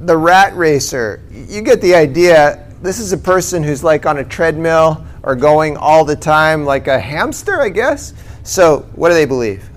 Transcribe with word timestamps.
the 0.00 0.16
rat 0.16 0.56
racer, 0.56 1.22
you 1.30 1.62
get 1.62 1.80
the 1.80 1.94
idea. 1.94 2.66
This 2.82 2.98
is 2.98 3.12
a 3.12 3.18
person 3.18 3.62
who's 3.62 3.84
like 3.84 4.06
on 4.06 4.18
a 4.18 4.24
treadmill 4.24 5.04
or 5.22 5.36
going 5.36 5.76
all 5.76 6.04
the 6.04 6.16
time, 6.16 6.64
like 6.64 6.88
a 6.88 6.98
hamster, 6.98 7.60
I 7.60 7.68
guess. 7.68 8.14
So, 8.42 8.80
what 8.94 9.08
do 9.10 9.14
they 9.14 9.26
believe? 9.26 9.68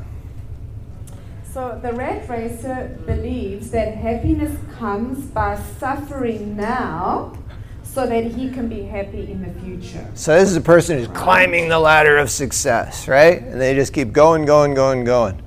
So 1.53 1.79
the 1.83 1.93
rat 1.93 2.27
racer 2.27 2.99
believes 3.05 3.69
that 3.71 3.95
happiness 3.95 4.57
comes 4.79 5.25
by 5.25 5.61
suffering 5.77 6.55
now 6.57 7.37
so 7.83 8.07
that 8.07 8.25
he 8.25 8.49
can 8.49 8.67
be 8.67 8.81
happy 8.81 9.31
in 9.31 9.43
the 9.43 9.59
future. 9.61 10.09
So 10.15 10.33
this 10.39 10.49
is 10.49 10.55
a 10.55 10.61
person 10.61 10.97
who's 10.97 11.09
climbing 11.09 11.69
the 11.69 11.77
ladder 11.77 12.17
of 12.17 12.31
success, 12.31 13.07
right? 13.07 13.39
And 13.39 13.61
they 13.61 13.75
just 13.75 13.93
keep 13.93 14.13
going, 14.13 14.45
going, 14.45 14.73
going, 14.73 15.03
going. 15.03 15.39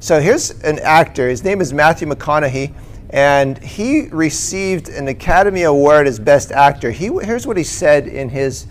So 0.00 0.20
here's 0.20 0.50
an 0.62 0.80
actor. 0.80 1.28
His 1.28 1.44
name 1.44 1.60
is 1.60 1.72
Matthew 1.72 2.08
McConaughey, 2.08 2.74
and 3.14 3.58
he 3.58 4.08
received 4.08 4.88
an 4.88 5.06
Academy 5.06 5.62
Award 5.62 6.08
as 6.08 6.18
Best 6.18 6.50
Actor. 6.50 6.90
He, 6.90 7.06
here's 7.22 7.46
what 7.46 7.56
he 7.56 7.62
said 7.62 8.08
in 8.08 8.28
his, 8.28 8.66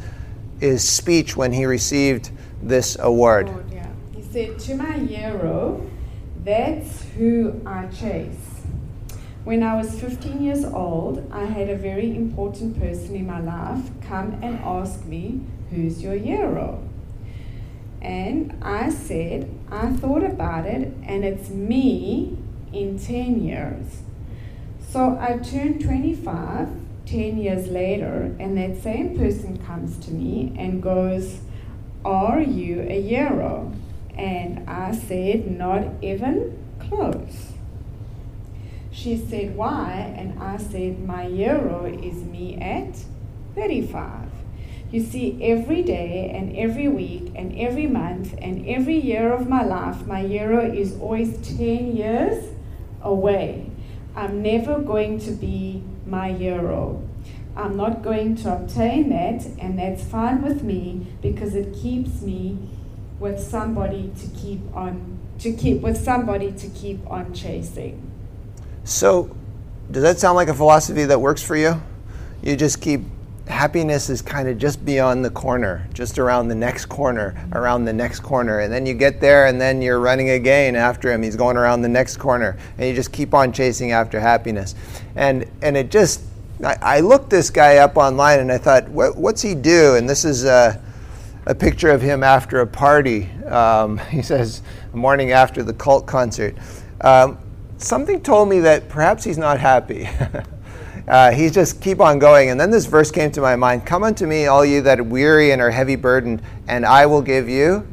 his 0.60 0.86
speech 0.86 1.38
when 1.38 1.54
he 1.54 1.66
received 1.66 2.30
this 2.62 2.98
award. 3.00 3.50
Yeah. 3.72 3.88
He 4.14 4.22
said, 4.22 4.60
To 4.60 4.76
my 4.76 4.98
hero, 4.98 5.90
that's 6.44 7.04
who 7.16 7.62
I 7.66 7.86
chase. 7.86 8.66
When 9.46 9.64
I 9.64 9.76
was 9.76 9.98
15 9.98 10.44
years 10.44 10.66
old, 10.66 11.26
I 11.32 11.46
had 11.46 11.70
a 11.70 11.78
very 11.78 12.14
important 12.14 12.78
person 12.78 13.16
in 13.16 13.26
my 13.26 13.40
life 13.40 13.92
come 14.02 14.38
and 14.42 14.60
ask 14.60 15.06
me, 15.06 15.40
Who's 15.70 16.04
your 16.04 16.16
hero? 16.16 16.84
And 18.02 18.62
I 18.62 18.90
said, 18.90 19.50
I 19.72 19.94
thought 19.94 20.26
about 20.26 20.66
it, 20.66 20.94
and 21.04 21.23
it's 21.23 21.50
me 21.50 22.38
in 22.73 23.00
10 23.00 23.42
years. 23.42 24.03
So 24.94 25.18
I 25.20 25.40
turned 25.40 25.82
25 25.82 26.70
10 27.08 27.38
years 27.40 27.68
later, 27.68 28.36
and 28.40 28.56
that 28.60 28.80
same 28.84 29.18
person 29.18 29.58
comes 29.66 29.98
to 30.06 30.12
me 30.12 30.54
and 30.56 30.84
goes, 30.84 31.40
Are 32.06 32.40
you 32.40 32.81
a 32.81 33.02
hero? 33.02 33.73
And 34.16 34.70
I 34.70 34.92
said, 34.92 35.50
Not 35.50 35.88
even 36.04 36.64
close. 36.78 37.54
She 38.92 39.17
said, 39.17 39.56
Why? 39.56 40.14
And 40.16 40.38
I 40.40 40.58
said, 40.58 41.04
My 41.04 41.23
hero 41.23 41.86
is 41.86 42.23
me 42.23 42.62
at 42.62 42.95
35. 43.56 44.30
You 44.92 45.02
see, 45.02 45.44
every 45.44 45.82
day 45.82 46.32
and 46.36 46.56
every 46.56 46.88
week 46.88 47.32
and 47.34 47.58
every 47.58 47.88
month 47.88 48.36
and 48.39 48.64
every 48.67 49.00
year 49.00 49.34
of 49.34 49.50
my 49.50 49.64
life, 49.64 50.06
my 50.06 50.22
hero 50.22 50.62
is 50.62 50.95
always 51.00 51.36
10 51.58 51.98
years 51.98 52.54
away. 53.02 53.72
I'm 54.16 54.42
never 54.42 54.80
going 54.80 55.19
to 55.22 55.31
be 55.31 55.83
my 56.06 56.33
hero. 56.33 57.02
I'm 57.56 57.78
not 57.78 58.02
going 58.02 58.36
to 58.38 58.53
obtain 58.53 59.09
that, 59.09 59.45
and 59.59 59.78
that's 59.78 60.03
fine 60.03 60.42
with 60.42 60.64
me 60.64 61.08
because 61.22 61.55
it 61.55 61.73
keeps 61.73 62.22
me 62.22 62.58
with 63.20 63.39
somebody 63.39 64.11
to 64.20 64.28
keep 64.36 64.59
on 64.75 65.20
to 65.39 65.52
keep 65.53 65.81
with 65.81 65.97
somebody 65.97 66.52
to 66.52 66.67
keep 66.70 67.05
on 67.09 67.33
chasing. 67.33 68.11
So, 68.83 69.36
does 69.92 70.03
that 70.03 70.20
sound 70.20 70.36
like 70.36 70.48
a 70.48 70.53
philosophy 70.53 71.05
that 71.05 71.20
works 71.20 71.42
for 71.42 71.55
you? 71.55 71.81
You 72.42 72.55
just 72.55 72.81
keep 72.81 73.02
happiness 73.47 74.09
is 74.09 74.22
kind 74.22 74.47
of 74.47 74.58
just 74.58 74.83
beyond 74.86 75.23
the 75.23 75.30
corner, 75.30 75.88
just 75.94 76.17
around 76.17 76.47
the 76.47 76.55
next 76.55 76.86
corner, 76.86 77.36
around 77.53 77.86
the 77.86 77.94
next 77.94 78.22
corner. 78.22 78.59
And 78.59 78.72
then 78.72 78.86
you 78.86 78.94
get 78.94 79.19
there 79.19 79.47
and 79.47 79.59
then 79.59 79.81
you're 79.81 79.99
running 79.99 80.30
again 80.31 80.75
after 80.75 81.11
him. 81.11 81.22
He's 81.22 81.36
going 81.36 81.58
around 81.58 81.81
the 81.81 81.89
next 81.89 82.17
corner. 82.17 82.58
And 82.77 82.88
you 82.88 82.95
just 82.95 83.11
keep 83.11 83.33
on 83.33 83.52
chasing 83.52 83.91
after 83.91 84.19
happiness. 84.19 84.75
And 85.16 85.45
and 85.61 85.75
it 85.75 85.91
just 85.91 86.21
I, 86.64 86.77
I 86.81 86.99
looked 87.02 87.30
this 87.30 87.49
guy 87.49 87.77
up 87.77 87.97
online 87.97 88.39
and 88.39 88.52
I 88.52 88.58
thought, 88.58 88.88
what, 88.89 89.17
what's 89.17 89.41
he 89.41 89.55
do? 89.55 89.95
And 89.95 90.09
this 90.09 90.23
is 90.23 90.45
a, 90.45 90.81
a 91.45 91.55
picture 91.55 91.89
of 91.89 92.02
him 92.02 92.23
after 92.23 92.61
a 92.61 92.67
party. 92.67 93.30
Um, 93.45 93.98
he 94.09 94.21
says, 94.21 94.61
morning 94.93 95.32
after 95.32 95.64
the 95.64 95.73
cult 95.73 96.05
concert. 96.05 96.55
Um, 97.02 97.37
something 97.77 98.21
told 98.21 98.49
me 98.49 98.59
that 98.61 98.87
perhaps 98.89 99.23
he's 99.23 99.37
not 99.37 99.59
happy. 99.59 100.09
uh, 101.08 101.31
he's 101.31 101.53
just 101.53 101.81
keep 101.81 101.99
on 101.99 102.19
going. 102.19 102.49
And 102.49 102.59
then 102.59 102.71
this 102.71 102.86
verse 102.86 103.11
came 103.11 103.31
to 103.31 103.41
my 103.41 103.55
mind 103.55 103.86
Come 103.86 104.03
unto 104.03 104.25
me, 104.25 104.47
all 104.47 104.65
you 104.65 104.81
that 104.81 104.99
are 104.99 105.03
weary 105.03 105.52
and 105.52 105.61
are 105.61 105.71
heavy 105.71 105.95
burdened, 105.95 106.41
and 106.67 106.86
I 106.86 107.05
will 107.05 107.21
give 107.21 107.49
you 107.49 107.87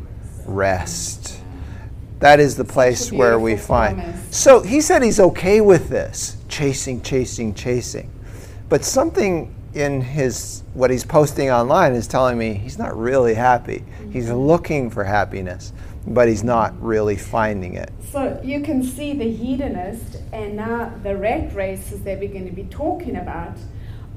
rest. 0.46 1.40
That 2.20 2.38
is 2.38 2.56
the 2.56 2.64
place 2.64 3.10
where 3.10 3.38
we 3.38 3.56
find. 3.56 3.96
promise. 3.96 4.36
So 4.36 4.60
he 4.60 4.80
said 4.80 5.02
he's 5.02 5.20
okay 5.20 5.60
with 5.60 5.88
this 5.88 6.36
chasing, 6.48 7.00
chasing, 7.00 7.54
chasing. 7.54 8.10
But 8.68 8.84
something 8.84 9.54
in 9.74 10.00
his 10.00 10.62
what 10.74 10.90
he's 10.90 11.04
posting 11.04 11.50
online 11.50 11.94
is 11.94 12.06
telling 12.06 12.36
me 12.36 12.54
he's 12.54 12.78
not 12.78 12.96
really 12.96 13.34
happy. 13.34 13.84
He's 14.12 14.30
looking 14.30 14.90
for 14.90 15.04
happiness, 15.04 15.72
but 16.06 16.28
he's 16.28 16.42
not 16.42 16.80
really 16.82 17.16
finding 17.16 17.74
it. 17.74 17.90
So 18.10 18.40
you 18.42 18.60
can 18.60 18.82
see 18.82 19.12
the 19.12 19.30
hedonist 19.30 20.16
and 20.32 20.56
now 20.56 20.92
the 21.02 21.16
rat 21.16 21.54
races 21.54 22.02
that 22.02 22.18
we're 22.18 22.28
going 22.32 22.46
to 22.48 22.54
be 22.54 22.64
talking 22.64 23.16
about 23.16 23.56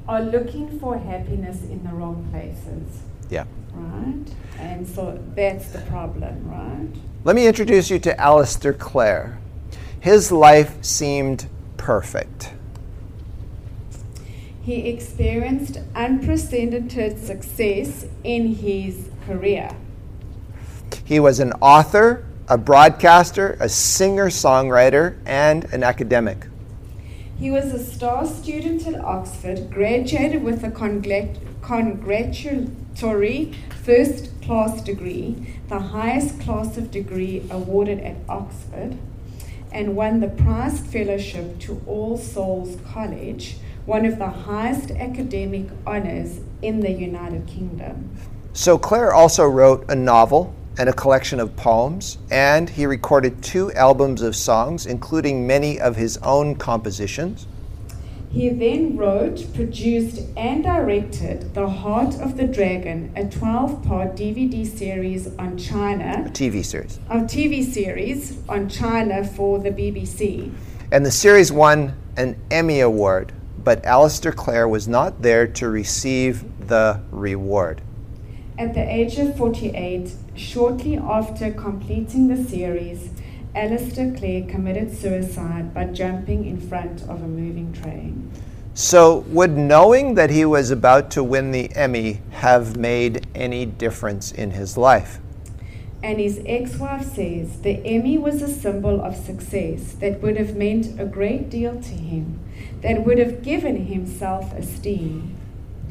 are 0.08 0.22
looking 0.22 0.78
for 0.80 0.98
happiness 0.98 1.62
in 1.62 1.82
the 1.84 1.90
wrong 1.90 2.26
places, 2.30 3.02
Yeah. 3.30 3.44
right? 3.72 4.24
And 4.58 4.86
so 4.86 5.18
that's 5.34 5.68
the 5.72 5.80
problem, 5.82 6.48
right? 6.50 6.88
Let 7.24 7.36
me 7.36 7.46
introduce 7.46 7.90
you 7.90 7.98
to 8.00 8.14
Alasdair 8.16 8.74
Clayre. 8.74 9.36
His 10.00 10.30
life 10.30 10.82
seemed 10.84 11.46
perfect. 11.76 12.52
He 14.62 14.88
experienced 14.88 15.78
unprecedented 15.94 17.18
success 17.24 18.06
in 18.22 18.54
his 18.54 19.10
career. 19.26 19.70
He 21.04 21.20
was 21.20 21.38
an 21.38 21.52
author, 21.60 22.24
a 22.48 22.56
broadcaster, 22.56 23.58
a 23.60 23.68
singer 23.68 24.30
songwriter, 24.30 25.18
and 25.26 25.64
an 25.64 25.82
academic. 25.82 26.46
He 27.38 27.50
was 27.50 27.74
a 27.74 27.84
star 27.84 28.24
student 28.24 28.86
at 28.86 28.98
Oxford, 29.04 29.70
graduated 29.70 30.42
with 30.42 30.64
a 30.64 30.70
congratulatory 30.70 33.52
first 33.84 34.30
class 34.40 34.80
degree, 34.80 35.58
the 35.68 35.78
highest 35.78 36.40
class 36.40 36.78
of 36.78 36.90
degree 36.90 37.46
awarded 37.50 38.00
at 38.00 38.16
Oxford, 38.26 38.96
and 39.70 39.94
won 39.94 40.20
the 40.20 40.28
prized 40.28 40.86
fellowship 40.86 41.58
to 41.58 41.82
All 41.86 42.16
Souls 42.16 42.78
College, 42.90 43.58
one 43.84 44.06
of 44.06 44.18
the 44.18 44.30
highest 44.30 44.90
academic 44.92 45.66
honors 45.86 46.40
in 46.62 46.80
the 46.80 46.92
United 46.92 47.46
Kingdom. 47.46 48.16
So, 48.54 48.78
Clayre 48.78 49.12
also 49.12 49.44
wrote 49.44 49.84
a 49.90 49.94
novel 49.94 50.54
and 50.78 50.88
a 50.88 50.92
collection 50.92 51.38
of 51.40 51.54
poems, 51.56 52.18
and 52.30 52.68
he 52.70 52.86
recorded 52.86 53.42
two 53.42 53.72
albums 53.72 54.22
of 54.22 54.34
songs, 54.34 54.86
including 54.86 55.46
many 55.46 55.78
of 55.80 55.96
his 55.96 56.16
own 56.18 56.56
compositions. 56.56 57.46
He 58.30 58.48
then 58.48 58.96
wrote, 58.96 59.46
produced, 59.54 60.22
and 60.36 60.64
directed 60.64 61.54
The 61.54 61.68
Heart 61.68 62.16
of 62.16 62.36
the 62.36 62.48
Dragon, 62.48 63.12
a 63.14 63.26
12 63.26 63.84
part 63.84 64.16
DVD 64.16 64.66
series 64.66 65.28
on 65.36 65.56
China, 65.56 66.24
A 66.26 66.30
TV 66.30 66.64
series. 66.64 66.98
a 67.08 67.18
TV 67.18 67.64
series 67.64 68.36
on 68.48 68.68
China 68.68 69.22
for 69.24 69.60
the 69.60 69.70
BBC. 69.70 70.52
And 70.90 71.06
the 71.06 71.12
series 71.12 71.52
won 71.52 71.94
an 72.16 72.36
Emmy 72.50 72.80
Award, 72.80 73.32
but 73.62 73.84
Alasdair 73.84 74.32
Clayre 74.32 74.68
was 74.68 74.88
not 74.88 75.22
there 75.22 75.46
to 75.46 75.68
receive 75.68 76.44
the 76.66 77.00
reward. 77.12 77.82
At 78.56 78.72
the 78.74 78.88
age 78.88 79.18
of 79.18 79.36
48, 79.36 80.12
shortly 80.36 80.96
after 80.96 81.50
completing 81.50 82.28
the 82.28 82.48
series, 82.48 83.10
Alasdair 83.52 84.16
Clayre 84.16 84.48
committed 84.48 84.96
suicide 84.96 85.74
by 85.74 85.86
jumping 85.86 86.46
in 86.46 86.60
front 86.60 87.02
of 87.02 87.20
a 87.20 87.26
moving 87.26 87.72
train. 87.72 88.30
So, 88.72 89.24
would 89.28 89.56
knowing 89.56 90.14
that 90.14 90.30
he 90.30 90.44
was 90.44 90.70
about 90.70 91.10
to 91.12 91.24
win 91.24 91.50
the 91.50 91.74
Emmy 91.74 92.20
have 92.30 92.76
made 92.76 93.26
any 93.34 93.66
difference 93.66 94.30
in 94.30 94.52
his 94.52 94.76
life? 94.76 95.18
And 96.04 96.20
his 96.20 96.40
ex 96.46 96.76
wife 96.76 97.06
says 97.06 97.60
the 97.62 97.84
Emmy 97.84 98.18
was 98.18 98.40
a 98.40 98.48
symbol 98.48 99.00
of 99.00 99.16
success 99.16 99.94
that 99.94 100.20
would 100.20 100.36
have 100.36 100.54
meant 100.54 101.00
a 101.00 101.04
great 101.04 101.50
deal 101.50 101.74
to 101.80 101.94
him, 101.94 102.38
that 102.82 103.04
would 103.04 103.18
have 103.18 103.42
given 103.42 103.86
him 103.86 104.06
self 104.06 104.52
esteem. 104.52 105.34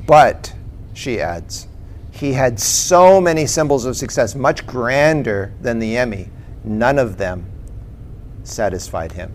But, 0.06 0.54
she 0.94 1.20
adds, 1.20 1.68
he 2.14 2.34
had 2.34 2.60
so 2.60 3.20
many 3.20 3.48
symbols 3.48 3.86
of 3.86 3.98
success, 3.98 4.36
much 4.36 4.68
grander 4.68 5.52
than 5.62 5.80
the 5.80 5.98
Emmy. 5.98 6.30
None 6.64 7.00
of 7.00 7.18
them 7.18 7.48
satisfied 8.44 9.14
him. 9.14 9.32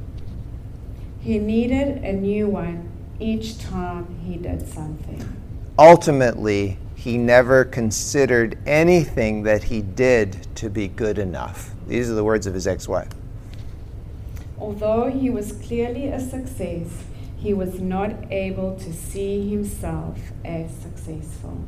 He 1.21 1.39
needed 1.39 2.05
a 2.05 2.13
new 2.13 2.47
one 2.47 2.89
each 3.19 3.59
time 3.59 4.21
he 4.25 4.37
did 4.37 4.67
something. 4.69 5.25
Ultimately, 5.77 6.79
he 6.95 7.19
never 7.19 7.65
considered 7.65 8.57
anything 8.65 9.43
that 9.43 9.65
he 9.65 9.83
did 9.83 10.47
to 10.55 10.71
be 10.71 10.87
good 10.87 11.19
enough. 11.19 11.75
These 11.89 12.09
are 12.09 12.15
the 12.15 12.25
words 12.25 12.47
of 12.47 12.55
his 12.55 12.69
ex 12.69 12.87
wife. 12.87 13.11
Although 14.57 15.11
he 15.11 15.31
was 15.31 15.51
clearly 15.53 16.07
a 16.07 16.21
success, 16.21 16.87
he 17.37 17.53
was 17.53 17.81
not 17.81 18.13
able 18.31 18.77
to 18.79 18.93
see 18.93 19.51
himself 19.51 20.17
as 20.45 20.71
successful. 20.77 21.65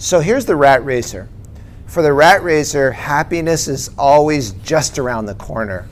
So 0.00 0.20
here's 0.20 0.46
the 0.46 0.56
rat 0.56 0.82
racer. 0.82 1.28
For 1.84 2.00
the 2.02 2.14
rat 2.14 2.42
racer, 2.42 2.90
happiness 2.90 3.68
is 3.68 3.90
always 3.98 4.52
just 4.52 4.98
around 4.98 5.26
the 5.26 5.34
corner. 5.34 5.86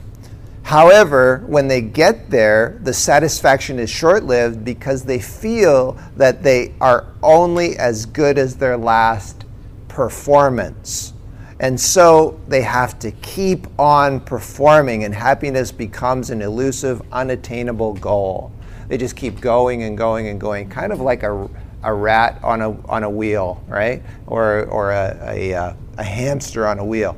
However, 0.63 1.43
when 1.45 1.67
they 1.67 1.81
get 1.81 2.31
there, 2.31 2.79
the 2.81 2.91
satisfaction 2.91 3.77
is 3.77 3.87
short 3.87 4.23
lived 4.23 4.65
because 4.65 5.03
they 5.03 5.19
feel 5.19 5.95
that 6.17 6.41
they 6.41 6.73
are 6.81 7.05
only 7.21 7.77
as 7.77 8.07
good 8.07 8.39
as 8.39 8.55
their 8.55 8.77
last 8.77 9.45
performance. 9.87 11.13
And 11.59 11.79
so 11.79 12.39
they 12.47 12.63
have 12.63 12.97
to 12.99 13.11
keep 13.11 13.67
on 13.79 14.21
performing, 14.21 15.03
and 15.03 15.13
happiness 15.13 15.71
becomes 15.71 16.31
an 16.31 16.41
elusive, 16.41 17.03
unattainable 17.11 17.93
goal. 17.93 18.51
They 18.87 18.97
just 18.97 19.15
keep 19.15 19.39
going 19.39 19.83
and 19.83 19.95
going 19.95 20.29
and 20.29 20.41
going, 20.41 20.67
kind 20.67 20.91
of 20.91 20.99
like 20.99 21.21
a, 21.21 21.47
a 21.83 21.93
rat 21.93 22.39
on 22.43 22.61
a, 22.61 22.87
on 22.87 23.03
a 23.03 23.09
wheel, 23.09 23.63
right? 23.67 24.03
Or, 24.27 24.65
or 24.65 24.91
a, 24.91 25.17
a, 25.23 25.53
uh, 25.53 25.73
a 25.97 26.03
hamster 26.03 26.67
on 26.67 26.79
a 26.79 26.85
wheel. 26.85 27.17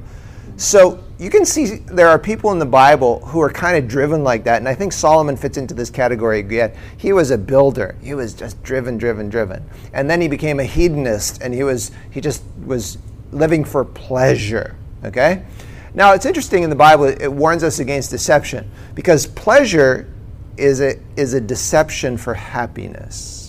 So 0.58 1.04
you 1.18 1.30
can 1.30 1.46
see 1.46 1.78
there 1.78 2.08
are 2.08 2.20
people 2.20 2.52
in 2.52 2.60
the 2.60 2.66
Bible 2.66 3.26
who 3.26 3.42
are 3.42 3.50
kind 3.50 3.78
of 3.78 3.88
driven 3.88 4.24
like 4.24 4.44
that, 4.44 4.58
and 4.58 4.70
I 4.70 4.76
think 4.76 4.94
Solomon 4.94 5.36
fits 5.36 5.58
into 5.58 5.74
this 5.74 5.90
category 5.90 6.40
again. 6.40 6.74
He 6.98 7.14
was 7.14 7.32
a 7.32 7.38
builder. 7.38 7.96
He 8.02 8.14
was 8.14 8.34
just 8.34 8.62
driven, 8.62 8.98
driven, 8.98 9.30
driven. 9.30 9.68
And 9.94 10.10
then 10.10 10.22
he 10.22 10.28
became 10.28 10.60
a 10.60 10.64
hedonist, 10.64 11.42
and 11.42 11.54
he 11.54 11.64
was 11.64 11.92
he 12.12 12.22
just 12.22 12.44
was 12.66 13.00
living 13.32 13.64
for 13.64 13.84
pleasure. 13.84 14.76
Okay? 15.04 15.44
Now 15.94 16.14
it's 16.14 16.26
interesting 16.26 16.64
in 16.64 16.70
the 16.70 16.76
Bible, 16.76 17.06
it 17.06 17.28
warns 17.28 17.64
us 17.64 17.80
against 17.80 18.12
deception 18.12 18.70
because 18.96 19.26
pleasure 19.28 20.08
is 20.58 20.80
a, 20.80 21.00
is 21.18 21.34
a 21.34 21.42
deception 21.42 22.18
for 22.18 22.34
happiness. 22.34 23.41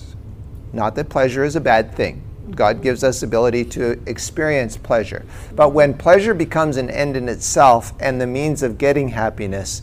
Not 0.72 0.94
that 0.94 1.08
pleasure 1.08 1.44
is 1.44 1.56
a 1.56 1.60
bad 1.60 1.94
thing. 1.94 2.22
God 2.50 2.82
gives 2.82 3.02
us 3.02 3.22
ability 3.22 3.64
to 3.66 4.02
experience 4.06 4.76
pleasure. 4.76 5.24
But 5.54 5.70
when 5.70 5.94
pleasure 5.94 6.34
becomes 6.34 6.76
an 6.76 6.90
end 6.90 7.16
in 7.16 7.28
itself 7.28 7.92
and 8.00 8.20
the 8.20 8.26
means 8.26 8.62
of 8.62 8.78
getting 8.78 9.08
happiness, 9.08 9.82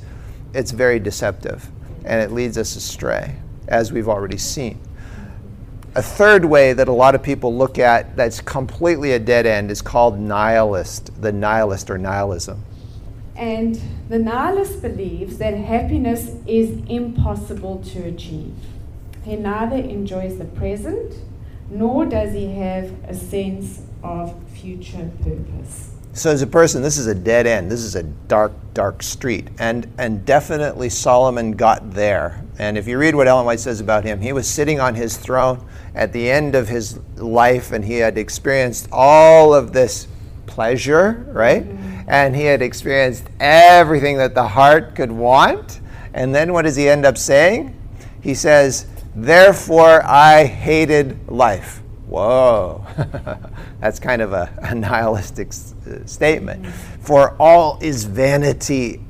it's 0.54 0.72
very 0.72 1.00
deceptive 1.00 1.70
and 2.06 2.22
it 2.22 2.32
leads 2.32 2.58
us 2.58 2.76
astray, 2.76 3.36
as 3.68 3.92
we've 3.92 4.08
already 4.08 4.38
seen. 4.38 4.80
A 5.96 6.02
third 6.02 6.46
way 6.46 6.74
that 6.74 6.88
a 6.88 6.94
lot 6.94 7.16
of 7.16 7.24
people 7.24 7.56
look 7.56 7.80
at 7.80 8.16
that's 8.16 8.42
completely 8.42 9.14
a 9.14 9.20
dead 9.20 9.46
end 9.46 9.72
is 9.72 9.82
called 9.82 10.20
nihilist, 10.20 11.22
the 11.22 11.32
nihilist 11.32 11.90
or 11.90 11.98
nihilism. 11.98 12.64
And 13.36 13.82
the 14.08 14.20
nihilist 14.20 14.82
believes 14.82 15.38
that 15.40 15.56
happiness 15.56 16.36
is 16.46 16.82
impossible 16.88 17.84
to 17.86 18.04
achieve. 18.04 18.56
He 19.24 19.36
neither 19.36 19.78
enjoys 19.78 20.38
the 20.38 20.46
present 20.46 21.16
nor 21.70 22.06
does 22.06 22.34
he 22.34 22.54
have 22.56 22.92
a 23.08 23.14
sense 23.14 23.82
of 24.04 24.36
future 24.50 25.12
purpose. 25.24 25.92
So 26.14 26.32
as 26.32 26.42
a 26.42 26.48
person, 26.48 26.82
this 26.82 26.98
is 26.98 27.06
a 27.06 27.14
dead 27.14 27.46
end. 27.46 27.72
This 27.72 27.82
is 27.82 27.96
a 27.96 28.04
dark, 28.04 28.52
dark 28.74 29.04
street. 29.04 29.48
And 29.60 29.92
and 29.98 30.26
definitely 30.26 30.90
Solomon 30.90 31.52
got 31.52 31.92
there. 31.92 32.44
And 32.58 32.78
if 32.78 32.88
you 32.88 32.98
read 32.98 33.16
what 33.16 33.28
Ellen 33.28 33.46
White 33.46 33.60
says 33.60 33.80
about 33.80 34.04
him, 34.04 34.20
he 34.20 34.34
was 34.34 34.48
sitting 34.48 34.80
on 34.80 34.96
his 34.96 35.16
throne 35.16 35.66
at 35.94 36.12
the 36.12 36.30
end 36.30 36.56
of 36.56 36.68
his 36.68 37.00
life 37.16 37.72
and 37.72 37.86
he 37.86 37.98
had 37.98 38.18
experienced 38.18 38.90
all 38.92 39.54
of 39.54 39.72
this 39.72 40.08
pleasure, 40.48 41.26
right? 41.32 41.64
Mm-hmm. 41.64 42.10
And 42.10 42.36
he 42.36 42.44
had 42.44 42.62
experienced 42.62 43.26
everything 43.40 44.18
that 44.18 44.34
the 44.34 44.48
heart 44.48 44.96
could 44.96 45.12
want. 45.12 45.80
And 46.14 46.34
then 46.34 46.54
what 46.54 46.64
does 46.64 46.76
he 46.76 46.90
end 46.90 47.06
up 47.06 47.18
saying? 47.18 47.80
He 48.22 48.34
says, 48.34 48.88
Therefore, 49.16 50.04
I 50.06 50.46
hated 50.46 51.30
life. 51.30 51.82
Whoa, 52.08 52.86
that's 53.82 54.00
kind 54.00 54.22
of 54.22 54.34
a, 54.34 54.52
a 54.62 54.74
nihilistic 54.74 55.50
s- 55.50 55.76
uh, 55.88 56.06
statement. 56.06 56.66
For 57.02 57.36
all 57.40 57.78
is 57.82 58.06
vanity 58.06 59.02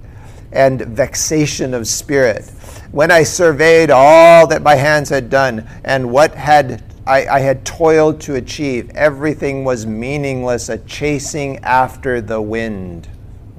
and 0.52 0.82
vexation 0.82 1.74
of 1.74 1.88
spirit. 1.88 2.50
When 2.92 3.12
I 3.12 3.24
surveyed 3.24 3.90
all 3.90 4.48
that 4.48 4.62
my 4.64 4.76
hands 4.76 5.10
had 5.10 5.30
done 5.30 5.68
and 5.84 6.12
what 6.12 6.34
had 6.34 6.84
I, 7.06 7.26
I 7.28 7.40
had 7.40 7.66
toiled 7.66 8.22
to 8.22 8.36
achieve, 8.36 8.92
everything 8.96 9.64
was 9.64 9.86
meaningless, 9.86 10.70
a 10.70 10.78
chasing 10.80 11.58
after 11.60 12.22
the 12.22 12.42
wind. 12.42 13.08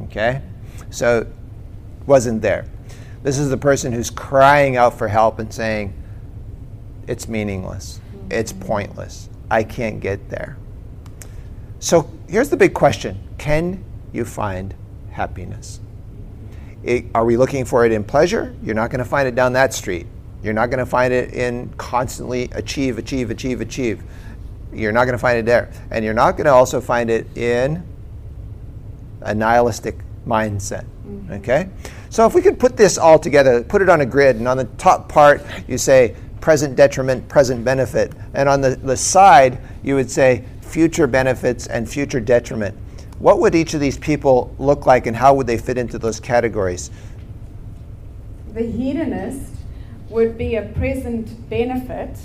Okay? 0.04 0.42
So, 0.90 1.26
wasn't 2.06 2.42
there. 2.42 2.66
This 3.22 3.38
is 3.38 3.50
the 3.50 3.56
person 3.56 3.92
who's 3.92 4.10
crying 4.10 4.76
out 4.76 4.96
for 4.96 5.08
help 5.08 5.38
and 5.38 5.52
saying, 5.52 5.94
it's 7.10 7.26
meaningless. 7.26 8.00
It's 8.30 8.52
pointless. 8.52 9.28
I 9.50 9.64
can't 9.64 9.98
get 9.98 10.30
there. 10.30 10.56
So 11.80 12.08
here's 12.28 12.50
the 12.50 12.56
big 12.56 12.72
question 12.72 13.20
Can 13.36 13.84
you 14.12 14.24
find 14.24 14.74
happiness? 15.10 15.80
It, 16.84 17.06
are 17.12 17.24
we 17.24 17.36
looking 17.36 17.64
for 17.64 17.84
it 17.84 17.90
in 17.90 18.04
pleasure? 18.04 18.54
You're 18.62 18.76
not 18.76 18.90
going 18.90 19.00
to 19.00 19.04
find 19.04 19.26
it 19.26 19.34
down 19.34 19.52
that 19.54 19.74
street. 19.74 20.06
You're 20.40 20.54
not 20.54 20.70
going 20.70 20.78
to 20.78 20.86
find 20.86 21.12
it 21.12 21.34
in 21.34 21.68
constantly 21.76 22.44
achieve, 22.52 22.96
achieve, 22.96 23.30
achieve, 23.30 23.60
achieve. 23.60 24.04
You're 24.72 24.92
not 24.92 25.04
going 25.04 25.14
to 25.14 25.18
find 25.18 25.36
it 25.36 25.44
there. 25.44 25.72
And 25.90 26.04
you're 26.04 26.14
not 26.14 26.36
going 26.36 26.46
to 26.46 26.52
also 26.52 26.80
find 26.80 27.10
it 27.10 27.36
in 27.36 27.82
a 29.20 29.34
nihilistic 29.34 29.98
mindset. 30.26 30.84
Mm-hmm. 31.06 31.32
Okay? 31.32 31.68
So 32.08 32.24
if 32.24 32.34
we 32.34 32.40
could 32.40 32.58
put 32.58 32.76
this 32.76 32.96
all 32.98 33.18
together, 33.18 33.62
put 33.62 33.82
it 33.82 33.88
on 33.88 34.00
a 34.00 34.06
grid, 34.06 34.36
and 34.36 34.48
on 34.48 34.56
the 34.56 34.64
top 34.64 35.08
part, 35.08 35.44
you 35.68 35.76
say, 35.76 36.16
present 36.40 36.76
detriment, 36.76 37.28
present 37.28 37.64
benefit. 37.64 38.12
And 38.34 38.48
on 38.48 38.60
the, 38.60 38.76
the 38.76 38.96
side, 38.96 39.58
you 39.82 39.94
would 39.94 40.10
say 40.10 40.44
future 40.62 41.06
benefits 41.06 41.66
and 41.66 41.88
future 41.88 42.20
detriment. 42.20 42.76
What 43.18 43.40
would 43.40 43.54
each 43.54 43.74
of 43.74 43.80
these 43.80 43.98
people 43.98 44.54
look 44.58 44.86
like 44.86 45.06
and 45.06 45.16
how 45.16 45.34
would 45.34 45.46
they 45.46 45.58
fit 45.58 45.76
into 45.76 45.98
those 45.98 46.20
categories? 46.20 46.90
The 48.54 48.62
hedonist 48.62 49.52
would 50.08 50.38
be 50.38 50.56
a 50.56 50.62
present 50.62 51.48
benefit 51.50 52.18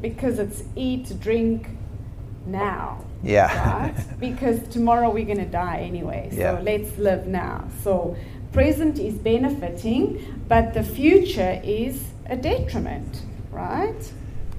because 0.00 0.38
it's 0.38 0.62
eat, 0.76 1.18
drink 1.20 1.68
now. 2.46 3.04
Yeah. 3.22 3.80
Right? 3.80 4.04
because 4.20 4.66
tomorrow 4.68 5.10
we're 5.10 5.24
going 5.24 5.38
to 5.38 5.44
die 5.44 5.78
anyway. 5.80 6.28
So 6.30 6.38
yeah. 6.38 6.60
let's 6.60 6.96
live 6.98 7.26
now. 7.26 7.68
So 7.82 8.16
present 8.52 8.98
is 8.98 9.14
benefiting, 9.14 10.44
but 10.48 10.72
the 10.72 10.84
future 10.84 11.60
is 11.64 12.02
a 12.26 12.36
detriment 12.36 13.22
right? 13.58 14.12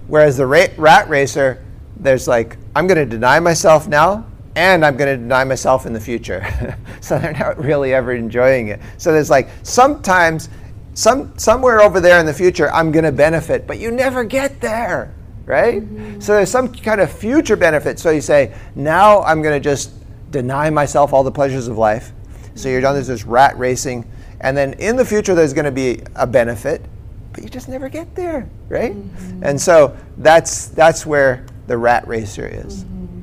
Whereas 0.08 0.38
the 0.38 0.46
ra- 0.46 0.68
rat 0.78 1.10
racer, 1.10 1.64
there's 1.98 2.28
like, 2.28 2.58
I'm 2.76 2.86
going 2.88 2.98
to 2.98 3.06
deny 3.06 3.40
myself 3.40 3.88
now, 3.88 4.26
and 4.56 4.86
I'm 4.86 4.98
going 4.98 5.16
to 5.16 5.18
deny 5.18 5.44
myself 5.44 5.86
in 5.86 5.94
the 5.94 6.00
future. 6.00 6.46
so 7.02 7.18
they're 7.18 7.34
not 7.34 7.58
really 7.58 7.94
ever 7.94 8.14
enjoying 8.14 8.68
it. 8.68 8.82
So 8.98 9.14
there's 9.14 9.30
like, 9.30 9.50
sometimes, 9.64 10.50
some, 10.96 11.38
somewhere 11.38 11.82
over 11.82 12.02
there 12.02 12.20
in 12.20 12.26
the 12.26 12.34
future, 12.34 12.70
I'm 12.72 12.92
going 12.92 13.06
to 13.06 13.12
benefit, 13.12 13.66
but 13.68 13.80
you 13.80 13.92
never 13.92 14.24
get 14.24 14.60
there, 14.60 15.14
right? 15.46 15.82
Mm-hmm. 15.82 16.20
So 16.20 16.34
there's 16.34 16.52
some 16.52 16.74
kind 16.74 17.00
of 17.00 17.12
future 17.12 17.56
benefit. 17.56 18.00
So 18.00 18.10
you 18.10 18.22
say, 18.22 18.54
now 18.76 19.22
I'm 19.22 19.42
going 19.42 19.56
to 19.56 19.64
just 19.64 19.94
deny 20.32 20.70
myself 20.70 21.14
all 21.14 21.24
the 21.24 21.32
pleasures 21.32 21.68
of 21.68 21.78
life. 21.78 22.12
So 22.56 22.68
you're 22.68 22.82
done, 22.82 22.96
there's 22.96 23.08
this 23.08 23.24
rat 23.24 23.58
racing. 23.58 24.10
And 24.42 24.58
then 24.58 24.74
in 24.74 24.98
the 24.98 25.06
future, 25.06 25.36
there's 25.36 25.54
going 25.54 25.66
to 25.66 25.72
be 25.72 26.02
a 26.16 26.28
benefit 26.28 26.82
but 27.40 27.46
you 27.46 27.50
just 27.50 27.70
never 27.70 27.88
get 27.88 28.16
there, 28.16 28.50
right? 28.68 28.94
Mm-hmm. 28.94 29.44
And 29.44 29.62
so 29.62 29.96
that's 30.18 30.68
that's 30.68 31.06
where 31.06 31.46
the 31.68 31.78
rat 31.78 32.06
racer 32.06 32.46
is. 32.46 32.84
Mm-hmm. 32.84 33.22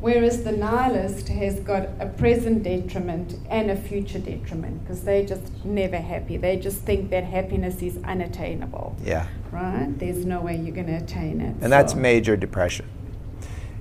Whereas 0.00 0.42
the 0.42 0.52
nihilist 0.52 1.28
has 1.28 1.60
got 1.60 1.88
a 2.00 2.06
present 2.06 2.62
detriment 2.62 3.34
and 3.50 3.70
a 3.70 3.76
future 3.76 4.20
detriment 4.20 4.82
because 4.82 5.02
they're 5.02 5.26
just 5.26 5.64
never 5.66 5.98
happy. 5.98 6.38
They 6.38 6.56
just 6.56 6.78
think 6.78 7.10
that 7.10 7.24
happiness 7.24 7.82
is 7.82 7.98
unattainable. 8.04 8.96
Yeah. 9.04 9.26
Right? 9.50 9.92
There's 9.98 10.24
no 10.24 10.40
way 10.40 10.56
you're 10.56 10.74
going 10.74 10.86
to 10.86 10.96
attain 10.96 11.42
it. 11.42 11.48
And 11.48 11.62
so. 11.64 11.68
that's 11.68 11.94
major 11.94 12.36
depression. 12.36 12.86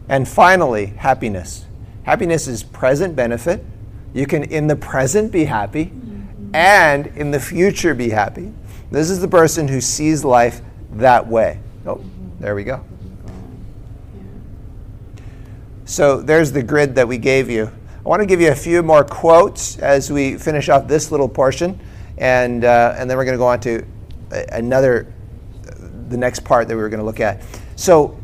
And 0.10 0.27
finally, 0.27 0.88
happiness. 0.88 1.65
Happiness 2.03 2.48
is 2.48 2.63
present 2.63 3.15
benefit. 3.15 3.63
You 4.13 4.25
can, 4.25 4.44
in 4.44 4.67
the 4.67 4.75
present, 4.75 5.32
be 5.32 5.46
happy, 5.46 5.86
mm-hmm. 5.86 6.56
and 6.56 7.08
in 7.08 7.32
the 7.32 7.39
future, 7.39 7.94
be 7.94 8.10
happy. 8.10 8.51
This 8.89 9.10
is 9.10 9.20
the 9.20 9.27
person 9.27 9.67
who 9.67 9.82
sees 9.82 10.24
life 10.24 10.62
that 10.94 11.27
way. 11.27 11.60
Oh, 11.86 12.03
there 12.39 12.56
we 12.56 12.63
go. 12.63 12.84
So 15.86 16.22
there's 16.22 16.51
the 16.51 16.63
grid 16.63 16.96
that 16.96 17.08
we 17.08 17.17
gave 17.17 17.50
you. 17.50 17.72
I 18.06 18.10
want 18.10 18.22
to 18.22 18.25
give 18.25 18.39
you 18.39 18.51
a 18.51 18.56
few 18.56 18.84
more 18.84 19.03
quotes 19.03 19.77
as 19.79 20.12
we 20.12 20.38
finish 20.38 20.70
off 20.70 20.88
this 20.88 21.12
little 21.12 21.27
portion, 21.27 21.79
and, 22.17 22.63
uh, 22.63 22.96
and 22.98 23.10
then 23.10 23.17
we're 23.17 23.25
going 23.25 23.34
to 23.34 23.38
go 23.38 23.48
on 23.48 23.60
to 23.62 23.86
another, 24.51 25.13
the 26.08 26.17
next 26.17 26.46
part 26.46 26.67
that 26.67 26.75
we 26.75 26.82
were 26.82 26.89
going 26.89 27.00
to 27.00 27.06
look 27.06 27.20
at. 27.20 27.41
So, 27.75 28.17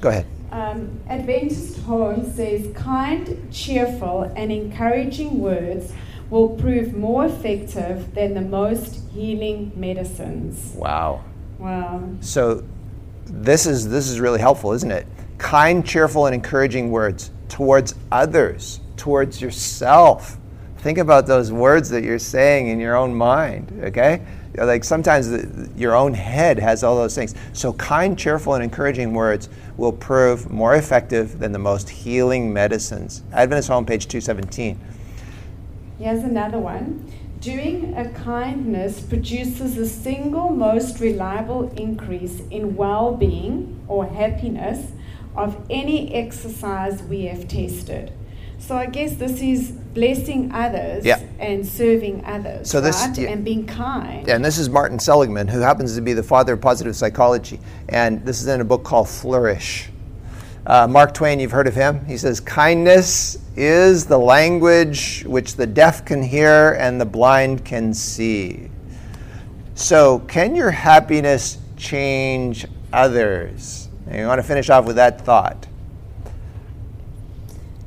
go 0.00 0.08
ahead. 0.08 0.26
Um, 0.50 1.00
Adventist 1.08 1.78
Home 1.82 2.30
says 2.32 2.74
kind, 2.74 3.48
cheerful, 3.52 4.32
and 4.34 4.50
encouraging 4.50 5.38
words 5.38 5.92
will 6.30 6.50
prove 6.50 6.94
more 6.94 7.26
effective 7.26 8.14
than 8.14 8.34
the 8.34 8.40
most 8.40 8.99
healing 9.12 9.72
medicines. 9.74 10.72
Wow. 10.74 11.24
Wow. 11.58 12.08
So 12.20 12.64
this 13.26 13.66
is 13.66 13.88
this 13.88 14.08
is 14.08 14.20
really 14.20 14.40
helpful, 14.40 14.72
isn't 14.72 14.90
it? 14.90 15.06
Kind, 15.38 15.86
cheerful, 15.86 16.26
and 16.26 16.34
encouraging 16.34 16.90
words 16.90 17.30
towards 17.48 17.94
others, 18.12 18.80
towards 18.96 19.40
yourself. 19.40 20.38
Think 20.78 20.98
about 20.98 21.26
those 21.26 21.52
words 21.52 21.90
that 21.90 22.04
you're 22.04 22.18
saying 22.18 22.68
in 22.68 22.80
your 22.80 22.96
own 22.96 23.14
mind, 23.14 23.70
okay? 23.84 24.22
Like 24.56 24.82
sometimes 24.82 25.28
the, 25.28 25.70
your 25.76 25.94
own 25.94 26.14
head 26.14 26.58
has 26.58 26.82
all 26.82 26.96
those 26.96 27.14
things. 27.14 27.34
So, 27.52 27.74
kind, 27.74 28.18
cheerful, 28.18 28.54
and 28.54 28.64
encouraging 28.64 29.12
words 29.12 29.48
will 29.76 29.92
prove 29.92 30.50
more 30.50 30.76
effective 30.76 31.38
than 31.38 31.52
the 31.52 31.58
most 31.58 31.88
healing 31.88 32.52
medicines. 32.52 33.22
Adventist 33.32 33.68
Home, 33.68 33.86
page 33.86 34.08
217. 34.08 34.78
Here's 35.98 36.24
another 36.24 36.58
one. 36.58 37.10
Doing 37.40 37.94
a 37.96 38.06
kindness 38.10 39.00
produces 39.00 39.74
the 39.74 39.86
single 39.86 40.50
most 40.50 41.00
reliable 41.00 41.70
increase 41.72 42.42
in 42.50 42.76
well 42.76 43.16
being 43.16 43.80
or 43.88 44.06
happiness 44.06 44.92
of 45.34 45.56
any 45.70 46.14
exercise 46.14 47.02
we 47.02 47.24
have 47.24 47.48
tested. 47.48 48.12
So 48.58 48.76
I 48.76 48.84
guess 48.86 49.14
this 49.14 49.40
is 49.40 49.70
blessing 49.70 50.52
others 50.52 51.06
Yeah. 51.06 51.18
and 51.38 51.66
serving 51.66 52.22
others, 52.26 52.68
So 52.68 52.82
this- 52.82 53.06
right? 53.06 53.16
yeah. 53.16 53.30
And 53.30 53.42
being 53.42 53.64
kind. 53.64 54.28
And 54.28 54.44
this 54.44 54.58
is 54.58 54.68
Martin 54.68 54.98
Seligman, 54.98 55.48
who 55.48 55.60
happens 55.60 55.94
to 55.94 56.02
be 56.02 56.12
the 56.12 56.22
father 56.22 56.52
of 56.52 56.60
positive 56.60 56.94
psychology. 56.94 57.58
And 57.88 58.22
this 58.26 58.42
is 58.42 58.48
in 58.48 58.60
a 58.60 58.64
book 58.64 58.84
called 58.84 59.08
Flourish. 59.08 59.88
Uh, 60.66 60.86
Mark 60.86 61.14
Twain, 61.14 61.40
you've 61.40 61.52
heard 61.52 61.66
of 61.66 61.74
him. 61.74 62.04
He 62.04 62.18
says, 62.18 62.38
Kindness 62.38 63.38
is 63.56 64.04
the 64.04 64.18
language 64.18 65.24
which 65.26 65.56
the 65.56 65.66
deaf 65.66 66.04
can 66.04 66.22
hear 66.22 66.72
and 66.72 67.00
the 67.00 67.06
blind 67.06 67.64
can 67.64 67.94
see. 67.94 68.70
So, 69.74 70.18
can 70.20 70.54
your 70.54 70.70
happiness 70.70 71.58
change 71.78 72.66
others? 72.92 73.88
And 74.06 74.18
you 74.18 74.26
want 74.26 74.38
to 74.38 74.46
finish 74.46 74.68
off 74.68 74.84
with 74.84 74.96
that 74.96 75.22
thought. 75.22 75.66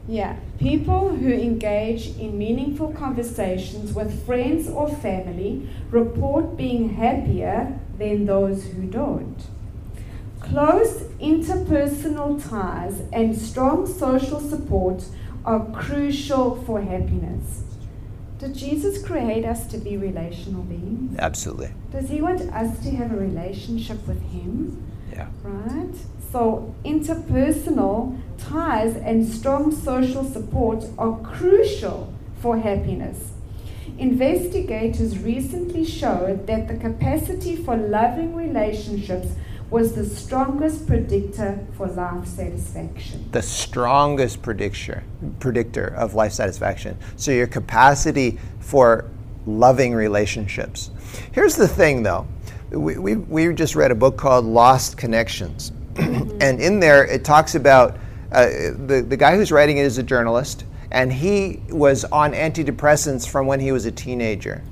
Yeah, 0.08 0.36
people 0.60 1.16
who 1.16 1.32
engage 1.32 2.18
in 2.18 2.38
meaningful 2.38 2.92
conversations 2.94 3.94
with 3.94 4.26
friends 4.26 4.68
or 4.68 4.90
family 4.90 5.70
report 5.92 6.58
being 6.58 6.96
happier 6.96 7.80
than 8.00 8.26
those 8.26 8.66
who 8.66 8.88
don't. 8.88 9.38
Close 10.44 11.04
interpersonal 11.22 12.38
ties 12.50 13.02
and 13.14 13.36
strong 13.36 13.88
social 13.88 14.40
support 14.40 15.06
are 15.46 15.66
crucial 15.72 16.62
for 16.64 16.82
happiness. 16.82 17.64
Did 18.40 18.54
Jesus 18.54 19.02
create 19.02 19.46
us 19.46 19.66
to 19.68 19.78
be 19.78 19.96
relational 19.96 20.64
beings? 20.64 21.18
Absolutely. 21.18 21.72
Does 21.92 22.10
he 22.10 22.22
want 22.22 22.42
us 22.42 22.78
to 22.84 22.92
have 22.92 23.14
a 23.14 23.16
relationship 23.16 24.06
with 24.06 24.22
him? 24.32 24.84
Yeah. 25.12 25.30
Right? 25.44 25.96
So, 26.32 26.76
interpersonal 26.84 28.20
ties 28.38 28.98
and 28.98 29.26
strong 29.26 29.72
social 29.72 30.26
support 30.26 30.84
are 30.98 31.18
crucial 31.20 32.14
for 32.42 32.58
happiness. 32.58 33.32
Investigators 33.98 35.20
recently 35.20 35.86
showed 35.86 36.48
that 36.48 36.68
the 36.68 36.76
capacity 36.76 37.56
for 37.56 37.78
loving 37.78 38.36
relationships 38.36 39.36
was 39.74 39.94
the 39.94 40.06
strongest 40.06 40.86
predictor 40.86 41.66
for 41.76 41.88
life 41.88 42.28
satisfaction. 42.28 43.28
the 43.32 43.42
strongest 43.42 44.40
predictor 44.44 45.04
predictor 45.40 45.88
of 45.96 46.14
life 46.14 46.32
satisfaction. 46.32 46.96
So 47.16 47.32
your 47.32 47.48
capacity 47.48 48.38
for 48.60 49.10
loving 49.48 49.96
relationships. 49.96 50.92
Here's 51.32 51.56
the 51.56 51.68
thing, 51.68 52.04
though. 52.04 52.28
We, 52.70 53.00
we, 53.00 53.16
we 53.16 53.52
just 53.54 53.76
read 53.76 53.90
a 53.90 53.96
book 53.96 54.16
called 54.16 54.46
Lost 54.46 54.96
Connections, 54.96 55.72
and 55.98 56.62
in 56.62 56.80
there 56.80 57.04
it 57.06 57.26
talks 57.26 57.56
about 57.56 57.98
uh, 58.32 58.46
the 58.86 59.04
the 59.08 59.18
guy 59.18 59.36
who's 59.36 59.52
writing 59.52 59.78
it 59.78 59.86
is 59.88 59.98
a 59.98 60.04
journalist, 60.04 60.66
and 60.92 61.12
he 61.12 61.64
was 61.70 62.06
on 62.06 62.34
antidepressants 62.34 63.28
from 63.28 63.48
when 63.48 63.60
he 63.60 63.72
was 63.72 63.88
a 63.88 63.92
teenager, 63.92 64.64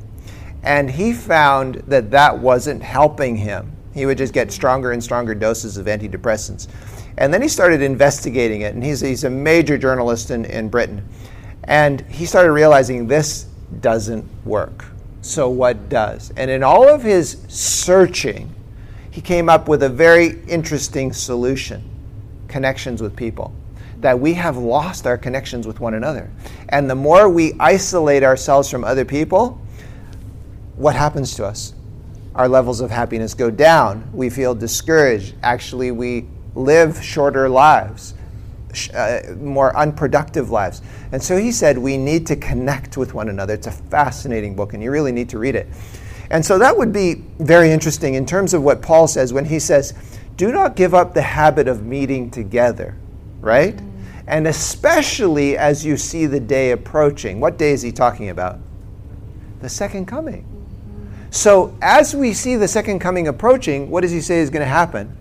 and 0.62 0.92
he 0.92 1.12
found 1.12 1.76
that 1.88 2.12
that 2.12 2.38
wasn't 2.38 2.84
helping 2.84 3.36
him. 3.36 3.72
He 3.94 4.06
would 4.06 4.18
just 4.18 4.34
get 4.34 4.52
stronger 4.52 4.92
and 4.92 5.04
stronger 5.04 5.36
doses 5.36 5.78
of 5.78 5.86
antidepressants. 5.88 6.68
And 7.18 7.34
then 7.34 7.42
he 7.42 7.48
started 7.48 7.82
investigating 7.82 8.62
it, 8.62 8.74
and 8.74 8.84
he's, 8.84 9.02
he's 9.02 9.24
a 9.24 9.30
major 9.30 9.78
journalist 9.78 10.32
in, 10.32 10.46
in 10.46 10.70
Britain. 10.70 11.08
And 11.66 12.02
he 12.02 12.26
started 12.26 12.52
realizing 12.54 13.08
this 13.08 13.48
doesn't 13.82 14.26
work. 14.46 14.86
So, 15.22 15.50
what 15.50 15.90
does? 15.90 16.32
And 16.36 16.50
in 16.50 16.64
all 16.64 16.88
of 16.90 17.04
his 17.04 17.44
searching, 17.48 18.54
he 19.12 19.22
came 19.22 19.50
up 19.50 19.68
with 19.68 19.84
a 19.84 19.90
very 19.90 20.42
interesting 20.48 21.14
solution 21.14 21.84
connections 22.48 23.02
with 23.02 23.16
people. 23.16 23.54
That 24.00 24.20
we 24.20 24.34
have 24.34 24.58
lost 24.58 25.06
our 25.06 25.18
connections 25.18 25.68
with 25.68 25.80
one 25.80 25.94
another. 25.94 26.30
And 26.70 26.90
the 26.90 26.96
more 26.96 27.30
we 27.30 27.54
isolate 27.60 28.24
ourselves 28.24 28.70
from 28.70 28.84
other 28.84 29.06
people, 29.06 29.62
what 30.76 30.96
happens 30.96 31.36
to 31.36 31.46
us? 31.46 31.74
Our 32.36 32.48
levels 32.48 32.80
of 32.80 32.92
happiness 32.92 33.34
go 33.34 33.52
down. 33.52 34.10
We 34.14 34.30
feel 34.30 34.56
discouraged. 34.56 35.36
Actually, 35.44 35.92
we 35.92 36.28
live 36.56 37.04
shorter 37.04 37.50
lives, 37.50 38.14
uh, 38.94 39.22
more 39.38 39.76
unproductive 39.76 40.50
lives. 40.50 40.82
And 41.12 41.22
so 41.22 41.38
he 41.38 41.52
said 41.52 41.78
we 41.78 41.98
need 41.98 42.26
to 42.28 42.36
connect 42.36 42.96
with 42.96 43.14
one 43.14 43.30
another. 43.30 43.54
It's 43.54 43.68
a 43.68 43.72
fascinating 43.72 44.56
book, 44.56 44.74
and 44.74 44.82
you 44.82 44.92
really 44.92 45.12
need 45.12 45.30
to 45.30 45.40
read 45.40 45.56
it. 45.56 45.68
And 46.30 46.46
so 46.46 46.58
that 46.60 46.78
would 46.78 46.94
be 46.94 47.16
very 47.40 47.72
interesting 47.72 48.14
in 48.14 48.26
terms 48.26 48.54
of 48.54 48.64
what 48.64 48.82
Paul 48.82 49.08
says 49.08 49.34
when 49.34 49.44
he 49.44 49.60
says, 49.60 49.94
Do 50.38 50.54
not 50.54 50.78
give 50.78 50.94
up 50.94 51.14
the 51.14 51.22
habit 51.22 51.68
of 51.68 51.86
meeting 51.86 52.32
together, 52.32 52.96
right? 53.42 53.78
And 54.28 54.48
especially 54.48 55.58
as 55.58 55.86
you 55.86 55.98
see 55.98 56.26
the 56.28 56.40
day 56.40 56.72
approaching. 56.72 57.42
What 57.42 57.58
day 57.58 57.72
is 57.72 57.82
he 57.82 57.92
talking 57.92 58.30
about? 58.30 58.60
The 59.60 59.68
second 59.68 60.06
coming. 60.06 60.48
So, 61.34 61.74
as 61.82 62.14
we 62.14 62.34
see 62.34 62.58
the 62.58 62.68
second 62.68 63.00
coming 63.00 63.30
approaching, 63.30 63.90
what 63.90 64.02
does 64.02 64.12
he 64.12 64.20
say 64.20 64.40
is 64.40 64.50
going 64.50 64.64
to 64.64 64.66
happen? 64.66 65.16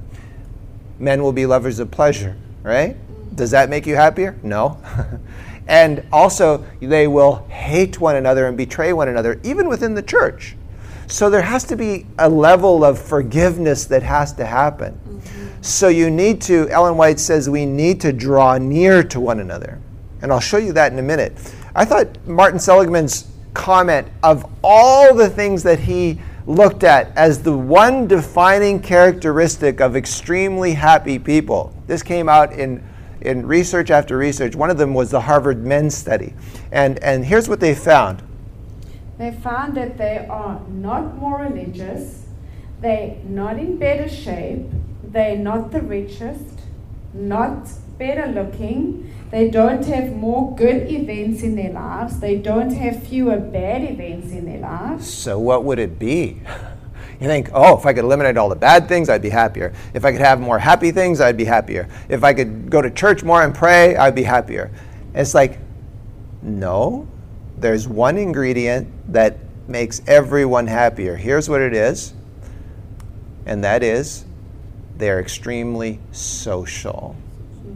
Men 0.98 1.22
will 1.22 1.32
be 1.32 1.46
lovers 1.46 1.78
of 1.78 1.92
pleasure, 1.92 2.36
right? 2.64 2.96
Does 3.36 3.52
that 3.52 3.70
make 3.70 3.86
you 3.86 3.94
happier? 3.94 4.36
No. 4.42 4.82
and 5.68 6.04
also, 6.12 6.66
they 6.80 7.06
will 7.06 7.46
hate 7.46 8.00
one 8.00 8.16
another 8.16 8.48
and 8.48 8.56
betray 8.56 8.92
one 8.92 9.08
another, 9.08 9.40
even 9.44 9.68
within 9.68 9.94
the 9.94 10.02
church. 10.02 10.56
So, 11.06 11.30
there 11.30 11.42
has 11.42 11.62
to 11.64 11.76
be 11.76 12.06
a 12.18 12.28
level 12.28 12.84
of 12.84 13.00
forgiveness 13.00 13.84
that 13.84 14.02
has 14.02 14.32
to 14.32 14.44
happen. 14.44 14.94
Mm-hmm. 14.94 15.62
So, 15.62 15.86
you 15.86 16.10
need 16.10 16.40
to, 16.42 16.68
Ellen 16.70 16.96
White 16.96 17.20
says, 17.20 17.48
we 17.48 17.66
need 17.66 18.00
to 18.00 18.12
draw 18.12 18.58
near 18.58 19.04
to 19.04 19.20
one 19.20 19.38
another. 19.38 19.78
And 20.22 20.32
I'll 20.32 20.40
show 20.40 20.58
you 20.58 20.72
that 20.72 20.92
in 20.92 20.98
a 20.98 21.02
minute. 21.02 21.54
I 21.76 21.84
thought 21.84 22.08
Martin 22.26 22.58
Seligman's 22.58 23.29
comment 23.54 24.08
of 24.22 24.50
all 24.62 25.14
the 25.14 25.28
things 25.28 25.62
that 25.62 25.80
he 25.80 26.20
looked 26.46 26.84
at 26.84 27.16
as 27.16 27.42
the 27.42 27.56
one 27.56 28.06
defining 28.06 28.80
characteristic 28.80 29.80
of 29.80 29.96
extremely 29.96 30.74
happy 30.74 31.18
people. 31.18 31.74
This 31.86 32.02
came 32.02 32.28
out 32.28 32.52
in, 32.52 32.82
in 33.20 33.46
research 33.46 33.90
after 33.90 34.16
research. 34.16 34.56
One 34.56 34.70
of 34.70 34.78
them 34.78 34.94
was 34.94 35.10
the 35.10 35.20
Harvard 35.20 35.64
Men's 35.64 35.96
Study. 35.96 36.34
And, 36.72 37.02
and 37.02 37.24
here's 37.24 37.48
what 37.48 37.60
they 37.60 37.74
found 37.74 38.22
They 39.18 39.32
found 39.32 39.76
that 39.76 39.98
they 39.98 40.26
are 40.28 40.60
not 40.68 41.16
more 41.16 41.42
religious, 41.42 42.26
they're 42.80 43.16
not 43.24 43.58
in 43.58 43.76
better 43.76 44.08
shape, 44.08 44.66
they're 45.04 45.36
not 45.36 45.70
the 45.70 45.82
richest, 45.82 46.60
not 47.12 47.68
better 47.98 48.26
looking, 48.26 49.12
they 49.30 49.48
don't 49.50 49.84
have 49.86 50.14
more 50.14 50.54
good 50.56 50.90
events 50.90 51.42
in 51.42 51.56
their 51.56 51.72
lives, 51.72 52.20
they 52.20 52.36
don't 52.36 52.70
have 52.70 53.02
fewer 53.02 53.38
bad 53.38 53.82
events 53.82 54.32
in 54.32 54.46
their 54.46 54.58
lives. 54.58 55.12
So, 55.12 55.38
what 55.38 55.64
would 55.64 55.78
it 55.78 55.98
be? 55.98 56.42
You 57.20 57.26
think, 57.26 57.50
oh, 57.52 57.76
if 57.76 57.84
I 57.84 57.92
could 57.92 58.04
eliminate 58.04 58.38
all 58.38 58.48
the 58.48 58.56
bad 58.56 58.88
things, 58.88 59.10
I'd 59.10 59.20
be 59.20 59.28
happier. 59.28 59.74
If 59.92 60.06
I 60.06 60.12
could 60.12 60.22
have 60.22 60.40
more 60.40 60.58
happy 60.58 60.90
things, 60.90 61.20
I'd 61.20 61.36
be 61.36 61.44
happier. 61.44 61.86
If 62.08 62.24
I 62.24 62.32
could 62.32 62.70
go 62.70 62.80
to 62.80 62.90
church 62.90 63.22
more 63.22 63.42
and 63.42 63.54
pray, 63.54 63.94
I'd 63.94 64.14
be 64.14 64.22
happier. 64.22 64.70
It's 65.14 65.34
like, 65.34 65.58
no, 66.40 67.06
there's 67.58 67.86
one 67.86 68.16
ingredient 68.16 68.88
that 69.12 69.36
makes 69.68 70.00
everyone 70.06 70.66
happier. 70.66 71.14
Here's 71.14 71.46
what 71.46 71.60
it 71.60 71.74
is, 71.74 72.14
and 73.44 73.62
that 73.64 73.82
is 73.82 74.24
they're 74.96 75.20
extremely 75.20 76.00
social. 76.12 77.16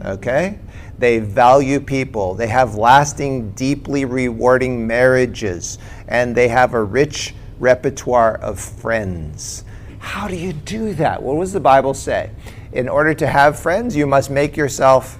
Okay? 0.02 0.58
They 0.98 1.18
value 1.18 1.80
people. 1.80 2.34
They 2.34 2.46
have 2.46 2.76
lasting, 2.76 3.50
deeply 3.52 4.04
rewarding 4.04 4.86
marriages, 4.86 5.78
and 6.08 6.34
they 6.34 6.48
have 6.48 6.74
a 6.74 6.82
rich 6.82 7.34
repertoire 7.58 8.36
of 8.36 8.60
friends. 8.60 9.64
How 9.98 10.28
do 10.28 10.36
you 10.36 10.52
do 10.52 10.94
that? 10.94 11.22
What 11.22 11.40
does 11.40 11.52
the 11.52 11.60
Bible 11.60 11.94
say? 11.94 12.30
In 12.72 12.88
order 12.88 13.14
to 13.14 13.26
have 13.26 13.58
friends, 13.58 13.96
you 13.96 14.06
must 14.06 14.30
make 14.30 14.56
yourself 14.56 15.18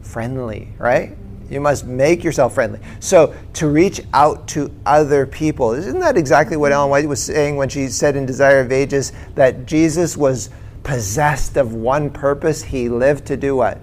friendly, 0.00 0.72
right? 0.78 1.16
You 1.50 1.60
must 1.60 1.86
make 1.86 2.24
yourself 2.24 2.54
friendly. 2.54 2.80
So 3.00 3.34
to 3.54 3.68
reach 3.68 4.02
out 4.12 4.48
to 4.48 4.70
other 4.84 5.26
people, 5.26 5.72
isn't 5.72 6.00
that 6.00 6.16
exactly 6.16 6.56
what 6.56 6.72
Ellen 6.72 6.90
White 6.90 7.08
was 7.08 7.22
saying 7.22 7.56
when 7.56 7.68
she 7.68 7.88
said 7.88 8.16
in 8.16 8.26
Desire 8.26 8.60
of 8.60 8.72
Ages 8.72 9.12
that 9.34 9.64
Jesus 9.64 10.16
was 10.16 10.50
possessed 10.82 11.56
of 11.56 11.74
one 11.74 12.10
purpose? 12.10 12.62
He 12.62 12.88
lived 12.88 13.26
to 13.26 13.36
do 13.36 13.56
what? 13.56 13.80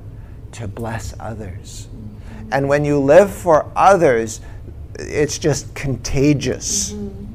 To 0.55 0.67
bless 0.69 1.13
others. 1.19 1.87
And 2.51 2.69
when 2.69 2.85
you 2.85 2.97
live 2.99 3.33
for 3.33 3.69
others, 3.75 4.39
it's 4.97 5.37
just 5.37 5.73
contagious. 5.75 6.93
Mm-hmm. 6.93 7.25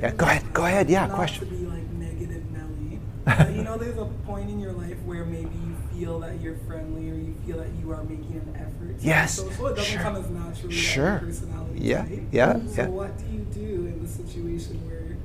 Yeah, 0.00 0.10
go 0.12 0.26
ahead. 0.26 0.52
Go 0.52 0.64
ahead. 0.64 0.90
Yeah, 0.90 1.06
Not 1.06 1.14
question. 1.14 1.48
To 1.48 1.54
be 1.54 1.64
like 1.66 1.88
negative 1.92 2.42
Nelly, 2.50 2.98
but 3.24 3.54
you 3.54 3.62
know, 3.62 3.76
there's 3.76 3.98
a 3.98 4.06
point 4.26 4.50
in 4.50 4.58
your 4.58 4.72
life 4.72 5.00
where 5.04 5.24
maybe 5.24 5.50
you 5.64 5.76
feel 5.94 6.18
that 6.20 6.40
you're 6.40 6.56
friendly 6.66 7.08
or 7.08 7.14
you 7.14 7.34
feel 7.46 7.58
that 7.58 7.68
you 7.80 7.92
are 7.92 8.02
making 8.02 8.32
an 8.32 8.56
effort. 8.56 8.96
Yes. 9.00 9.36
So, 9.36 9.48
so 9.50 9.66
it 9.68 9.76
doesn't 9.76 9.84
sure. 9.84 10.02
come 10.02 10.16
as 10.16 10.28
naturally 10.28 10.74
sure. 10.74 11.18
personality 11.20 11.80
Yeah. 11.80 12.02
type. 12.02 12.22
Yeah. 12.32 12.52
So 12.66 12.82
yeah. 12.82 12.88
what 12.88 13.16
do 13.16 13.24
you 13.26 13.46
do 13.54 13.86
in 13.86 14.02
the 14.02 14.08
situation 14.08 14.84
where 14.88 15.16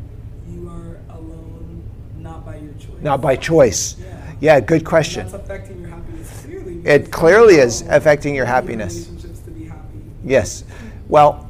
you 0.47 0.69
are 0.69 0.99
alone, 1.17 1.81
not 2.17 2.45
by 2.45 2.57
your 2.57 2.73
choice? 2.73 3.01
Not 3.01 3.19
by 3.19 3.35
choice. 3.35 3.97
Yeah. 3.99 4.33
Yeah. 4.39 4.59
Good 4.59 4.81
And 4.81 4.85
question. 4.85 5.23
that's 5.23 5.33
affecting 5.43 5.81
your 5.81 5.89
happiness. 5.89 6.10
It 6.83 7.11
clearly 7.11 7.55
is 7.55 7.83
affecting 7.83 8.33
your 8.35 8.45
happiness. 8.45 9.09
Yes. 10.23 10.63
Well, 11.07 11.49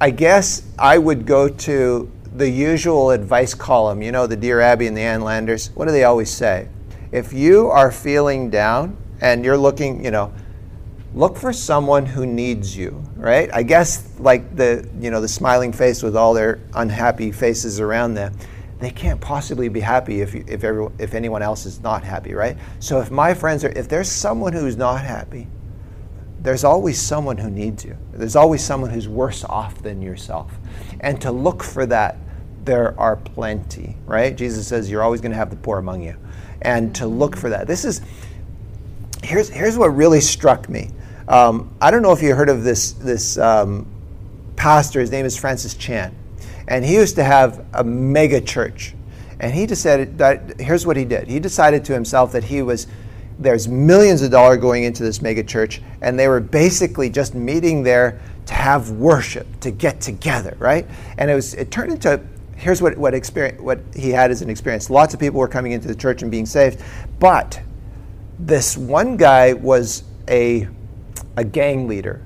I 0.00 0.10
guess 0.10 0.62
I 0.78 0.98
would 0.98 1.26
go 1.26 1.48
to 1.48 2.10
the 2.34 2.48
usual 2.48 3.10
advice 3.10 3.54
column. 3.54 4.02
You 4.02 4.12
know, 4.12 4.26
the 4.26 4.36
Dear 4.36 4.60
Abby 4.60 4.86
and 4.86 4.96
the 4.96 5.00
Ann 5.02 5.22
Landers. 5.22 5.70
What 5.74 5.86
do 5.86 5.92
they 5.92 6.04
always 6.04 6.30
say? 6.30 6.68
If 7.12 7.32
you 7.32 7.68
are 7.68 7.90
feeling 7.90 8.50
down 8.50 8.96
and 9.20 9.44
you're 9.44 9.56
looking, 9.56 10.04
you 10.04 10.10
know, 10.10 10.32
look 11.14 11.36
for 11.36 11.52
someone 11.52 12.04
who 12.04 12.26
needs 12.26 12.76
you, 12.76 13.02
right? 13.16 13.48
I 13.52 13.62
guess 13.62 14.06
like 14.18 14.54
the, 14.54 14.86
you 15.00 15.10
know, 15.10 15.20
the 15.20 15.28
smiling 15.28 15.72
face 15.72 16.02
with 16.02 16.16
all 16.16 16.34
their 16.34 16.60
unhappy 16.74 17.32
faces 17.32 17.80
around 17.80 18.14
them. 18.14 18.36
They 18.78 18.90
can't 18.90 19.20
possibly 19.20 19.68
be 19.68 19.80
happy 19.80 20.20
if, 20.20 20.34
you, 20.34 20.44
if, 20.46 20.62
everyone, 20.62 20.94
if 20.98 21.14
anyone 21.14 21.42
else 21.42 21.64
is 21.64 21.80
not 21.80 22.04
happy, 22.04 22.34
right? 22.34 22.58
So 22.78 23.00
if 23.00 23.10
my 23.10 23.32
friends 23.32 23.64
are, 23.64 23.70
if 23.70 23.88
there's 23.88 24.10
someone 24.10 24.52
who's 24.52 24.76
not 24.76 25.02
happy, 25.02 25.46
there's 26.40 26.62
always 26.62 27.00
someone 27.00 27.38
who 27.38 27.50
needs 27.50 27.84
you. 27.84 27.96
There's 28.12 28.36
always 28.36 28.62
someone 28.62 28.90
who's 28.90 29.08
worse 29.08 29.44
off 29.44 29.82
than 29.82 30.02
yourself. 30.02 30.52
And 31.00 31.20
to 31.22 31.32
look 31.32 31.62
for 31.62 31.86
that, 31.86 32.18
there 32.64 32.98
are 33.00 33.16
plenty, 33.16 33.96
right? 34.04 34.36
Jesus 34.36 34.68
says 34.68 34.90
you're 34.90 35.02
always 35.02 35.20
going 35.20 35.32
to 35.32 35.38
have 35.38 35.50
the 35.50 35.56
poor 35.56 35.78
among 35.78 36.02
you. 36.02 36.16
And 36.62 36.94
to 36.96 37.06
look 37.06 37.36
for 37.36 37.50
that. 37.50 37.66
This 37.66 37.84
is, 37.84 38.02
here's, 39.22 39.48
here's 39.48 39.78
what 39.78 39.88
really 39.88 40.20
struck 40.20 40.68
me. 40.68 40.90
Um, 41.28 41.74
I 41.80 41.90
don't 41.90 42.02
know 42.02 42.12
if 42.12 42.22
you 42.22 42.34
heard 42.34 42.48
of 42.48 42.62
this, 42.62 42.92
this 42.92 43.38
um, 43.38 43.86
pastor, 44.56 45.00
his 45.00 45.10
name 45.10 45.24
is 45.26 45.36
Francis 45.36 45.74
Chan. 45.74 46.14
And 46.68 46.84
he 46.84 46.94
used 46.94 47.16
to 47.16 47.24
have 47.24 47.64
a 47.72 47.84
mega 47.84 48.40
church. 48.40 48.94
And 49.38 49.54
he 49.54 49.66
decided 49.66 50.18
that, 50.18 50.60
here's 50.60 50.86
what 50.86 50.96
he 50.96 51.04
did. 51.04 51.28
He 51.28 51.38
decided 51.38 51.84
to 51.86 51.92
himself 51.92 52.32
that 52.32 52.44
he 52.44 52.62
was 52.62 52.86
there's 53.38 53.68
millions 53.68 54.22
of 54.22 54.30
dollars 54.30 54.58
going 54.58 54.84
into 54.84 55.02
this 55.02 55.20
mega 55.20 55.42
church, 55.42 55.82
and 56.00 56.18
they 56.18 56.28
were 56.28 56.40
basically 56.40 57.10
just 57.10 57.34
meeting 57.34 57.82
there 57.82 58.20
to 58.46 58.54
have 58.54 58.90
worship, 58.92 59.46
to 59.60 59.70
get 59.70 60.00
together, 60.00 60.56
right? 60.58 60.86
And 61.18 61.30
it 61.30 61.34
was 61.34 61.54
it 61.54 61.70
turned 61.70 61.92
into 61.92 62.20
here's 62.56 62.80
what 62.80 62.96
what 62.96 63.12
experience 63.12 63.60
what 63.60 63.80
he 63.94 64.10
had 64.10 64.30
as 64.30 64.40
an 64.42 64.48
experience. 64.48 64.88
Lots 64.88 65.12
of 65.12 65.20
people 65.20 65.38
were 65.38 65.48
coming 65.48 65.72
into 65.72 65.88
the 65.88 65.94
church 65.94 66.22
and 66.22 66.30
being 66.30 66.46
saved, 66.46 66.82
but 67.18 67.60
this 68.38 68.76
one 68.76 69.16
guy 69.16 69.52
was 69.52 70.04
a 70.28 70.68
a 71.36 71.44
gang 71.44 71.86
leader, 71.86 72.22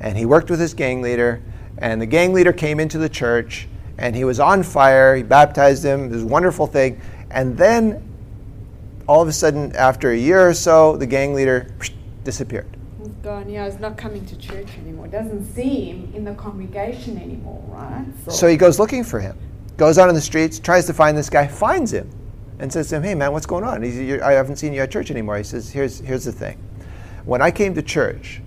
and 0.00 0.16
he 0.16 0.24
worked 0.24 0.48
with 0.48 0.60
his 0.60 0.72
gang 0.72 1.02
leader, 1.02 1.42
and 1.80 2.00
the 2.00 2.06
gang 2.06 2.32
leader 2.32 2.52
came 2.52 2.80
into 2.80 2.98
the 2.98 3.08
church, 3.08 3.68
and 3.98 4.14
he 4.14 4.24
was 4.24 4.40
on 4.40 4.62
fire. 4.62 5.16
He 5.16 5.22
baptized 5.22 5.84
him. 5.84 6.06
It 6.06 6.10
was 6.10 6.22
a 6.22 6.26
wonderful 6.26 6.66
thing, 6.66 7.00
and 7.30 7.56
then 7.56 8.06
all 9.06 9.22
of 9.22 9.28
a 9.28 9.32
sudden, 9.32 9.74
after 9.74 10.12
a 10.12 10.16
year 10.16 10.48
or 10.48 10.54
so, 10.54 10.96
the 10.96 11.06
gang 11.06 11.34
leader 11.34 11.74
disappeared. 12.24 12.68
Oh, 13.00 13.04
he's 13.04 13.14
gone. 13.16 13.48
Yeah, 13.50 13.68
he's 13.68 13.80
not 13.80 13.96
coming 13.96 14.24
to 14.26 14.36
church 14.36 14.68
anymore. 14.78 15.08
Doesn't 15.08 15.52
see 15.52 15.86
him 15.86 16.12
in 16.14 16.24
the 16.24 16.34
congregation 16.34 17.18
anymore, 17.18 17.64
right? 17.68 18.06
So 18.30 18.46
he 18.46 18.56
goes 18.56 18.78
looking 18.78 19.02
for 19.02 19.18
him, 19.18 19.36
goes 19.76 19.98
out 19.98 20.08
on 20.08 20.14
the 20.14 20.20
streets, 20.20 20.58
tries 20.58 20.86
to 20.86 20.94
find 20.94 21.16
this 21.16 21.28
guy, 21.28 21.48
finds 21.48 21.92
him, 21.92 22.08
and 22.60 22.72
says 22.72 22.88
to 22.90 22.96
him, 22.96 23.02
"Hey, 23.02 23.14
man, 23.14 23.32
what's 23.32 23.46
going 23.46 23.64
on? 23.64 23.82
He's, 23.82 24.20
I 24.20 24.32
haven't 24.32 24.56
seen 24.56 24.72
you 24.72 24.82
at 24.82 24.90
church 24.90 25.10
anymore." 25.10 25.38
He 25.38 25.44
says, 25.44 25.70
"Here's 25.70 25.98
here's 25.98 26.24
the 26.24 26.32
thing. 26.32 26.62
When 27.24 27.42
I 27.42 27.50
came 27.50 27.74
to 27.74 27.82
church, 27.82 28.40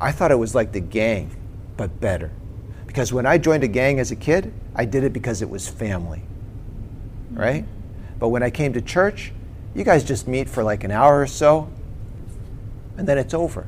I 0.00 0.12
thought 0.12 0.30
it 0.30 0.38
was 0.38 0.54
like 0.54 0.72
the 0.72 0.80
gang, 0.80 1.30
but 1.76 2.00
better, 2.00 2.30
because 2.96 3.12
when 3.12 3.26
I 3.26 3.36
joined 3.36 3.62
a 3.62 3.68
gang 3.68 4.00
as 4.00 4.10
a 4.10 4.16
kid, 4.16 4.54
I 4.74 4.86
did 4.86 5.04
it 5.04 5.12
because 5.12 5.42
it 5.42 5.50
was 5.50 5.68
family, 5.68 6.22
mm-hmm. 6.22 7.38
right? 7.38 7.64
But 8.18 8.30
when 8.30 8.42
I 8.42 8.48
came 8.50 8.72
to 8.72 8.80
church." 8.80 9.32
You 9.76 9.84
guys 9.84 10.04
just 10.04 10.26
meet 10.26 10.48
for 10.48 10.64
like 10.64 10.84
an 10.84 10.90
hour 10.90 11.20
or 11.20 11.26
so, 11.26 11.70
and 12.96 13.06
then 13.06 13.18
it's 13.18 13.34
over. 13.34 13.66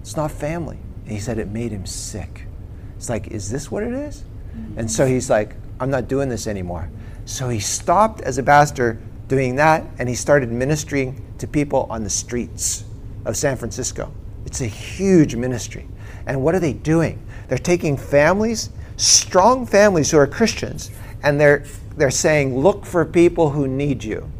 It's 0.00 0.16
not 0.16 0.32
family. 0.32 0.78
And 1.04 1.12
he 1.12 1.20
said 1.20 1.38
it 1.38 1.46
made 1.46 1.70
him 1.70 1.86
sick. 1.86 2.46
It's 2.96 3.08
like, 3.08 3.28
is 3.28 3.48
this 3.48 3.70
what 3.70 3.84
it 3.84 3.92
is? 3.92 4.24
Mm-hmm. 4.56 4.80
And 4.80 4.90
so 4.90 5.06
he's 5.06 5.30
like, 5.30 5.54
I'm 5.78 5.88
not 5.88 6.08
doing 6.08 6.28
this 6.28 6.48
anymore. 6.48 6.90
So 7.26 7.48
he 7.48 7.60
stopped 7.60 8.22
as 8.22 8.38
a 8.38 8.42
pastor 8.42 8.98
doing 9.28 9.54
that, 9.54 9.84
and 10.00 10.08
he 10.08 10.16
started 10.16 10.50
ministering 10.50 11.24
to 11.38 11.46
people 11.46 11.86
on 11.90 12.02
the 12.02 12.10
streets 12.10 12.82
of 13.24 13.36
San 13.36 13.56
Francisco. 13.56 14.12
It's 14.46 14.62
a 14.62 14.66
huge 14.66 15.36
ministry. 15.36 15.86
And 16.26 16.42
what 16.42 16.56
are 16.56 16.60
they 16.60 16.72
doing? 16.72 17.24
They're 17.48 17.58
taking 17.58 17.96
families, 17.96 18.70
strong 18.96 19.66
families 19.66 20.10
who 20.10 20.18
are 20.18 20.26
Christians, 20.26 20.90
and 21.22 21.40
they're, 21.40 21.64
they're 21.96 22.10
saying, 22.10 22.58
look 22.58 22.84
for 22.84 23.04
people 23.04 23.50
who 23.50 23.66
need 23.66 24.04
you 24.04 24.30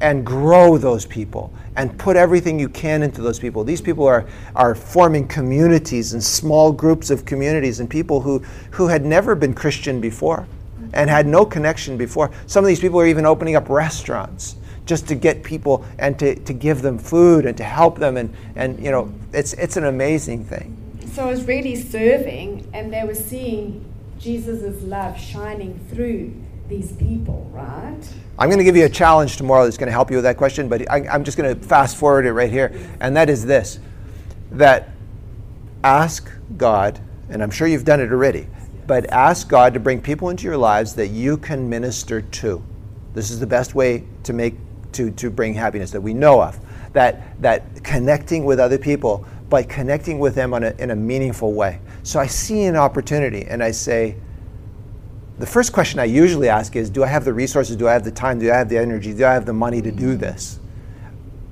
and 0.00 0.26
grow 0.26 0.76
those 0.76 1.06
people 1.06 1.52
and 1.76 1.96
put 1.98 2.16
everything 2.16 2.58
you 2.58 2.68
can 2.68 3.02
into 3.02 3.20
those 3.22 3.38
people. 3.38 3.64
These 3.64 3.80
people 3.80 4.06
are, 4.06 4.26
are 4.54 4.74
forming 4.74 5.28
communities 5.28 6.12
and 6.12 6.22
small 6.22 6.72
groups 6.72 7.10
of 7.10 7.24
communities 7.24 7.80
and 7.80 7.88
people 7.88 8.20
who, 8.20 8.38
who 8.70 8.88
had 8.88 9.04
never 9.04 9.34
been 9.34 9.54
Christian 9.54 10.00
before 10.00 10.46
and 10.92 11.10
had 11.10 11.26
no 11.26 11.44
connection 11.44 11.96
before. 11.96 12.30
Some 12.46 12.64
of 12.64 12.68
these 12.68 12.80
people 12.80 13.00
are 13.00 13.06
even 13.06 13.26
opening 13.26 13.56
up 13.56 13.68
restaurants 13.68 14.56
just 14.86 15.08
to 15.08 15.14
get 15.14 15.42
people 15.42 15.84
and 15.98 16.18
to, 16.18 16.36
to 16.36 16.52
give 16.52 16.80
them 16.80 16.98
food 16.98 17.44
and 17.44 17.56
to 17.56 17.64
help 17.64 17.98
them 17.98 18.16
and, 18.16 18.32
and 18.54 18.82
you 18.82 18.90
know 18.90 19.12
it's, 19.32 19.52
it's 19.54 19.76
an 19.76 19.84
amazing 19.84 20.44
thing. 20.44 20.76
So 21.16 21.26
I 21.26 21.30
was 21.30 21.46
really 21.46 21.76
serving 21.76 22.68
and 22.74 22.92
they 22.92 23.02
were 23.02 23.14
seeing 23.14 23.90
Jesus' 24.18 24.82
love 24.82 25.18
shining 25.18 25.80
through 25.90 26.34
these 26.68 26.92
people, 26.92 27.50
right? 27.54 27.96
I'm 28.38 28.50
going 28.50 28.58
to 28.58 28.64
give 28.64 28.76
you 28.76 28.84
a 28.84 28.90
challenge 28.90 29.38
tomorrow 29.38 29.64
that's 29.64 29.78
going 29.78 29.86
to 29.86 29.94
help 29.94 30.10
you 30.10 30.18
with 30.18 30.24
that 30.24 30.36
question, 30.36 30.68
but 30.68 30.90
I, 30.90 31.06
am 31.14 31.24
just 31.24 31.38
going 31.38 31.58
to 31.58 31.66
fast 31.66 31.96
forward 31.96 32.26
it 32.26 32.34
right 32.34 32.50
here. 32.50 32.78
And 33.00 33.16
that 33.16 33.30
is 33.30 33.46
this 33.46 33.80
that 34.50 34.90
ask 35.82 36.30
God, 36.58 37.00
and 37.30 37.42
I'm 37.42 37.50
sure 37.50 37.66
you've 37.66 37.86
done 37.86 38.00
it 38.00 38.12
already, 38.12 38.46
but 38.86 39.06
ask 39.06 39.48
God 39.48 39.72
to 39.72 39.80
bring 39.80 40.02
people 40.02 40.28
into 40.28 40.44
your 40.44 40.58
lives 40.58 40.94
that 40.96 41.08
you 41.08 41.38
can 41.38 41.66
minister 41.66 42.20
to. 42.20 42.62
This 43.14 43.30
is 43.30 43.40
the 43.40 43.46
best 43.46 43.74
way 43.74 44.04
to 44.24 44.34
make 44.34 44.56
to, 44.92 45.10
to 45.12 45.30
bring 45.30 45.54
happiness 45.54 45.90
that 45.92 46.00
we 46.02 46.12
know 46.12 46.42
of. 46.42 46.60
That 46.92 47.40
that 47.40 47.82
connecting 47.84 48.44
with 48.44 48.60
other 48.60 48.76
people, 48.76 49.26
by 49.48 49.62
connecting 49.62 50.18
with 50.18 50.34
them 50.34 50.52
on 50.52 50.64
a, 50.64 50.70
in 50.78 50.90
a 50.90 50.96
meaningful 50.96 51.52
way. 51.52 51.80
So 52.02 52.18
I 52.18 52.26
see 52.26 52.64
an 52.64 52.76
opportunity 52.76 53.44
and 53.44 53.62
I 53.62 53.70
say, 53.70 54.16
the 55.38 55.46
first 55.46 55.72
question 55.72 56.00
I 56.00 56.04
usually 56.04 56.48
ask 56.48 56.76
is 56.76 56.88
Do 56.88 57.04
I 57.04 57.08
have 57.08 57.24
the 57.24 57.34
resources? 57.34 57.76
Do 57.76 57.88
I 57.88 57.92
have 57.92 58.04
the 58.04 58.10
time? 58.10 58.38
Do 58.38 58.50
I 58.50 58.56
have 58.56 58.68
the 58.68 58.78
energy? 58.78 59.12
Do 59.12 59.26
I 59.26 59.34
have 59.34 59.44
the 59.44 59.52
money 59.52 59.82
to 59.82 59.92
do 59.92 60.12
mm-hmm. 60.12 60.20
this? 60.20 60.58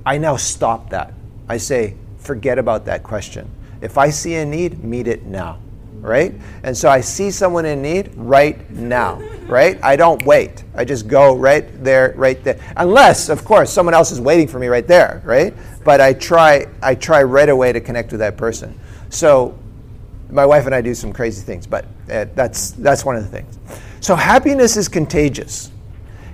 I 0.06 0.18
now 0.18 0.36
stop 0.36 0.90
that. 0.90 1.12
I 1.48 1.58
say, 1.58 1.96
Forget 2.18 2.58
about 2.58 2.86
that 2.86 3.02
question. 3.02 3.50
If 3.82 3.98
I 3.98 4.08
see 4.08 4.36
a 4.36 4.46
need, 4.46 4.82
meet 4.82 5.06
it 5.06 5.26
now. 5.26 5.58
Right? 6.04 6.34
And 6.62 6.76
so 6.76 6.90
I 6.90 7.00
see 7.00 7.30
someone 7.30 7.64
in 7.64 7.80
need 7.80 8.12
right 8.14 8.70
now. 8.70 9.22
Right? 9.46 9.82
I 9.82 9.96
don't 9.96 10.24
wait. 10.24 10.64
I 10.74 10.84
just 10.84 11.08
go 11.08 11.36
right 11.36 11.66
there, 11.82 12.12
right 12.16 12.42
there. 12.44 12.60
Unless, 12.76 13.30
of 13.30 13.44
course, 13.44 13.72
someone 13.72 13.94
else 13.94 14.10
is 14.10 14.20
waiting 14.20 14.46
for 14.46 14.58
me 14.58 14.66
right 14.66 14.86
there. 14.86 15.22
Right? 15.24 15.54
But 15.82 16.00
I 16.00 16.12
try, 16.12 16.66
I 16.82 16.94
try 16.94 17.22
right 17.22 17.48
away 17.48 17.72
to 17.72 17.80
connect 17.80 18.10
with 18.10 18.20
that 18.20 18.36
person. 18.36 18.78
So 19.08 19.58
my 20.30 20.44
wife 20.44 20.66
and 20.66 20.74
I 20.74 20.80
do 20.80 20.94
some 20.94 21.12
crazy 21.12 21.42
things, 21.42 21.66
but 21.66 21.86
uh, 22.10 22.26
that's, 22.34 22.72
that's 22.72 23.04
one 23.04 23.16
of 23.16 23.22
the 23.22 23.30
things. 23.30 23.58
So, 24.00 24.14
happiness 24.14 24.76
is 24.76 24.88
contagious. 24.88 25.70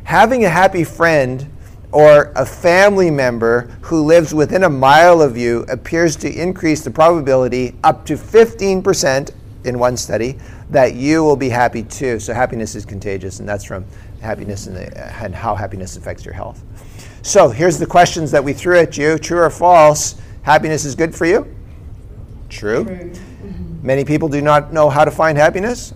Having 0.05 0.45
a 0.45 0.49
happy 0.49 0.83
friend 0.83 1.49
or 1.93 2.33
a 2.35 2.47
family 2.47 3.11
member 3.11 3.63
who 3.83 4.05
lives 4.05 4.33
within 4.35 4.65
a 4.65 4.71
mile 4.71 5.21
of 5.21 5.37
you 5.37 5.65
appears 5.69 6.17
to 6.17 6.33
increase 6.33 6.83
the 6.83 6.91
probability 6.91 7.77
up 7.85 8.05
to 8.07 8.15
15% 8.15 9.31
in 9.65 9.79
one 9.79 9.97
study 9.97 10.39
that 10.71 10.95
you 10.95 11.23
will 11.23 11.37
be 11.37 11.49
happy 11.49 11.83
too. 11.83 12.19
So, 12.19 12.33
happiness 12.33 12.75
is 12.75 12.85
contagious, 12.85 13.41
and 13.41 13.49
that's 13.49 13.65
from 13.65 13.85
happiness 14.21 14.67
and, 14.67 14.77
the, 14.77 15.23
and 15.23 15.35
how 15.35 15.55
happiness 15.55 15.97
affects 15.97 16.25
your 16.25 16.35
health. 16.35 16.63
So, 17.23 17.49
here's 17.49 17.79
the 17.79 17.87
questions 17.87 18.31
that 18.31 18.43
we 18.43 18.53
threw 18.53 18.79
at 18.79 18.97
you 18.97 19.19
true 19.19 19.41
or 19.41 19.51
false? 19.51 20.21
Happiness 20.43 20.85
is 20.85 20.95
good 20.95 21.15
for 21.15 21.27
you? 21.27 21.55
True. 22.49 22.85
True. 22.85 23.13
Mhm. 23.45 23.83
Many 23.83 24.05
people 24.05 24.29
do 24.29 24.41
not 24.41 24.73
know 24.73 24.89
how 24.91 25.05
to 25.05 25.11
find 25.11 25.37
happiness. 25.37 25.95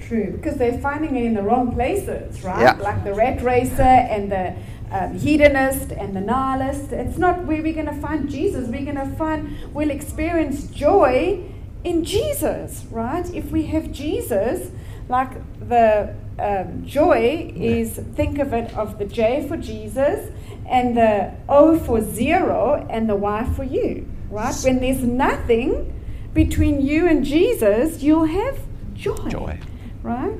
True, 0.00 0.32
because 0.32 0.56
they're 0.56 0.78
finding 0.78 1.16
it 1.16 1.24
in 1.24 1.34
the 1.34 1.42
wrong 1.42 1.72
places, 1.74 2.42
right? 2.42 2.62
Yeah. 2.62 2.82
Like 2.82 3.04
the 3.04 3.12
rat 3.12 3.42
racer 3.42 3.82
and 3.82 4.32
the 4.32 4.54
um, 4.90 5.18
hedonist 5.18 5.92
and 5.92 6.16
the 6.16 6.20
nihilist. 6.20 6.92
It's 6.92 7.18
not 7.18 7.44
where 7.44 7.62
we're 7.62 7.74
going 7.74 7.86
to 7.94 8.00
find 8.00 8.28
Jesus. 8.28 8.68
We're 8.68 8.84
going 8.84 8.96
to 8.96 9.14
find, 9.16 9.74
we'll 9.74 9.90
experience 9.90 10.64
joy 10.68 11.44
in 11.84 12.04
Jesus, 12.04 12.84
right? 12.90 13.28
If 13.34 13.50
we 13.50 13.64
have 13.66 13.92
Jesus, 13.92 14.70
like 15.08 15.30
the 15.68 16.14
um, 16.38 16.84
joy 16.86 17.52
is, 17.56 17.96
think 18.14 18.38
of 18.38 18.52
it 18.52 18.76
of 18.76 18.98
the 18.98 19.04
J 19.04 19.46
for 19.48 19.56
Jesus 19.56 20.30
and 20.68 20.96
the 20.96 21.32
O 21.48 21.78
for 21.78 22.00
zero 22.02 22.86
and 22.90 23.08
the 23.08 23.16
Y 23.16 23.44
for 23.56 23.64
you, 23.64 24.06
right? 24.30 24.54
When 24.64 24.80
there's 24.80 25.02
nothing 25.02 25.94
between 26.34 26.80
you 26.84 27.06
and 27.08 27.24
Jesus, 27.24 28.02
you'll 28.02 28.26
have 28.26 28.58
joy. 28.94 29.28
Joy. 29.28 29.58
Right? 30.02 30.30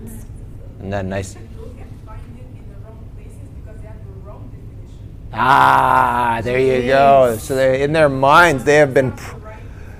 Isn't 0.79 0.91
that 0.91 1.05
nice? 1.07 1.35
Those 1.35 1.41
can 1.77 1.89
find 2.07 2.21
it 2.39 2.43
in 2.59 2.69
the 2.69 2.79
wrong 2.87 3.09
places 3.17 3.49
because 3.59 3.81
they 3.81 3.89
have 3.89 3.97
the 4.05 4.13
wrong 4.27 4.49
definition. 4.51 5.29
Ah, 5.33 6.41
there 6.45 6.59
you 6.61 6.87
go. 6.89 7.37
So 7.39 7.57
they're 7.57 7.75
in 7.75 7.93
their 7.93 8.09
minds 8.09 8.65
they 8.65 8.77
have 8.77 8.93
been. 8.95 9.13
Pr- 9.13 9.35
The 9.35 9.41
right 9.41 9.57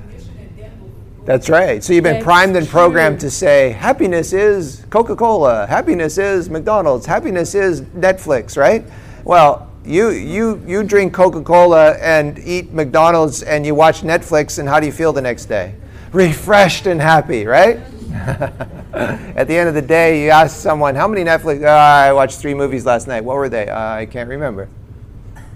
definition 0.07 0.37
and 0.39 0.57
then 0.59 0.73
we'll 0.81 0.91
go. 0.91 1.18
That's 1.29 1.51
right. 1.51 1.85
So 1.85 1.93
you've 1.93 2.05
been 2.05 2.25
primed 2.25 2.57
and 2.57 2.67
programmed 2.67 3.21
to 3.21 3.31
say 3.31 3.73
happiness 3.73 4.33
is 4.33 4.87
Coca-Cola, 4.89 5.67
happiness 5.67 6.17
is 6.17 6.49
McDonald's, 6.49 7.05
happiness 7.05 7.55
is 7.55 7.83
Netflix, 7.83 8.57
right? 8.57 8.83
Well, 9.25 9.71
you 9.85 10.09
you 10.09 10.63
you 10.67 10.83
drink 10.83 11.13
Coca-Cola 11.13 11.99
and 11.99 12.39
eat 12.39 12.73
McDonald's 12.73 13.43
and 13.43 13.67
you 13.67 13.75
watch 13.75 14.01
Netflix 14.01 14.59
and 14.59 14.67
how 14.67 14.81
do 14.81 14.87
you 14.87 14.93
feel 14.93 15.13
the 15.13 15.21
next 15.21 15.45
day? 15.45 15.75
Refreshed 16.13 16.87
and 16.87 16.99
happy, 16.99 17.45
right? 17.45 17.77
At 18.95 19.49
the 19.49 19.55
end 19.55 19.69
of 19.69 19.75
the 19.75 19.83
day, 19.83 20.25
you 20.25 20.31
ask 20.31 20.57
someone, 20.57 20.95
"How 20.95 21.07
many 21.07 21.25
Netflix?" 21.25 21.63
"Uh, 21.63 21.69
I 21.69 22.11
watched 22.11 22.39
three 22.39 22.55
movies 22.55 22.87
last 22.87 23.07
night. 23.07 23.23
What 23.23 23.37
were 23.37 23.51
they? 23.51 23.69
Uh, 23.69 23.79
I 23.79 24.07
can't 24.07 24.31
remember. 24.31 24.67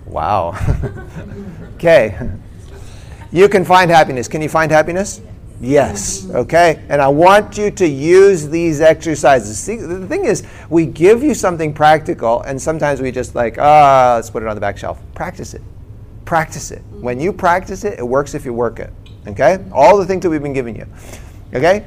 Wow. 0.05 0.55
okay. 1.77 2.31
You 3.33 3.49
can 3.49 3.65
find 3.65 3.91
happiness. 3.91 4.29
Can 4.29 4.43
you 4.43 4.51
find 4.51 4.71
happiness? 4.71 5.23
Yes. 5.63 6.29
Okay. 6.29 6.85
And 6.89 7.01
I 7.01 7.07
want 7.09 7.57
you 7.57 7.71
to 7.71 7.87
use 7.87 8.49
these 8.49 8.81
exercises. 8.81 9.59
See, 9.59 9.77
the 9.77 10.07
thing 10.09 10.25
is, 10.25 10.43
we 10.69 10.87
give 10.87 11.23
you 11.23 11.35
something 11.35 11.73
practical, 11.73 12.43
and 12.43 12.61
sometimes 12.61 13.01
we 13.01 13.13
just 13.13 13.37
like, 13.37 13.59
ah, 13.59 14.15
let's 14.17 14.29
put 14.29 14.43
it 14.43 14.49
on 14.49 14.57
the 14.57 14.61
back 14.61 14.77
shelf. 14.77 15.01
Practice 15.15 15.55
it. 15.55 15.63
Practice 16.25 16.73
it. 16.73 16.83
When 16.91 17.21
you 17.21 17.33
practice 17.33 17.85
it, 17.85 17.99
it 17.99 18.07
works 18.07 18.35
if 18.35 18.45
you 18.45 18.53
work 18.53 18.81
it. 18.81 18.93
Okay. 19.29 19.65
All 19.73 19.97
the 19.97 20.05
things 20.05 20.23
that 20.23 20.31
we've 20.31 20.43
been 20.43 20.53
giving 20.53 20.75
you. 20.75 20.87
Okay. 21.55 21.85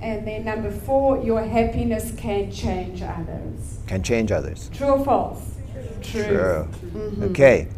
And 0.00 0.26
then 0.26 0.44
number 0.44 0.70
four, 0.70 1.22
your 1.22 1.44
happiness 1.44 2.12
can 2.16 2.50
change 2.50 3.02
others. 3.02 3.78
Can 3.86 4.02
change 4.02 4.32
others. 4.32 4.70
True 4.72 4.88
or 4.88 5.04
false? 5.04 5.52
True. 6.02 6.68
Okay. 7.22 7.68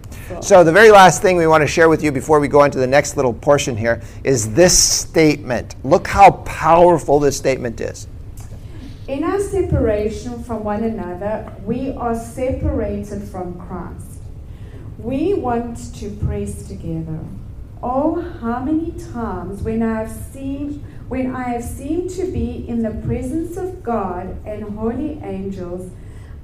So 0.41 0.65
the 0.65 0.73
very 0.73 0.91
last 0.91 1.23
thing 1.23 1.37
we 1.37 1.47
want 1.47 1.63
to 1.63 1.67
share 1.67 1.89
with 1.89 2.03
you 2.03 2.11
before 2.13 2.41
we 2.41 2.49
go 2.49 2.65
into 2.65 2.79
the 2.79 2.87
next 2.87 3.17
little 3.17 3.35
portion 3.35 3.77
here 3.77 4.03
is 4.23 4.55
this 4.55 4.77
statement. 4.79 5.75
Look 5.85 6.07
how 6.07 6.31
powerful 6.45 7.21
this 7.21 7.37
statement 7.37 7.81
is. 7.81 8.07
In 9.07 9.23
our 9.23 9.41
separation 9.41 10.43
from 10.43 10.65
one 10.65 10.83
another, 10.83 11.53
we 11.65 11.93
are 11.93 12.15
separated 12.15 13.23
from 13.23 13.61
Christ. 13.61 14.23
We 14.99 15.35
want 15.35 15.95
to 15.97 16.11
press 16.11 16.67
together. 16.67 17.21
Oh, 17.83 18.23
how 18.41 18.61
many 18.61 18.93
times 18.93 19.63
when 19.63 19.83
I 19.83 20.01
have 20.01 20.11
seen 20.11 20.83
when 21.09 21.37
I 21.37 21.51
have 21.51 21.65
seemed 21.65 22.09
to 22.11 22.33
be 22.33 22.67
in 22.67 22.83
the 22.83 22.93
presence 23.07 23.59
of 23.59 23.83
God 23.83 24.39
and 24.47 24.63
holy 24.79 25.21
angels, 25.23 25.91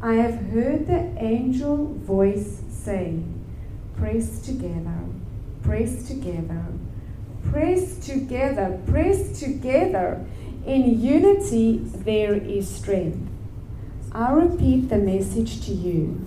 I 0.03 0.15
have 0.17 0.35
heard 0.51 0.87
the 0.87 1.15
angel 1.17 1.95
voice 1.95 2.61
saying, 2.69 3.40
Press 4.01 4.41
together, 4.41 5.05
press 5.63 6.09
together, 6.09 6.65
press 7.51 7.99
together, 7.99 8.81
press 8.87 9.39
together. 9.39 10.25
In 10.65 10.99
unity 10.99 11.83
there 11.85 12.33
is 12.33 12.67
strength. 12.67 13.29
I 14.13 14.33
repeat 14.33 14.89
the 14.89 14.97
message 14.97 15.67
to 15.67 15.73
you. 15.73 16.27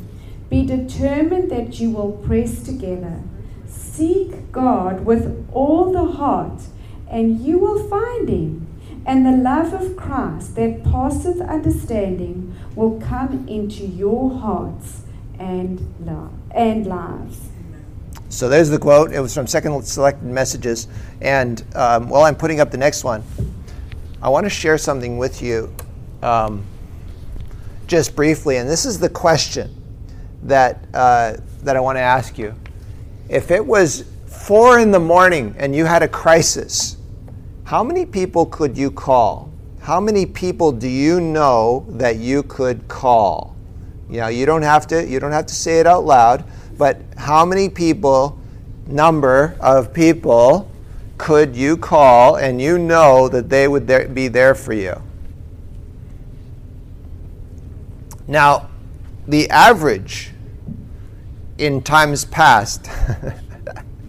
Be 0.51 0.67
determined 0.67 1.49
that 1.49 1.79
you 1.79 1.89
will 1.89 2.11
press 2.11 2.61
together. 2.61 3.23
Seek 3.65 4.51
God 4.51 5.03
with 5.03 5.49
all 5.51 5.91
the 5.91 6.11
heart, 6.11 6.61
and 7.09 7.41
you 7.41 7.57
will 7.57 7.89
find 7.89 8.29
Him. 8.29 8.67
And 9.03 9.25
the 9.25 9.31
love 9.31 9.73
of 9.73 9.97
Christ 9.97 10.55
that 10.57 10.83
passeth 10.83 11.41
understanding 11.41 12.55
will 12.75 13.01
come 13.01 13.47
into 13.47 13.83
your 13.83 14.29
hearts 14.29 15.01
and, 15.39 15.79
and 16.51 16.85
lives. 16.85 17.49
So 18.33 18.49
there's 18.49 18.71
the 18.71 18.79
quote. 18.79 19.11
It 19.11 19.19
was 19.19 19.31
from 19.31 19.45
Second 19.45 19.85
Selected 19.85 20.25
Messages. 20.25 20.87
And 21.21 21.63
um, 21.75 22.09
while 22.09 22.23
I'm 22.23 22.35
putting 22.35 22.59
up 22.59 22.71
the 22.71 22.77
next 22.77 23.03
one, 23.03 23.23
I 24.23 24.29
want 24.29 24.47
to 24.47 24.49
share 24.49 24.79
something 24.79 25.19
with 25.19 25.43
you 25.43 25.71
um, 26.23 26.65
just 27.85 28.15
briefly. 28.15 28.57
And 28.57 28.67
this 28.67 28.87
is 28.87 28.97
the 28.97 29.07
question 29.07 29.79
that, 30.41 30.83
uh, 30.95 31.37
that 31.61 31.75
I 31.75 31.79
want 31.79 31.97
to 31.97 32.01
ask 32.01 32.39
you. 32.39 32.55
If 33.29 33.51
it 33.51 33.63
was 33.63 34.05
four 34.25 34.79
in 34.79 34.89
the 34.89 34.99
morning 34.99 35.53
and 35.59 35.75
you 35.75 35.85
had 35.85 36.01
a 36.01 36.07
crisis, 36.07 36.97
how 37.65 37.83
many 37.83 38.03
people 38.03 38.47
could 38.47 38.75
you 38.75 38.89
call? 38.89 39.51
How 39.79 39.99
many 39.99 40.25
people 40.25 40.71
do 40.71 40.89
you 40.89 41.21
know 41.21 41.85
that 41.87 42.15
you 42.15 42.41
could 42.41 42.87
call? 42.87 43.55
You 44.09 44.21
know, 44.21 44.27
you 44.27 44.47
don't 44.47 44.63
have 44.63 44.87
to 44.87 45.07
you 45.07 45.19
don't 45.19 45.31
have 45.31 45.45
to 45.45 45.55
say 45.55 45.79
it 45.79 45.87
out 45.87 46.05
loud, 46.05 46.45
but 46.77 47.01
how 47.17 47.45
many 47.45 47.69
people 47.69 48.39
number 48.87 49.55
of 49.59 49.93
people 49.93 50.69
could 51.17 51.55
you 51.55 51.77
call 51.77 52.35
and 52.35 52.61
you 52.61 52.77
know 52.77 53.29
that 53.29 53.49
they 53.49 53.67
would 53.67 53.87
there, 53.87 54.07
be 54.07 54.27
there 54.27 54.55
for 54.55 54.73
you? 54.73 55.01
Now, 58.27 58.69
the 59.27 59.49
average 59.49 60.31
in 61.57 61.81
times 61.81 62.25
past 62.25 62.89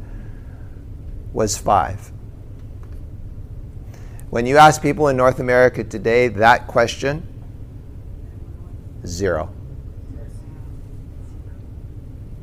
was 1.33 1.59
5. 1.59 2.13
When 4.31 4.47
you 4.47 4.57
ask 4.57 4.83
people 4.83 5.07
in 5.07 5.17
North 5.17 5.39
America 5.39 5.85
today 5.85 6.27
that 6.27 6.67
question, 6.67 7.25
zero. 9.07 9.54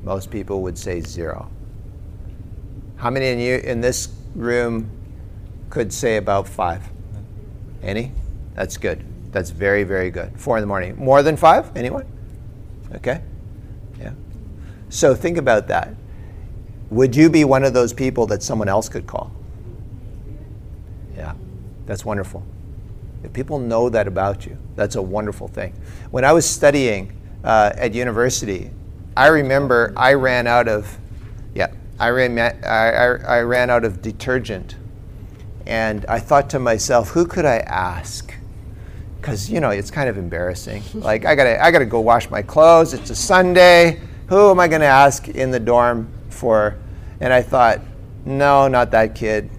Most 0.04 0.32
people 0.32 0.62
would 0.62 0.78
say 0.78 1.02
zero. 1.02 1.50
How 2.96 3.10
many 3.10 3.28
in 3.28 3.40
you 3.40 3.56
in 3.58 3.82
this 3.82 4.10
room 4.36 4.90
could 5.70 5.92
say 5.94 6.18
about 6.18 6.48
five? 6.48 6.90
Any? 7.82 8.12
That's 8.54 8.78
good. 8.78 9.04
That's 9.32 9.50
very, 9.50 9.84
very 9.84 10.12
good. 10.12 10.40
Four 10.40 10.58
in 10.58 10.62
the 10.62 10.68
morning. 10.68 10.96
More 10.98 11.24
than 11.24 11.38
five? 11.38 11.76
Anyone? 11.76 12.06
Okay. 12.96 13.22
Yeah. 14.00 14.14
So 14.90 15.16
think 15.16 15.38
about 15.38 15.68
that. 15.70 15.96
Would 16.90 17.16
you 17.16 17.30
be 17.30 17.46
one 17.46 17.64
of 17.64 17.74
those 17.74 17.94
people 17.94 18.26
that 18.28 18.44
someone 18.44 18.68
else 18.68 18.90
could 18.90 19.08
call? 19.08 19.32
Yeah. 21.16 21.34
That's 21.86 22.04
wonderful. 22.04 22.46
If 23.24 23.34
people 23.34 23.60
know 23.60 23.90
that 23.90 24.08
about 24.08 24.46
you, 24.46 24.58
that's 24.76 24.96
a 24.96 25.02
wonderful 25.02 25.48
thing. 25.48 25.74
When 26.10 26.26
I 26.26 26.34
was 26.34 26.48
studying 26.48 27.18
uh, 27.44 27.72
at 27.76 27.94
university, 27.94 28.72
I 29.15 29.28
remember 29.28 29.93
I 29.97 30.13
ran 30.13 30.47
out 30.47 30.67
of, 30.67 30.97
yeah, 31.54 31.71
I 32.00 32.10
ran, 32.10 32.39
I, 32.39 32.52
I, 32.63 33.38
I 33.38 33.41
ran 33.41 33.69
out 33.69 33.84
of 33.84 34.02
detergent. 34.02 34.76
And 35.65 36.06
I 36.08 36.19
thought 36.19 36.50
to 36.52 36.60
myself, 36.60 37.10
who 37.10 37.26
could 37.26 37.45
I 37.45 37.58
ask? 37.58 38.34
Because, 39.19 39.50
you 39.50 39.60
know, 39.60 39.69
it's 39.69 39.91
kind 39.91 40.10
of 40.10 40.17
embarrassing. 40.17 40.84
like, 40.93 41.26
I 41.26 41.36
gotta, 41.36 41.63
I 41.63 41.71
gotta 41.71 41.86
go 41.86 42.00
wash 42.00 42.30
my 42.30 42.41
clothes. 42.41 42.93
It's 42.93 43.10
a 43.10 43.15
Sunday. 43.15 44.02
Who 44.28 44.50
am 44.50 44.60
I 44.60 44.67
gonna 44.67 44.86
ask 44.86 45.28
in 45.28 45.52
the 45.52 45.60
dorm 45.60 46.12
for? 46.30 46.78
And 47.19 47.32
I 47.32 47.41
thought, 47.41 47.82
no, 48.26 48.67
not 48.67 48.91
that 48.91 49.13
kid. 49.13 49.50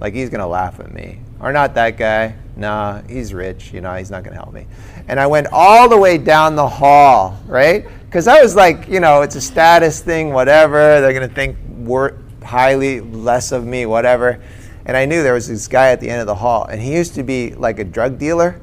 Like, 0.00 0.14
he's 0.14 0.30
gonna 0.30 0.48
laugh 0.48 0.80
at 0.80 0.92
me. 0.92 1.20
Or 1.38 1.52
not 1.52 1.74
that 1.74 1.96
guy. 1.96 2.34
Nah, 2.56 3.02
he's 3.02 3.34
rich. 3.34 3.72
You 3.72 3.82
know, 3.82 3.94
he's 3.94 4.10
not 4.10 4.24
gonna 4.24 4.36
help 4.36 4.52
me. 4.52 4.66
And 5.08 5.20
I 5.20 5.26
went 5.26 5.48
all 5.52 5.88
the 5.88 5.96
way 5.96 6.16
down 6.16 6.56
the 6.56 6.66
hall, 6.66 7.38
right? 7.46 7.86
Because 8.06 8.26
I 8.26 8.42
was 8.42 8.56
like, 8.56 8.88
you 8.88 8.98
know, 8.98 9.22
it's 9.22 9.36
a 9.36 9.40
status 9.40 10.00
thing, 10.00 10.32
whatever. 10.32 11.00
They're 11.00 11.12
gonna 11.12 11.28
think 11.28 11.56
wor- 11.68 12.16
highly 12.42 13.00
less 13.00 13.52
of 13.52 13.66
me, 13.66 13.84
whatever. 13.84 14.40
And 14.86 14.96
I 14.96 15.04
knew 15.04 15.22
there 15.22 15.34
was 15.34 15.48
this 15.48 15.68
guy 15.68 15.90
at 15.90 16.00
the 16.00 16.08
end 16.08 16.20
of 16.20 16.26
the 16.26 16.34
hall, 16.34 16.64
and 16.64 16.80
he 16.80 16.94
used 16.94 17.14
to 17.16 17.22
be 17.22 17.54
like 17.54 17.78
a 17.78 17.84
drug 17.84 18.18
dealer, 18.18 18.60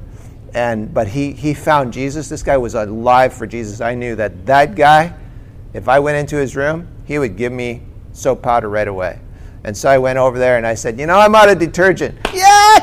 and 0.54 0.92
but 0.92 1.06
he 1.06 1.32
he 1.32 1.54
found 1.54 1.92
Jesus. 1.92 2.28
This 2.28 2.42
guy 2.42 2.56
was 2.56 2.74
alive 2.74 3.32
for 3.32 3.46
Jesus. 3.46 3.80
I 3.80 3.94
knew 3.94 4.16
that 4.16 4.46
that 4.46 4.74
guy, 4.74 5.14
if 5.72 5.88
I 5.88 6.00
went 6.00 6.16
into 6.16 6.36
his 6.36 6.56
room, 6.56 6.88
he 7.04 7.18
would 7.18 7.36
give 7.36 7.52
me 7.52 7.82
soap 8.12 8.42
powder 8.42 8.68
right 8.68 8.88
away. 8.88 9.20
And 9.64 9.74
so 9.74 9.88
I 9.88 9.96
went 9.96 10.18
over 10.18 10.38
there 10.38 10.58
and 10.58 10.66
I 10.66 10.74
said, 10.74 10.98
You 10.98 11.06
know, 11.06 11.18
I'm 11.18 11.34
out 11.34 11.48
of 11.48 11.58
detergent. 11.58 12.18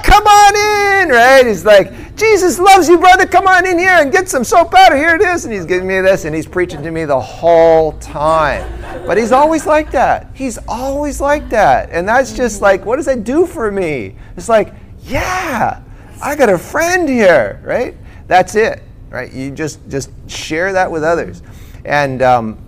Come 0.03 0.25
on 0.25 0.55
in, 0.55 1.09
right? 1.09 1.45
He's 1.45 1.65
like, 1.65 2.15
Jesus 2.15 2.59
loves 2.59 2.87
you, 2.87 2.99
brother. 2.99 3.25
Come 3.25 3.47
on 3.47 3.65
in 3.65 3.79
here 3.79 3.89
and 3.93 4.11
get 4.11 4.29
some 4.29 4.43
soap 4.43 4.71
powder. 4.71 4.95
Here 4.95 5.15
it 5.15 5.21
is. 5.21 5.45
And 5.45 5.53
he's 5.53 5.65
giving 5.65 5.87
me 5.87 6.01
this 6.01 6.25
and 6.25 6.35
he's 6.35 6.45
preaching 6.45 6.83
to 6.83 6.91
me 6.91 7.05
the 7.05 7.19
whole 7.19 7.93
time. 7.93 8.71
But 9.07 9.17
he's 9.17 9.31
always 9.31 9.65
like 9.65 9.91
that. 9.91 10.27
He's 10.33 10.59
always 10.67 11.19
like 11.19 11.49
that. 11.49 11.89
And 11.91 12.07
that's 12.07 12.33
just 12.33 12.61
like, 12.61 12.85
what 12.85 12.97
does 12.97 13.05
that 13.05 13.23
do 13.23 13.45
for 13.45 13.71
me? 13.71 14.15
It's 14.37 14.49
like, 14.49 14.73
yeah, 15.03 15.81
I 16.21 16.35
got 16.35 16.49
a 16.49 16.57
friend 16.57 17.09
here, 17.09 17.59
right? 17.63 17.95
That's 18.27 18.55
it, 18.55 18.83
right? 19.09 19.31
You 19.31 19.51
just 19.51 19.79
just 19.89 20.11
share 20.29 20.73
that 20.73 20.91
with 20.91 21.03
others. 21.03 21.41
And, 21.85 22.21
um, 22.21 22.59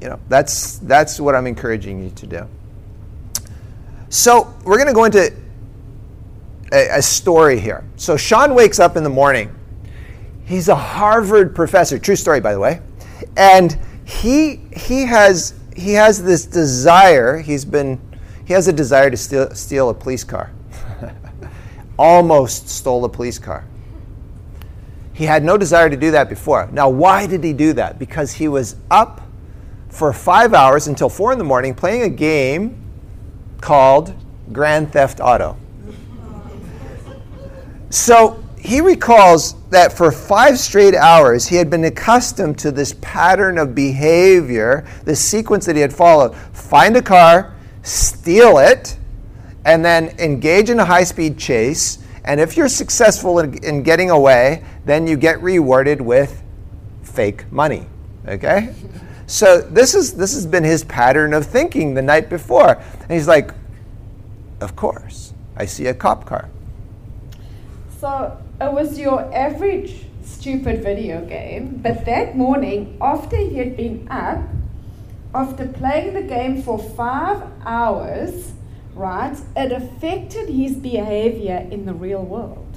you 0.00 0.08
know, 0.08 0.20
that's, 0.28 0.78
that's 0.78 1.20
what 1.20 1.34
I'm 1.34 1.46
encouraging 1.46 2.02
you 2.02 2.10
to 2.10 2.26
do. 2.26 2.48
So 4.08 4.54
we're 4.64 4.76
going 4.76 4.88
to 4.88 4.94
go 4.94 5.04
into 5.04 5.34
a, 6.72 6.98
a, 6.98 7.02
story 7.02 7.58
here. 7.58 7.84
So 7.96 8.16
Sean 8.16 8.54
wakes 8.54 8.78
up 8.78 8.96
in 8.96 9.04
the 9.04 9.10
morning. 9.10 9.54
He's 10.44 10.68
a 10.68 10.74
Harvard 10.74 11.54
professor. 11.54 11.98
True 11.98 12.16
story, 12.16 12.40
by 12.40 12.52
the 12.52 12.60
way. 12.60 12.80
And 13.36 13.78
he 14.04 14.60
he 14.76 15.02
has 15.06 15.54
he 15.76 15.92
has 15.94 16.22
this 16.22 16.46
desire. 16.46 17.38
He's 17.38 17.64
been 17.64 18.00
he 18.44 18.52
has 18.52 18.66
a 18.66 18.72
desire 18.72 19.10
to 19.10 19.16
steal, 19.16 19.54
steal 19.54 19.90
a 19.90 19.94
police 19.94 20.24
car. 20.24 20.50
Almost 21.98 22.68
stole 22.68 23.04
a 23.04 23.08
police 23.08 23.38
car. 23.38 23.64
He 25.12 25.26
had 25.26 25.44
no 25.44 25.58
desire 25.58 25.90
to 25.90 25.96
do 25.96 26.10
that 26.12 26.28
before. 26.28 26.68
Now, 26.72 26.88
why 26.88 27.26
did 27.26 27.44
he 27.44 27.52
do 27.52 27.74
that? 27.74 27.98
Because 27.98 28.32
he 28.32 28.48
was 28.48 28.76
up 28.90 29.20
for 29.90 30.12
five 30.12 30.54
hours 30.54 30.86
until 30.86 31.08
four 31.08 31.30
in 31.32 31.38
the 31.38 31.44
morning 31.44 31.74
playing 31.74 32.02
a 32.02 32.08
game 32.08 32.76
called 33.60 34.14
Grand 34.52 34.92
Theft 34.92 35.20
Auto. 35.20 35.56
So 37.90 38.42
he 38.58 38.80
recalls 38.80 39.54
that 39.70 39.92
for 39.92 40.12
five 40.12 40.58
straight 40.58 40.94
hours 40.94 41.48
he 41.48 41.56
had 41.56 41.70
been 41.70 41.84
accustomed 41.84 42.58
to 42.60 42.70
this 42.70 42.94
pattern 43.00 43.58
of 43.58 43.74
behavior, 43.74 44.86
this 45.04 45.20
sequence 45.20 45.66
that 45.66 45.76
he 45.76 45.82
had 45.82 45.92
followed 45.92 46.34
find 46.52 46.96
a 46.96 47.02
car, 47.02 47.54
steal 47.82 48.58
it, 48.58 48.96
and 49.64 49.84
then 49.84 50.08
engage 50.18 50.70
in 50.70 50.78
a 50.78 50.84
high 50.84 51.04
speed 51.04 51.36
chase. 51.36 51.98
And 52.24 52.38
if 52.38 52.56
you're 52.56 52.68
successful 52.68 53.40
in, 53.40 53.62
in 53.64 53.82
getting 53.82 54.10
away, 54.10 54.64
then 54.84 55.06
you 55.06 55.16
get 55.16 55.42
rewarded 55.42 56.00
with 56.00 56.42
fake 57.02 57.50
money. 57.50 57.86
Okay? 58.28 58.74
So 59.26 59.60
this 59.60 59.94
is 59.94 60.14
this 60.14 60.34
has 60.34 60.46
been 60.46 60.64
his 60.64 60.84
pattern 60.84 61.32
of 61.32 61.46
thinking 61.46 61.94
the 61.94 62.02
night 62.02 62.28
before. 62.28 62.74
And 62.74 63.10
he's 63.10 63.28
like, 63.28 63.52
Of 64.60 64.76
course. 64.76 65.32
I 65.56 65.66
see 65.66 65.86
a 65.86 65.94
cop 65.94 66.24
car. 66.24 66.48
So 68.00 68.38
it 68.58 68.72
was 68.72 68.98
your 68.98 69.30
average 69.34 70.06
stupid 70.24 70.82
video 70.82 71.22
game, 71.26 71.80
but 71.82 72.06
that 72.06 72.34
morning, 72.34 72.96
after 72.98 73.36
he 73.36 73.56
had 73.56 73.76
been 73.76 74.08
up, 74.10 74.40
after 75.34 75.68
playing 75.68 76.14
the 76.14 76.22
game 76.22 76.62
for 76.62 76.78
five 76.78 77.42
hours, 77.62 78.52
right, 78.94 79.36
it 79.54 79.70
affected 79.70 80.48
his 80.48 80.76
behavior 80.76 81.68
in 81.70 81.84
the 81.84 81.92
real 81.92 82.22
world, 82.22 82.74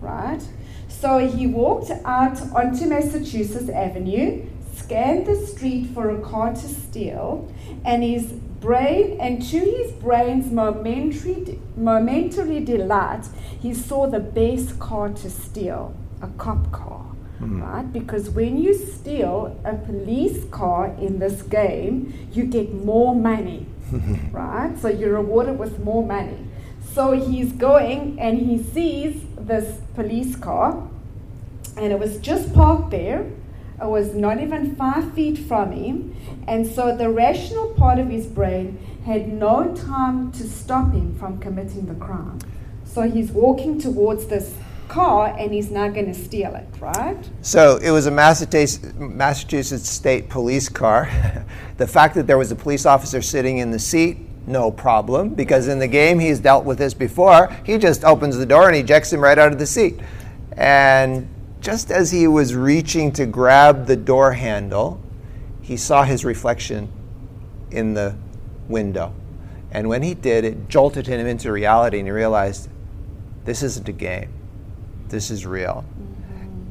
right? 0.00 0.42
So 0.88 1.18
he 1.18 1.46
walked 1.46 1.92
out 2.04 2.42
onto 2.52 2.86
Massachusetts 2.86 3.68
Avenue 3.68 4.44
scanned 4.76 5.26
the 5.26 5.36
street 5.46 5.86
for 5.94 6.10
a 6.10 6.20
car 6.20 6.52
to 6.52 6.68
steal, 6.68 7.48
and 7.84 8.02
his 8.02 8.34
brain, 8.64 9.20
and 9.20 9.42
to 9.50 9.58
his 9.58 9.92
brain's 9.92 10.50
momentary, 10.50 11.60
momentary 11.76 12.60
delight, 12.60 13.26
he 13.60 13.74
saw 13.74 14.06
the 14.06 14.20
best 14.20 14.78
car 14.78 15.10
to 15.10 15.28
steal, 15.30 15.94
a 16.22 16.28
cop 16.38 16.72
car. 16.72 17.04
Mm. 17.40 17.62
Right? 17.62 17.92
Because 17.92 18.30
when 18.30 18.56
you 18.62 18.72
steal 18.74 19.60
a 19.64 19.74
police 19.74 20.44
car 20.50 20.94
in 20.98 21.18
this 21.18 21.42
game, 21.42 22.28
you 22.32 22.44
get 22.44 22.72
more 22.72 23.14
money. 23.14 23.66
right? 24.32 24.78
So 24.78 24.88
you're 24.88 25.14
rewarded 25.14 25.58
with 25.58 25.78
more 25.80 26.04
money. 26.04 26.38
So 26.94 27.12
he's 27.12 27.52
going 27.52 28.18
and 28.18 28.38
he 28.38 28.62
sees 28.62 29.22
this 29.36 29.80
police 29.94 30.36
car, 30.36 30.88
and 31.76 31.92
it 31.92 31.98
was 31.98 32.18
just 32.18 32.54
parked 32.54 32.90
there 32.90 33.26
was 33.78 34.14
not 34.14 34.40
even 34.40 34.76
five 34.76 35.12
feet 35.14 35.38
from 35.38 35.72
him. 35.72 36.16
And 36.46 36.66
so 36.66 36.96
the 36.96 37.10
rational 37.10 37.74
part 37.74 37.98
of 37.98 38.08
his 38.08 38.26
brain 38.26 38.78
had 39.04 39.32
no 39.32 39.74
time 39.74 40.32
to 40.32 40.48
stop 40.48 40.92
him 40.92 41.14
from 41.18 41.38
committing 41.38 41.86
the 41.86 41.94
crime. 41.94 42.38
So 42.84 43.02
he's 43.02 43.32
walking 43.32 43.80
towards 43.80 44.26
this 44.26 44.54
car 44.88 45.34
and 45.38 45.52
he's 45.52 45.70
not 45.70 45.94
going 45.94 46.06
to 46.06 46.14
steal 46.14 46.54
it, 46.54 46.68
right? 46.80 47.18
So 47.42 47.78
it 47.78 47.90
was 47.90 48.06
a 48.06 48.10
Massachusetts 48.10 49.88
State 49.88 50.28
Police 50.28 50.68
car. 50.68 51.10
the 51.76 51.86
fact 51.86 52.14
that 52.14 52.26
there 52.26 52.38
was 52.38 52.52
a 52.52 52.56
police 52.56 52.86
officer 52.86 53.20
sitting 53.20 53.58
in 53.58 53.70
the 53.70 53.78
seat, 53.78 54.18
no 54.46 54.70
problem, 54.70 55.30
because 55.30 55.68
in 55.68 55.78
the 55.78 55.88
game 55.88 56.18
he's 56.18 56.38
dealt 56.38 56.64
with 56.64 56.78
this 56.78 56.94
before. 56.94 57.50
He 57.64 57.78
just 57.78 58.04
opens 58.04 58.36
the 58.36 58.46
door 58.46 58.68
and 58.68 58.76
ejects 58.76 59.12
him 59.12 59.20
right 59.20 59.38
out 59.38 59.52
of 59.52 59.58
the 59.58 59.66
seat. 59.66 59.98
And 60.56 61.28
just 61.64 61.90
as 61.90 62.10
he 62.10 62.28
was 62.28 62.54
reaching 62.54 63.10
to 63.10 63.24
grab 63.24 63.86
the 63.86 63.96
door 63.96 64.32
handle, 64.32 65.00
he 65.62 65.78
saw 65.78 66.02
his 66.02 66.22
reflection 66.22 66.92
in 67.70 67.94
the 67.94 68.14
window. 68.68 69.14
And 69.70 69.88
when 69.88 70.02
he 70.02 70.12
did, 70.12 70.44
it 70.44 70.68
jolted 70.68 71.06
him 71.06 71.26
into 71.26 71.50
reality, 71.50 71.98
and 71.98 72.06
he 72.06 72.12
realized 72.12 72.68
this 73.46 73.62
isn't 73.62 73.88
a 73.88 73.92
game, 73.92 74.28
this 75.08 75.30
is 75.30 75.46
real. 75.46 75.86
Mm-hmm. 75.98 76.68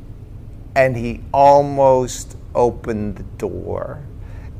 And 0.75 0.95
he 0.95 1.21
almost 1.33 2.37
opened 2.53 3.15
the 3.15 3.23
door 3.23 3.99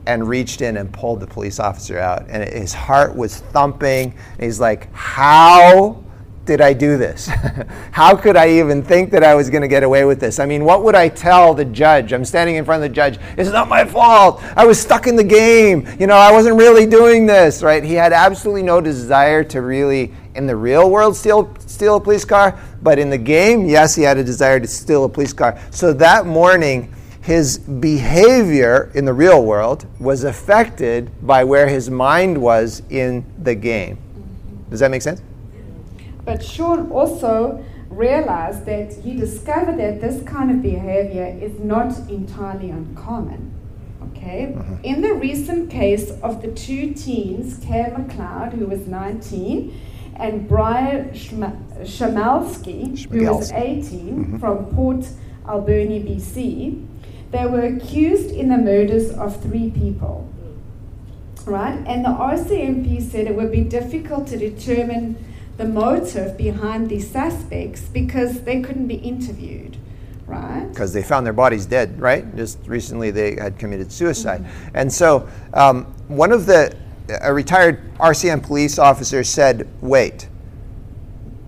and 0.07 0.27
reached 0.27 0.61
in 0.61 0.77
and 0.77 0.91
pulled 0.91 1.19
the 1.19 1.27
police 1.27 1.59
officer 1.59 1.99
out. 1.99 2.25
And 2.27 2.43
his 2.51 2.73
heart 2.73 3.15
was 3.15 3.37
thumping. 3.37 4.15
And 4.33 4.43
he's 4.43 4.59
like, 4.59 4.91
How 4.93 6.02
did 6.45 6.59
I 6.59 6.73
do 6.73 6.97
this? 6.97 7.27
How 7.91 8.15
could 8.15 8.35
I 8.35 8.49
even 8.49 8.83
think 8.83 9.11
that 9.11 9.23
I 9.23 9.33
was 9.33 9.49
going 9.49 9.61
to 9.61 9.67
get 9.67 9.83
away 9.83 10.03
with 10.03 10.19
this? 10.19 10.39
I 10.39 10.45
mean, 10.45 10.65
what 10.65 10.83
would 10.83 10.95
I 10.95 11.07
tell 11.07 11.53
the 11.53 11.63
judge? 11.63 12.11
I'm 12.11 12.25
standing 12.25 12.55
in 12.55 12.65
front 12.65 12.83
of 12.83 12.89
the 12.89 12.93
judge. 12.93 13.17
It's 13.37 13.49
not 13.49 13.69
my 13.69 13.85
fault. 13.85 14.43
I 14.57 14.65
was 14.65 14.79
stuck 14.79 15.07
in 15.07 15.15
the 15.15 15.23
game. 15.23 15.87
You 15.99 16.07
know, 16.07 16.15
I 16.15 16.31
wasn't 16.31 16.57
really 16.57 16.85
doing 16.85 17.25
this, 17.25 17.63
right? 17.63 17.83
He 17.83 17.93
had 17.93 18.11
absolutely 18.11 18.63
no 18.63 18.81
desire 18.81 19.43
to 19.45 19.61
really, 19.61 20.13
in 20.35 20.45
the 20.45 20.55
real 20.55 20.89
world, 20.89 21.15
steal, 21.15 21.55
steal 21.59 21.95
a 21.95 22.01
police 22.01 22.25
car. 22.25 22.59
But 22.81 22.99
in 22.99 23.09
the 23.09 23.17
game, 23.17 23.65
yes, 23.65 23.95
he 23.95 24.03
had 24.03 24.17
a 24.17 24.23
desire 24.23 24.59
to 24.59 24.67
steal 24.67 25.05
a 25.05 25.09
police 25.09 25.31
car. 25.31 25.57
So 25.71 25.93
that 25.93 26.25
morning, 26.25 26.93
his 27.21 27.57
behavior 27.57 28.91
in 28.95 29.05
the 29.05 29.13
real 29.13 29.45
world 29.45 29.85
was 29.97 30.25
affected 30.25 31.09
by 31.25 31.45
where 31.45 31.69
his 31.69 31.89
mind 31.89 32.37
was 32.37 32.81
in 32.89 33.23
the 33.41 33.55
game. 33.55 33.97
Does 34.69 34.81
that 34.81 34.91
make 34.91 35.01
sense? 35.01 35.21
But 36.25 36.43
Sean 36.43 36.91
also 36.91 37.63
realized 37.89 38.65
that 38.65 38.93
he 38.93 39.15
discovered 39.15 39.77
that 39.77 40.01
this 40.01 40.23
kind 40.23 40.49
of 40.51 40.61
behavior 40.61 41.37
is 41.41 41.59
not 41.59 41.97
entirely 42.09 42.69
uncommon. 42.69 43.51
Okay? 44.09 44.53
Mm-hmm. 44.55 44.83
In 44.83 45.01
the 45.01 45.13
recent 45.13 45.69
case 45.69 46.11
of 46.21 46.41
the 46.41 46.49
two 46.51 46.93
teens, 46.93 47.59
Kam 47.63 48.07
McLeod, 48.07 48.53
who 48.53 48.65
was 48.67 48.87
19, 48.87 49.79
and 50.15 50.47
Brian 50.47 51.09
Schmegelsky, 51.09 53.05
who 53.09 53.31
was 53.31 53.51
18, 53.51 53.83
mm-hmm. 53.83 54.37
from 54.37 54.65
Port 54.67 55.07
Alberni, 55.47 56.01
BC, 56.01 56.85
they 57.31 57.45
were 57.45 57.63
accused 57.65 58.31
in 58.31 58.49
the 58.49 58.57
murders 58.57 59.11
of 59.11 59.41
three 59.41 59.71
people. 59.71 60.29
Right? 61.45 61.83
And 61.87 62.05
the 62.05 62.09
RCMP 62.09 63.01
said 63.01 63.27
it 63.27 63.35
would 63.35 63.51
be 63.51 63.63
difficult 63.63 64.27
to 64.27 64.37
determine 64.37 65.17
the 65.57 65.65
motive 65.65 66.37
behind 66.37 66.89
these 66.89 67.09
suspects 67.09 67.81
because 67.81 68.41
they 68.41 68.61
couldn't 68.61 68.87
be 68.87 68.95
interviewed, 68.95 69.77
right? 70.25 70.67
Because 70.69 70.93
they 70.93 71.03
found 71.03 71.25
their 71.25 71.33
bodies 71.33 71.65
dead, 71.65 71.99
right? 71.99 72.35
Just 72.35 72.59
recently 72.65 73.11
they 73.11 73.35
had 73.35 73.59
committed 73.59 73.91
suicide. 73.91 74.43
Mm-hmm. 74.43 74.77
And 74.77 74.91
so 74.91 75.29
um, 75.53 75.85
one 76.07 76.31
of 76.31 76.45
the, 76.45 76.75
a 77.21 77.33
retired 77.33 77.79
RCM 77.97 78.43
police 78.43 78.79
officer 78.79 79.23
said, 79.23 79.67
wait, 79.81 80.27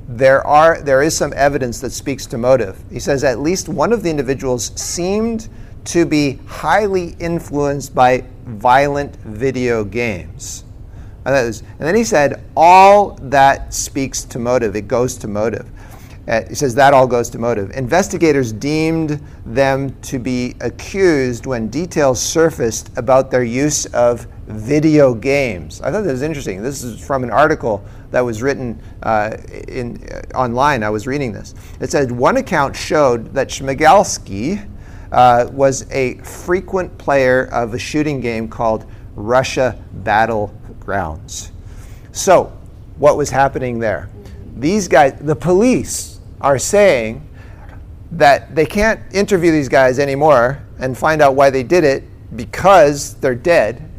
there 0.07 0.45
are 0.45 0.81
there 0.81 1.01
is 1.01 1.17
some 1.17 1.33
evidence 1.35 1.79
that 1.81 1.91
speaks 1.91 2.27
to 2.27 2.37
motive. 2.37 2.83
He 2.91 2.99
says 2.99 3.23
at 3.23 3.39
least 3.39 3.67
one 3.67 3.91
of 3.91 4.03
the 4.03 4.09
individuals 4.09 4.71
seemed 4.79 5.49
to 5.85 6.05
be 6.05 6.39
highly 6.45 7.15
influenced 7.19 7.95
by 7.95 8.23
violent 8.45 9.15
video 9.17 9.83
games. 9.83 10.63
And 11.25 11.87
then 11.87 11.95
he 11.95 12.03
said, 12.03 12.43
all 12.55 13.11
that 13.21 13.73
speaks 13.73 14.23
to 14.25 14.39
motive. 14.39 14.75
It 14.75 14.87
goes 14.87 15.17
to 15.17 15.27
motive. 15.27 15.69
Uh, 16.27 16.41
he 16.49 16.55
says 16.55 16.73
that 16.73 16.93
all 16.93 17.05
goes 17.05 17.29
to 17.29 17.37
motive. 17.37 17.71
Investigators 17.71 18.51
deemed 18.51 19.21
them 19.45 19.95
to 20.01 20.17
be 20.17 20.55
accused 20.61 21.45
when 21.45 21.67
details 21.67 22.19
surfaced 22.19 22.95
about 22.97 23.29
their 23.29 23.43
use 23.43 23.85
of 23.87 24.25
video 24.47 25.13
games. 25.13 25.81
I 25.81 25.91
thought 25.91 26.03
that 26.03 26.11
was 26.11 26.23
interesting. 26.23 26.63
This 26.63 26.83
is 26.83 27.05
from 27.05 27.23
an 27.23 27.29
article 27.29 27.85
that 28.09 28.21
was 28.21 28.41
written 28.41 28.81
uh, 29.03 29.37
in, 29.67 30.07
uh, 30.11 30.37
online. 30.37 30.83
I 30.83 30.89
was 30.89 31.05
reading 31.05 31.31
this. 31.31 31.53
It 31.79 31.91
said 31.91 32.11
one 32.11 32.37
account 32.37 32.75
showed 32.75 33.33
that 33.33 33.49
Schmegelsky 33.49 34.67
uh, 35.11 35.47
was 35.51 35.89
a 35.91 36.17
frequent 36.19 36.97
player 36.97 37.45
of 37.51 37.73
a 37.73 37.79
shooting 37.79 38.19
game 38.19 38.47
called 38.47 38.85
Russia 39.15 39.81
Battlegrounds. 40.85 41.51
So, 42.11 42.51
what 42.97 43.17
was 43.17 43.29
happening 43.29 43.79
there? 43.79 44.09
These 44.55 44.87
guys, 44.87 45.17
the 45.19 45.35
police, 45.35 46.19
are 46.41 46.57
saying 46.59 47.27
that 48.11 48.55
they 48.55 48.65
can't 48.65 49.01
interview 49.13 49.51
these 49.51 49.67
guys 49.67 49.99
anymore 49.99 50.63
and 50.79 50.97
find 50.97 51.21
out 51.21 51.35
why 51.35 51.49
they 51.49 51.63
did 51.63 51.83
it 51.83 52.03
because 52.35 53.15
they're 53.15 53.35
dead. 53.35 53.89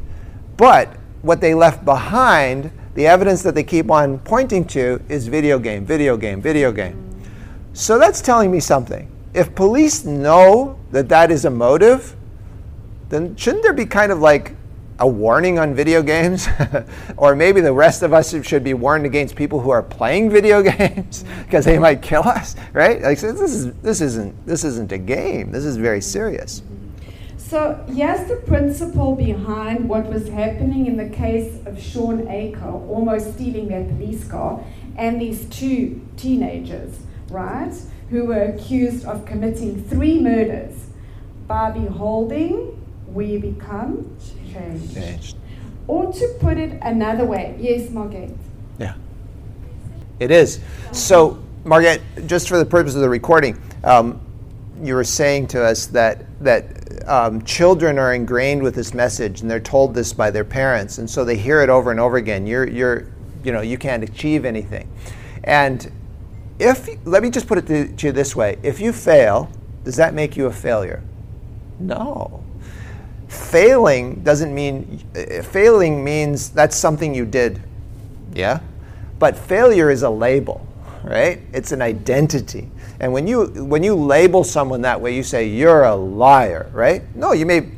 But 0.56 0.96
what 1.22 1.40
they 1.40 1.54
left 1.54 1.84
behind, 1.84 2.70
the 2.94 3.06
evidence 3.06 3.42
that 3.42 3.54
they 3.54 3.64
keep 3.64 3.90
on 3.90 4.18
pointing 4.20 4.64
to, 4.68 5.02
is 5.08 5.26
video 5.26 5.58
game, 5.58 5.84
video 5.84 6.16
game, 6.16 6.40
video 6.40 6.72
game. 6.72 7.02
So 7.72 7.98
that's 7.98 8.22
telling 8.22 8.50
me 8.50 8.60
something. 8.60 9.10
If 9.34 9.54
police 9.54 10.04
know 10.04 10.78
that 10.92 11.08
that 11.10 11.30
is 11.30 11.44
a 11.44 11.50
motive, 11.50 12.16
then 13.10 13.36
shouldn't 13.36 13.62
there 13.62 13.74
be 13.74 13.86
kind 13.86 14.10
of 14.10 14.20
like 14.20 14.55
a 14.98 15.06
warning 15.06 15.58
on 15.58 15.74
video 15.74 16.02
games? 16.02 16.48
or 17.16 17.34
maybe 17.34 17.60
the 17.60 17.72
rest 17.72 18.02
of 18.02 18.12
us 18.12 18.34
should 18.46 18.64
be 18.64 18.74
warned 18.74 19.06
against 19.06 19.36
people 19.36 19.60
who 19.60 19.70
are 19.70 19.82
playing 19.82 20.30
video 20.30 20.62
games 20.78 21.24
because 21.44 21.64
they 21.64 21.78
might 21.78 22.02
kill 22.02 22.26
us, 22.26 22.56
right? 22.72 23.02
Like 23.02 23.18
so 23.18 23.32
this 23.32 23.52
is 23.52 23.72
this 23.74 24.00
isn't 24.00 24.46
this 24.46 24.64
isn't 24.64 24.92
a 24.92 24.98
game. 24.98 25.52
This 25.52 25.64
is 25.64 25.76
very 25.76 26.00
serious. 26.00 26.62
So 27.36 27.84
yes, 27.88 28.28
the 28.28 28.36
principle 28.36 29.14
behind 29.14 29.88
what 29.88 30.06
was 30.06 30.28
happening 30.28 30.86
in 30.86 30.96
the 30.96 31.08
case 31.08 31.64
of 31.64 31.80
Sean 31.80 32.26
Aker 32.26 32.72
almost 32.88 33.34
stealing 33.34 33.68
that 33.68 33.88
police 33.88 34.26
car 34.26 34.64
and 34.96 35.20
these 35.20 35.44
two 35.46 36.04
teenagers, 36.16 36.98
right, 37.30 37.72
who 38.10 38.24
were 38.24 38.42
accused 38.42 39.04
of 39.04 39.24
committing 39.26 39.84
three 39.84 40.18
murders. 40.18 40.86
By 41.46 41.70
beholding, 41.70 42.82
we 43.06 43.38
become 43.38 44.16
changed. 44.58 44.94
Changed. 44.94 45.36
Or 45.88 46.12
to 46.12 46.36
put 46.40 46.58
it 46.58 46.78
another 46.82 47.24
way, 47.24 47.56
yes, 47.60 47.90
Margaret. 47.90 48.30
Yeah. 48.78 48.94
It 50.18 50.30
is. 50.30 50.60
So, 50.92 51.42
Margaret, 51.64 52.02
just 52.26 52.48
for 52.48 52.58
the 52.58 52.66
purpose 52.66 52.94
of 52.94 53.00
the 53.00 53.08
recording, 53.08 53.60
um, 53.84 54.20
you 54.82 54.94
were 54.94 55.04
saying 55.04 55.46
to 55.48 55.62
us 55.62 55.86
that 55.86 56.24
that 56.40 57.08
um, 57.08 57.42
children 57.44 57.98
are 57.98 58.14
ingrained 58.14 58.62
with 58.62 58.74
this 58.74 58.92
message 58.92 59.40
and 59.40 59.50
they're 59.50 59.60
told 59.60 59.94
this 59.94 60.12
by 60.12 60.30
their 60.30 60.44
parents, 60.44 60.98
and 60.98 61.08
so 61.08 61.24
they 61.24 61.36
hear 61.36 61.62
it 61.62 61.70
over 61.70 61.90
and 61.90 62.00
over 62.00 62.16
again. 62.16 62.46
You're, 62.46 62.68
you're, 62.68 63.06
you 63.44 63.52
know, 63.52 63.60
you 63.60 63.78
can't 63.78 64.02
achieve 64.02 64.44
anything. 64.44 64.90
And 65.44 65.90
if, 66.58 66.88
let 67.06 67.22
me 67.22 67.30
just 67.30 67.46
put 67.46 67.58
it 67.58 67.66
to, 67.68 67.94
to 67.96 68.06
you 68.06 68.12
this 68.12 68.34
way 68.34 68.58
if 68.62 68.80
you 68.80 68.92
fail, 68.92 69.50
does 69.84 69.96
that 69.96 70.14
make 70.14 70.36
you 70.36 70.46
a 70.46 70.52
failure? 70.52 71.02
No. 71.78 72.42
Failing 73.28 74.22
doesn't 74.22 74.54
mean, 74.54 75.02
uh, 75.16 75.42
failing 75.42 76.04
means 76.04 76.50
that's 76.50 76.76
something 76.76 77.14
you 77.14 77.24
did. 77.24 77.60
Yeah? 78.34 78.60
But 79.18 79.36
failure 79.36 79.90
is 79.90 80.02
a 80.02 80.10
label, 80.10 80.66
right? 81.02 81.40
It's 81.52 81.72
an 81.72 81.82
identity. 81.82 82.70
And 83.00 83.12
when 83.12 83.26
you 83.26 83.46
when 83.64 83.82
you 83.82 83.94
label 83.94 84.42
someone 84.44 84.82
that 84.82 85.00
way, 85.00 85.14
you 85.14 85.22
say 85.22 85.46
you're 85.46 85.84
a 85.84 85.94
liar, 85.94 86.70
right? 86.72 87.02
No, 87.14 87.32
you 87.32 87.44
may 87.44 87.68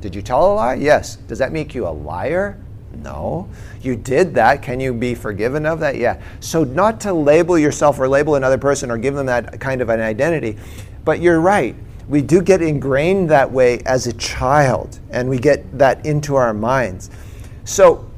did 0.00 0.14
you 0.14 0.20
tell 0.20 0.52
a 0.52 0.54
lie? 0.54 0.74
Yes. 0.74 1.16
Does 1.16 1.38
that 1.38 1.50
make 1.52 1.74
you 1.74 1.86
a 1.86 1.90
liar? 1.90 2.60
No. 3.02 3.48
You 3.80 3.96
did 3.96 4.34
that. 4.34 4.62
Can 4.62 4.78
you 4.78 4.92
be 4.92 5.14
forgiven 5.14 5.64
of 5.64 5.80
that? 5.80 5.96
Yeah. 5.96 6.20
So 6.40 6.64
not 6.64 7.00
to 7.02 7.12
label 7.14 7.58
yourself 7.58 7.98
or 7.98 8.06
label 8.08 8.34
another 8.34 8.58
person 8.58 8.90
or 8.90 8.98
give 8.98 9.14
them 9.14 9.26
that 9.26 9.60
kind 9.60 9.80
of 9.80 9.88
an 9.88 10.00
identity. 10.00 10.58
But 11.04 11.20
you're 11.20 11.40
right. 11.40 11.74
We 12.08 12.22
do 12.22 12.42
get 12.42 12.60
ingrained 12.60 13.30
that 13.30 13.50
way 13.50 13.78
as 13.86 14.06
a 14.06 14.12
child 14.14 14.98
and 15.10 15.28
we 15.28 15.38
get 15.38 15.78
that 15.78 16.04
into 16.04 16.34
our 16.34 16.52
minds. 16.52 17.10
So 17.64 18.08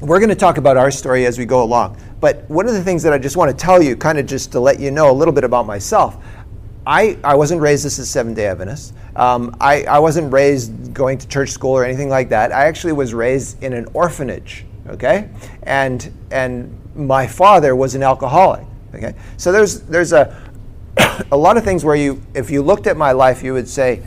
we're 0.00 0.18
going 0.18 0.30
to 0.30 0.34
talk 0.34 0.58
about 0.58 0.76
our 0.76 0.90
story 0.90 1.26
as 1.26 1.38
we 1.38 1.44
go 1.44 1.62
along. 1.62 1.96
But 2.20 2.48
one 2.50 2.66
of 2.66 2.74
the 2.74 2.82
things 2.82 3.02
that 3.04 3.12
I 3.12 3.18
just 3.18 3.36
want 3.36 3.50
to 3.50 3.56
tell 3.56 3.82
you, 3.82 3.96
kind 3.96 4.18
of 4.18 4.26
just 4.26 4.52
to 4.52 4.60
let 4.60 4.80
you 4.80 4.90
know 4.90 5.10
a 5.10 5.12
little 5.12 5.34
bit 5.34 5.44
about 5.44 5.66
myself, 5.66 6.16
I, 6.86 7.16
I 7.22 7.36
wasn't 7.36 7.60
raised 7.60 7.86
as 7.86 7.98
a 7.98 8.06
Seventh 8.06 8.36
day 8.36 8.46
Adventist. 8.46 8.94
Um, 9.14 9.56
I, 9.60 9.84
I 9.84 9.98
wasn't 10.00 10.32
raised 10.32 10.92
going 10.92 11.18
to 11.18 11.28
church 11.28 11.50
school 11.50 11.72
or 11.72 11.84
anything 11.84 12.08
like 12.08 12.28
that. 12.30 12.52
I 12.52 12.66
actually 12.66 12.92
was 12.92 13.14
raised 13.14 13.62
in 13.62 13.72
an 13.72 13.86
orphanage, 13.92 14.64
okay? 14.88 15.28
And, 15.62 16.12
and 16.32 16.76
my 16.96 17.26
father 17.26 17.76
was 17.76 17.94
an 17.94 18.02
alcoholic, 18.02 18.66
okay? 18.94 19.14
So 19.36 19.52
there's, 19.52 19.80
there's 19.82 20.12
a, 20.12 20.51
a 21.30 21.36
lot 21.36 21.56
of 21.56 21.64
things 21.64 21.84
where 21.84 21.96
you, 21.96 22.22
if 22.34 22.50
you 22.50 22.62
looked 22.62 22.86
at 22.86 22.96
my 22.96 23.12
life, 23.12 23.42
you 23.42 23.52
would 23.52 23.68
say, 23.68 24.02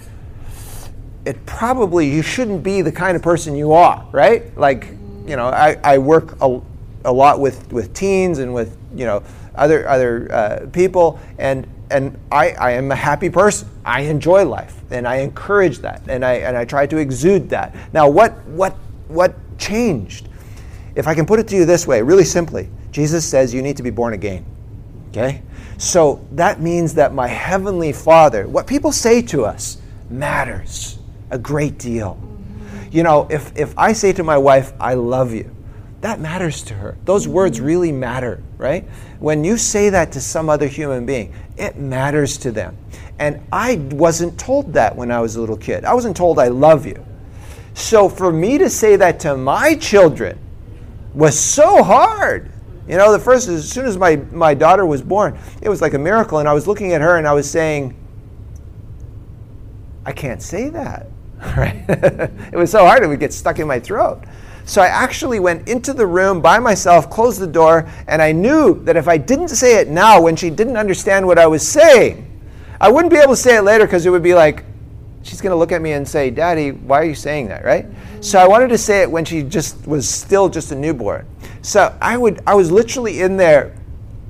it 1.25 1.45
probably, 1.45 2.09
you 2.09 2.21
shouldn't 2.21 2.63
be 2.63 2.81
the 2.81 2.91
kind 2.91 3.15
of 3.15 3.23
person 3.23 3.55
you 3.55 3.71
are, 3.71 4.05
right? 4.11 4.55
Like, 4.57 4.89
you 5.25 5.35
know, 5.35 5.47
I, 5.47 5.77
I 5.83 5.97
work 5.97 6.37
a, 6.41 6.61
a 7.03 7.11
lot 7.11 7.39
with, 7.39 7.71
with 7.71 7.93
teens 7.93 8.39
and 8.39 8.53
with 8.53 8.77
you 8.95 9.05
know 9.05 9.23
other 9.53 9.87
other 9.87 10.31
uh, 10.33 10.65
people, 10.71 11.19
and 11.37 11.67
and 11.91 12.17
I, 12.31 12.51
I 12.51 12.71
am 12.71 12.91
a 12.91 12.95
happy 12.95 13.29
person. 13.29 13.69
I 13.83 14.01
enjoy 14.01 14.45
life, 14.45 14.75
and 14.89 15.07
I 15.07 15.17
encourage 15.17 15.79
that, 15.79 16.01
and 16.07 16.25
I 16.25 16.33
and 16.33 16.57
I 16.57 16.65
try 16.65 16.87
to 16.87 16.97
exude 16.97 17.49
that. 17.49 17.75
Now, 17.93 18.09
what 18.09 18.43
what 18.45 18.73
what 19.07 19.35
changed? 19.57 20.29
If 20.95 21.07
I 21.07 21.13
can 21.13 21.25
put 21.25 21.39
it 21.39 21.47
to 21.49 21.55
you 21.55 21.65
this 21.65 21.85
way, 21.85 22.01
really 22.01 22.23
simply, 22.23 22.69
Jesus 22.91 23.25
says 23.25 23.53
you 23.53 23.61
need 23.61 23.77
to 23.77 23.83
be 23.83 23.89
born 23.89 24.13
again. 24.13 24.45
Okay, 25.09 25.41
so 25.77 26.25
that 26.31 26.61
means 26.61 26.93
that 26.95 27.13
my 27.13 27.27
heavenly 27.27 27.91
Father, 27.91 28.47
what 28.47 28.67
people 28.67 28.91
say 28.91 29.21
to 29.23 29.45
us, 29.45 29.77
matters 30.09 30.97
a 31.31 31.37
great 31.37 31.77
deal. 31.77 32.17
You 32.91 33.03
know, 33.03 33.27
if 33.29 33.51
if 33.57 33.73
I 33.77 33.93
say 33.93 34.13
to 34.13 34.23
my 34.23 34.37
wife, 34.37 34.73
"I 34.79 34.93
love 34.93 35.33
you," 35.33 35.49
that 36.01 36.19
matters 36.19 36.61
to 36.63 36.73
her. 36.75 36.95
Those 37.05 37.27
words 37.27 37.59
really 37.59 37.91
matter, 37.91 38.41
right? 38.57 38.87
When 39.19 39.43
you 39.43 39.57
say 39.57 39.89
that 39.89 40.11
to 40.13 40.21
some 40.21 40.49
other 40.49 40.67
human 40.67 41.05
being, 41.05 41.33
it 41.57 41.77
matters 41.77 42.37
to 42.39 42.51
them. 42.51 42.77
And 43.19 43.39
I 43.51 43.81
wasn't 43.91 44.37
told 44.37 44.73
that 44.73 44.95
when 44.95 45.11
I 45.11 45.19
was 45.19 45.35
a 45.35 45.39
little 45.39 45.57
kid. 45.57 45.83
I 45.85 45.93
wasn't 45.93 46.15
told 46.15 46.37
I 46.37 46.49
love 46.49 46.85
you. 46.85 47.03
So 47.73 48.07
for 48.07 48.31
me 48.31 48.57
to 48.57 48.69
say 48.69 48.95
that 48.95 49.19
to 49.21 49.35
my 49.35 49.75
children 49.75 50.37
was 51.13 51.37
so 51.37 51.83
hard. 51.83 52.49
You 52.87 52.97
know, 52.97 53.11
the 53.11 53.19
first, 53.19 53.47
as 53.47 53.69
soon 53.69 53.85
as 53.85 53.97
my, 53.97 54.17
my 54.31 54.53
daughter 54.53 54.85
was 54.85 55.01
born, 55.01 55.37
it 55.61 55.69
was 55.69 55.81
like 55.81 55.93
a 55.93 55.99
miracle. 55.99 56.39
And 56.39 56.47
I 56.47 56.53
was 56.53 56.67
looking 56.67 56.93
at 56.93 57.01
her 57.01 57.17
and 57.17 57.27
I 57.27 57.33
was 57.33 57.49
saying, 57.49 57.95
I 60.05 60.11
can't 60.11 60.41
say 60.41 60.69
that. 60.69 61.07
Right? 61.57 61.83
it 61.87 62.55
was 62.55 62.71
so 62.71 62.85
hard, 62.85 63.03
it 63.03 63.07
would 63.07 63.19
get 63.19 63.33
stuck 63.33 63.59
in 63.59 63.67
my 63.67 63.79
throat. 63.79 64.23
So 64.63 64.81
I 64.81 64.87
actually 64.87 65.39
went 65.39 65.69
into 65.69 65.93
the 65.93 66.07
room 66.07 66.41
by 66.41 66.57
myself, 66.57 67.09
closed 67.09 67.39
the 67.39 67.47
door, 67.47 67.87
and 68.07 68.19
I 68.19 68.31
knew 68.31 68.83
that 68.85 68.95
if 68.95 69.07
I 69.07 69.17
didn't 69.17 69.49
say 69.49 69.79
it 69.79 69.87
now 69.89 70.19
when 70.19 70.35
she 70.35 70.49
didn't 70.49 70.75
understand 70.75 71.27
what 71.27 71.37
I 71.37 71.45
was 71.45 71.67
saying, 71.67 72.25
I 72.81 72.89
wouldn't 72.89 73.11
be 73.11 73.19
able 73.19 73.33
to 73.33 73.37
say 73.37 73.57
it 73.57 73.61
later 73.61 73.85
because 73.85 74.05
it 74.07 74.09
would 74.09 74.23
be 74.23 74.33
like, 74.33 74.63
she's 75.21 75.39
going 75.39 75.51
to 75.51 75.55
look 75.55 75.71
at 75.71 75.81
me 75.81 75.91
and 75.93 76.07
say, 76.07 76.31
Daddy, 76.31 76.71
why 76.71 76.99
are 77.01 77.05
you 77.05 77.15
saying 77.15 77.47
that, 77.49 77.63
right? 77.63 77.85
So 78.21 78.39
I 78.39 78.47
wanted 78.47 78.69
to 78.69 78.77
say 78.77 79.01
it 79.01 79.11
when 79.11 79.23
she 79.23 79.43
just 79.43 79.85
was 79.85 80.09
still 80.09 80.49
just 80.49 80.71
a 80.71 80.75
newborn. 80.75 81.27
So 81.65 81.97
I 81.99 82.15
would 82.15 82.43
I 82.45 82.53
was 82.53 82.71
literally 82.71 83.21
in 83.21 83.37
there 83.37 83.75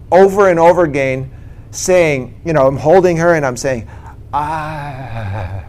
over 0.10 0.50
and 0.50 0.58
over 0.58 0.86
again 0.86 1.30
saying, 1.70 2.40
you 2.46 2.54
know, 2.54 2.66
I'm 2.66 2.78
holding 2.78 3.18
her 3.18 3.34
and 3.34 3.46
I'm 3.46 3.58
saying, 3.58 3.90
ah, 4.32 5.66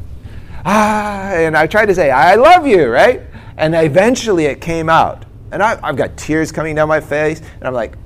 ah, 0.65 1.33
and 1.33 1.57
I 1.57 1.67
tried 1.67 1.87
to 1.87 1.95
say, 1.97 2.13
I 2.13 2.37
love 2.37 2.69
you, 2.69 2.87
right? 2.87 3.23
And 3.57 3.75
eventually 3.75 4.45
it 4.45 4.61
came 4.61 4.89
out. 4.89 5.25
And 5.51 5.61
I, 5.61 5.85
have 5.85 5.97
got 5.97 6.17
tears 6.17 6.53
coming 6.53 6.77
down 6.77 6.87
my 6.87 7.01
face. 7.01 7.41
And 7.41 7.65
I'm 7.65 7.75
like, 7.75 7.97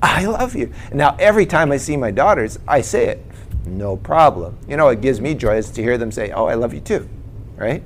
I 0.00 0.24
love 0.24 0.56
you. 0.56 0.72
And 0.88 0.96
now 0.96 1.14
every 1.18 1.44
time 1.44 1.70
I 1.70 1.76
see 1.76 1.94
my 1.94 2.10
daughters, 2.10 2.58
I 2.66 2.80
say 2.80 3.08
it. 3.08 3.22
No 3.66 3.98
problem. 3.98 4.56
You 4.66 4.78
know, 4.78 4.88
it 4.88 5.02
gives 5.02 5.20
me 5.20 5.34
joy 5.34 5.56
is 5.56 5.70
to 5.72 5.82
hear 5.82 5.98
them 5.98 6.10
say, 6.10 6.30
Oh, 6.30 6.46
I 6.46 6.54
love 6.54 6.72
you 6.72 6.80
too. 6.80 7.06
Right? 7.54 7.82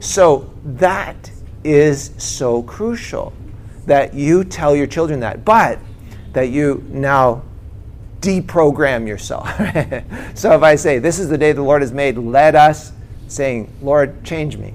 So 0.00 0.50
that 0.64 1.30
is 1.62 2.12
so 2.16 2.62
crucial 2.62 3.34
that 3.86 4.14
you 4.14 4.44
tell 4.44 4.76
your 4.76 4.86
children 4.86 5.20
that, 5.20 5.44
but 5.44 5.78
that 6.32 6.50
you 6.50 6.84
now 6.90 7.42
deprogram 8.20 9.06
yourself. 9.06 9.48
so 10.34 10.52
if 10.52 10.62
I 10.62 10.76
say, 10.76 10.98
This 10.98 11.18
is 11.18 11.28
the 11.28 11.38
day 11.38 11.52
the 11.52 11.62
Lord 11.62 11.82
has 11.82 11.92
made, 11.92 12.18
let 12.18 12.54
us, 12.54 12.92
saying, 13.28 13.72
Lord, 13.80 14.24
change 14.24 14.56
me. 14.56 14.74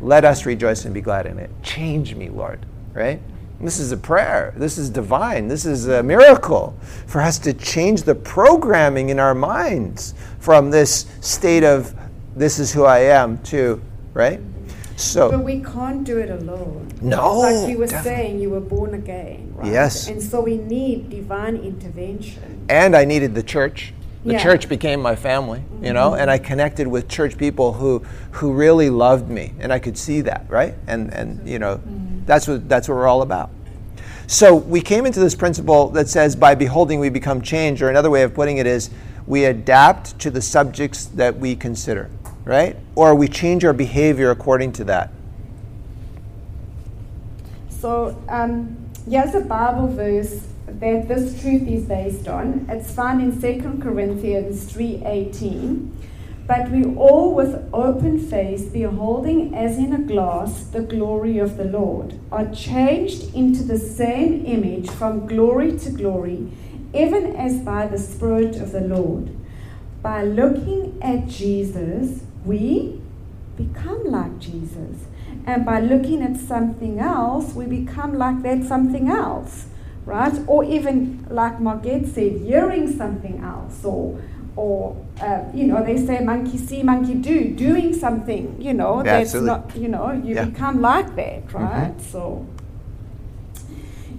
Let 0.00 0.24
us 0.24 0.46
rejoice 0.46 0.84
and 0.84 0.92
be 0.92 1.00
glad 1.00 1.26
in 1.26 1.38
it. 1.38 1.50
Change 1.62 2.14
me, 2.14 2.28
Lord, 2.28 2.66
right? 2.92 3.20
This 3.60 3.78
is 3.78 3.92
a 3.92 3.96
prayer. 3.96 4.52
This 4.56 4.76
is 4.76 4.90
divine. 4.90 5.46
This 5.46 5.64
is 5.64 5.86
a 5.86 6.02
miracle 6.02 6.76
for 7.06 7.20
us 7.20 7.38
to 7.40 7.52
change 7.52 8.02
the 8.02 8.14
programming 8.14 9.10
in 9.10 9.20
our 9.20 9.34
minds 9.34 10.14
from 10.40 10.70
this 10.70 11.06
state 11.20 11.62
of 11.62 11.94
this 12.34 12.58
is 12.58 12.72
who 12.72 12.84
I 12.84 12.98
am 13.00 13.38
to, 13.44 13.80
right? 14.14 14.40
So 15.02 15.30
But 15.30 15.44
we 15.44 15.60
can't 15.60 16.04
do 16.04 16.18
it 16.18 16.30
alone. 16.30 16.88
No, 17.00 17.38
Like 17.40 17.68
you 17.70 17.78
were 17.78 17.86
definitely. 17.86 18.10
saying, 18.10 18.40
you 18.40 18.50
were 18.50 18.60
born 18.60 18.94
again, 18.94 19.52
right? 19.56 19.72
Yes. 19.72 20.08
And 20.08 20.22
so 20.22 20.40
we 20.40 20.56
need 20.56 21.10
divine 21.10 21.56
intervention. 21.56 22.64
and 22.68 22.94
I 22.96 23.04
needed 23.04 23.34
the 23.34 23.42
church. 23.42 23.92
The 24.24 24.32
Yeah. 24.32 24.38
Mm-hmm. 24.38 24.48
church 24.48 24.68
became 24.68 25.00
my 25.02 25.16
family, 25.16 25.62
you 25.82 25.92
know, 25.92 26.14
and 26.14 26.30
I 26.30 26.38
connected 26.38 26.86
with 26.86 27.08
church 27.08 27.36
people 27.36 27.72
who 27.72 28.02
who 28.30 28.52
really 28.52 28.88
loved 28.88 29.28
me, 29.28 29.52
and 29.58 29.72
I 29.72 29.80
could 29.80 29.98
see 29.98 30.20
that, 30.22 30.44
right? 30.48 30.74
And 30.86 31.12
and 31.12 31.40
you 31.48 31.58
know, 31.58 31.74
Mm-hmm. 31.78 32.24
that's 32.24 32.46
what 32.46 32.68
that's 32.68 32.88
what 32.88 32.94
we're 32.94 33.08
all 33.08 33.22
about. 33.22 33.50
So 34.28 34.54
we 34.54 34.80
came 34.80 35.06
into 35.06 35.18
this 35.18 35.34
principle 35.34 35.88
that 35.90 36.08
says 36.08 36.36
by 36.36 36.54
beholding 36.54 37.00
we 37.00 37.08
become 37.10 37.42
changed, 37.42 37.82
or 37.82 37.90
another 37.90 38.10
way 38.10 38.22
of 38.22 38.32
putting 38.32 38.58
it 38.58 38.66
is 38.66 38.90
we 39.26 39.44
adapt 39.46 40.16
to 40.20 40.30
the 40.30 40.40
subjects 40.40 41.06
that 41.16 41.36
we 41.38 41.56
consider, 41.56 42.08
right? 42.44 42.76
Or 42.94 43.14
we 43.14 43.28
change 43.28 43.64
our 43.64 43.72
behavior 43.72 44.30
according 44.30 44.72
to 44.72 44.84
that. 44.84 45.10
So 47.68 48.22
um, 48.28 48.76
here's 49.08 49.34
a 49.34 49.40
Bible 49.40 49.88
verse 49.88 50.46
that 50.66 51.08
this 51.08 51.40
truth 51.40 51.66
is 51.68 51.84
based 51.84 52.28
on. 52.28 52.66
It's 52.68 52.92
found 52.92 53.20
in 53.20 53.40
2 53.40 53.80
Corinthians 53.82 54.72
3.18. 54.72 55.90
But 56.46 56.70
we 56.70 56.84
all 56.96 57.34
with 57.34 57.68
open 57.72 58.18
face, 58.18 58.64
beholding 58.64 59.54
as 59.54 59.78
in 59.78 59.92
a 59.92 60.00
glass 60.00 60.64
the 60.64 60.82
glory 60.82 61.38
of 61.38 61.56
the 61.56 61.64
Lord, 61.64 62.18
are 62.32 62.52
changed 62.52 63.34
into 63.34 63.62
the 63.62 63.78
same 63.78 64.44
image 64.44 64.90
from 64.90 65.26
glory 65.26 65.78
to 65.78 65.90
glory, 65.90 66.50
even 66.92 67.36
as 67.36 67.60
by 67.60 67.86
the 67.86 67.98
Spirit 67.98 68.56
of 68.56 68.72
the 68.72 68.80
Lord. 68.80 69.36
By 70.02 70.24
looking 70.24 70.98
at 71.00 71.28
Jesus, 71.28 72.24
we 72.44 73.00
become 73.56 74.04
like 74.04 74.38
Jesus. 74.38 75.06
And 75.46 75.64
by 75.64 75.80
looking 75.80 76.22
at 76.22 76.36
something 76.36 76.98
else, 77.00 77.54
we 77.54 77.66
become 77.66 78.16
like 78.16 78.42
that 78.42 78.64
something 78.64 79.08
else, 79.08 79.66
right? 80.04 80.32
Or 80.46 80.62
even, 80.64 81.26
like 81.30 81.60
Margaret 81.60 82.06
said, 82.06 82.40
hearing 82.40 82.90
something 82.96 83.40
else, 83.40 83.84
or, 83.84 84.20
or 84.56 84.96
uh, 85.20 85.44
you 85.52 85.66
know, 85.66 85.82
they 85.84 85.96
say 86.04 86.20
monkey 86.20 86.58
see, 86.58 86.82
monkey 86.82 87.14
do, 87.14 87.48
doing 87.54 87.92
something, 87.94 88.60
you 88.60 88.72
know, 88.72 88.98
Yeah, 88.98 89.18
that's 89.18 89.34
absolutely. 89.34 89.48
not, 89.48 89.76
you 89.76 89.88
know, 89.88 90.12
you 90.12 90.34
Yeah. 90.34 90.44
become 90.44 90.80
like 90.80 91.16
that, 91.16 91.52
right? 91.52 92.00
So. 92.00 92.46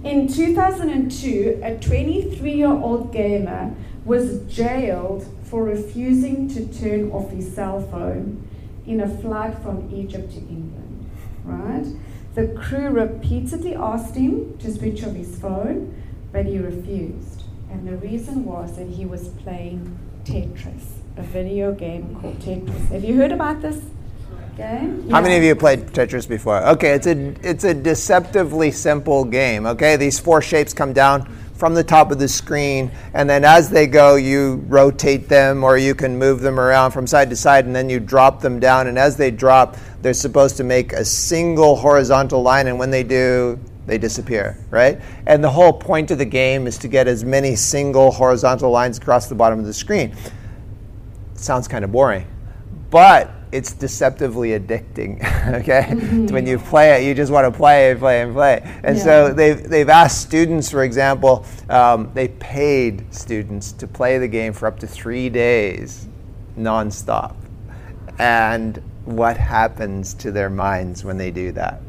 In 0.02 0.28
2002, 0.28 1.60
a 1.62 1.76
23 1.78 2.52
year 2.52 2.68
old 2.68 3.10
gamer 3.10 3.74
was 4.04 4.40
jailed 4.54 5.24
for 5.44 5.62
refusing 5.64 6.48
to 6.48 6.66
turn 6.66 7.10
off 7.10 7.30
his 7.30 7.54
cell 7.54 7.80
phone 7.80 8.48
in 8.86 9.00
a 9.00 9.08
flight 9.18 9.56
from 9.58 9.90
Egypt 9.94 10.32
to 10.32 10.38
England. 10.38 11.10
Right? 11.44 11.86
The 12.34 12.48
crew 12.48 12.88
repeatedly 12.88 13.74
asked 13.74 14.16
him 14.16 14.58
to 14.58 14.72
switch 14.72 15.04
off 15.04 15.14
his 15.14 15.38
phone, 15.38 16.02
but 16.32 16.46
he 16.46 16.58
refused. 16.58 17.44
And 17.70 17.86
the 17.86 17.96
reason 17.96 18.44
was 18.44 18.76
that 18.76 18.88
he 18.88 19.06
was 19.06 19.28
playing 19.28 19.98
Tetris, 20.24 20.86
a 21.16 21.22
video 21.22 21.72
game 21.72 22.16
called 22.20 22.38
Tetris. 22.40 22.88
Have 22.88 23.04
you 23.04 23.16
heard 23.16 23.32
about 23.32 23.62
this 23.62 23.80
game? 24.56 25.10
How 25.10 25.20
many 25.20 25.36
of 25.36 25.42
you 25.42 25.54
played 25.54 25.86
Tetris 25.88 26.28
before? 26.28 26.64
Okay, 26.68 26.92
it's 26.94 27.06
a 27.06 27.34
it's 27.48 27.64
a 27.64 27.74
deceptively 27.74 28.70
simple 28.70 29.24
game. 29.24 29.66
Okay, 29.66 29.96
these 29.96 30.18
four 30.18 30.40
shapes 30.40 30.72
come 30.72 30.92
down 30.92 31.28
from 31.64 31.72
the 31.72 31.82
top 31.82 32.10
of 32.10 32.18
the 32.18 32.28
screen, 32.28 32.90
and 33.14 33.30
then 33.30 33.42
as 33.42 33.70
they 33.70 33.86
go, 33.86 34.16
you 34.16 34.62
rotate 34.66 35.30
them 35.30 35.64
or 35.64 35.78
you 35.78 35.94
can 35.94 36.18
move 36.18 36.40
them 36.40 36.60
around 36.60 36.90
from 36.90 37.06
side 37.06 37.30
to 37.30 37.34
side, 37.34 37.64
and 37.64 37.74
then 37.74 37.88
you 37.88 37.98
drop 37.98 38.42
them 38.42 38.60
down. 38.60 38.86
And 38.86 38.98
as 38.98 39.16
they 39.16 39.30
drop, 39.30 39.78
they're 40.02 40.12
supposed 40.12 40.58
to 40.58 40.62
make 40.62 40.92
a 40.92 41.02
single 41.06 41.74
horizontal 41.74 42.42
line, 42.42 42.66
and 42.66 42.78
when 42.78 42.90
they 42.90 43.02
do, 43.02 43.58
they 43.86 43.96
disappear, 43.96 44.58
right? 44.68 45.00
And 45.26 45.42
the 45.42 45.48
whole 45.48 45.72
point 45.72 46.10
of 46.10 46.18
the 46.18 46.26
game 46.26 46.66
is 46.66 46.76
to 46.76 46.86
get 46.86 47.08
as 47.08 47.24
many 47.24 47.56
single 47.56 48.10
horizontal 48.10 48.70
lines 48.70 48.98
across 48.98 49.30
the 49.30 49.34
bottom 49.34 49.58
of 49.58 49.64
the 49.64 49.72
screen 49.72 50.14
sounds 51.32 51.66
kind 51.66 51.82
of 51.82 51.90
boring, 51.90 52.26
but 52.90 53.43
it's 53.54 53.72
deceptively 53.72 54.58
addicting. 54.58 55.22
Okay, 55.44 55.94
when 56.32 56.46
you 56.46 56.58
play 56.58 56.94
it, 56.94 57.06
you 57.06 57.14
just 57.14 57.30
want 57.30 57.44
to 57.44 57.56
play 57.56 57.90
and 57.90 58.00
play 58.00 58.22
and 58.22 58.32
play. 58.32 58.62
And 58.82 58.98
so 58.98 59.32
they've 59.32 59.62
they've 59.62 59.88
asked 59.90 60.22
students, 60.22 60.70
for 60.70 60.82
example, 60.82 61.44
um, 61.68 62.10
they 62.14 62.28
paid 62.28 63.04
students 63.14 63.70
to 63.72 63.86
play 63.86 64.16
the 64.16 64.26
game 64.26 64.54
for 64.54 64.66
up 64.66 64.78
to 64.80 64.86
three 64.86 65.28
days, 65.28 66.08
nonstop. 66.58 67.36
And 68.18 68.82
what 69.04 69.36
happens 69.36 70.14
to 70.14 70.32
their 70.32 70.48
minds 70.48 71.04
when 71.04 71.18
they 71.18 71.30
do 71.30 71.52
that? 71.52 71.82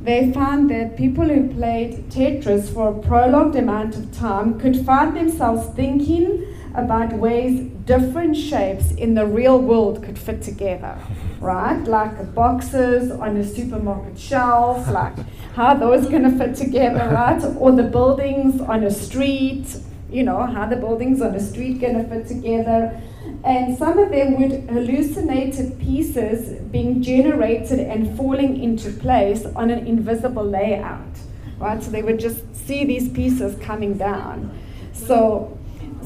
They 0.00 0.30
found 0.32 0.70
that 0.70 0.96
people 0.96 1.24
who 1.24 1.48
played 1.54 2.10
Tetris 2.10 2.72
for 2.72 2.98
a 2.98 2.98
prolonged 3.00 3.56
amount 3.56 3.96
of 3.96 4.12
time 4.12 4.60
could 4.60 4.84
find 4.84 5.16
themselves 5.16 5.74
thinking 5.74 6.46
about 6.74 7.12
ways 7.14 7.70
different 7.88 8.36
shapes 8.36 8.92
in 8.92 9.14
the 9.14 9.26
real 9.26 9.58
world 9.58 10.04
could 10.04 10.18
fit 10.18 10.42
together, 10.42 10.96
right? 11.40 11.82
Like 11.84 12.34
boxes 12.34 13.10
on 13.10 13.38
a 13.38 13.44
supermarket 13.44 14.18
shelf, 14.18 14.86
like 14.88 15.14
how 15.54 15.72
those 15.72 16.06
going 16.06 16.24
to 16.24 16.38
fit 16.38 16.54
together, 16.54 17.08
right? 17.10 17.42
Or 17.56 17.72
the 17.72 17.84
buildings 17.84 18.60
on 18.60 18.84
a 18.84 18.90
street, 18.90 19.74
you 20.10 20.22
know, 20.22 20.44
how 20.44 20.66
the 20.66 20.76
buildings 20.76 21.22
on 21.22 21.34
a 21.34 21.40
street 21.40 21.80
going 21.80 21.96
to 21.96 22.04
fit 22.04 22.28
together. 22.28 23.00
And 23.42 23.78
some 23.78 23.98
of 23.98 24.10
them 24.10 24.38
would 24.38 24.68
hallucinated 24.68 25.80
pieces 25.80 26.60
being 26.70 27.02
generated 27.02 27.80
and 27.80 28.14
falling 28.18 28.62
into 28.62 28.90
place 28.90 29.46
on 29.56 29.70
an 29.70 29.86
invisible 29.86 30.44
layout, 30.44 31.14
right? 31.58 31.82
So 31.82 31.90
they 31.90 32.02
would 32.02 32.20
just 32.20 32.54
see 32.54 32.84
these 32.84 33.08
pieces 33.08 33.58
coming 33.62 33.96
down. 33.96 34.58
So, 34.92 35.57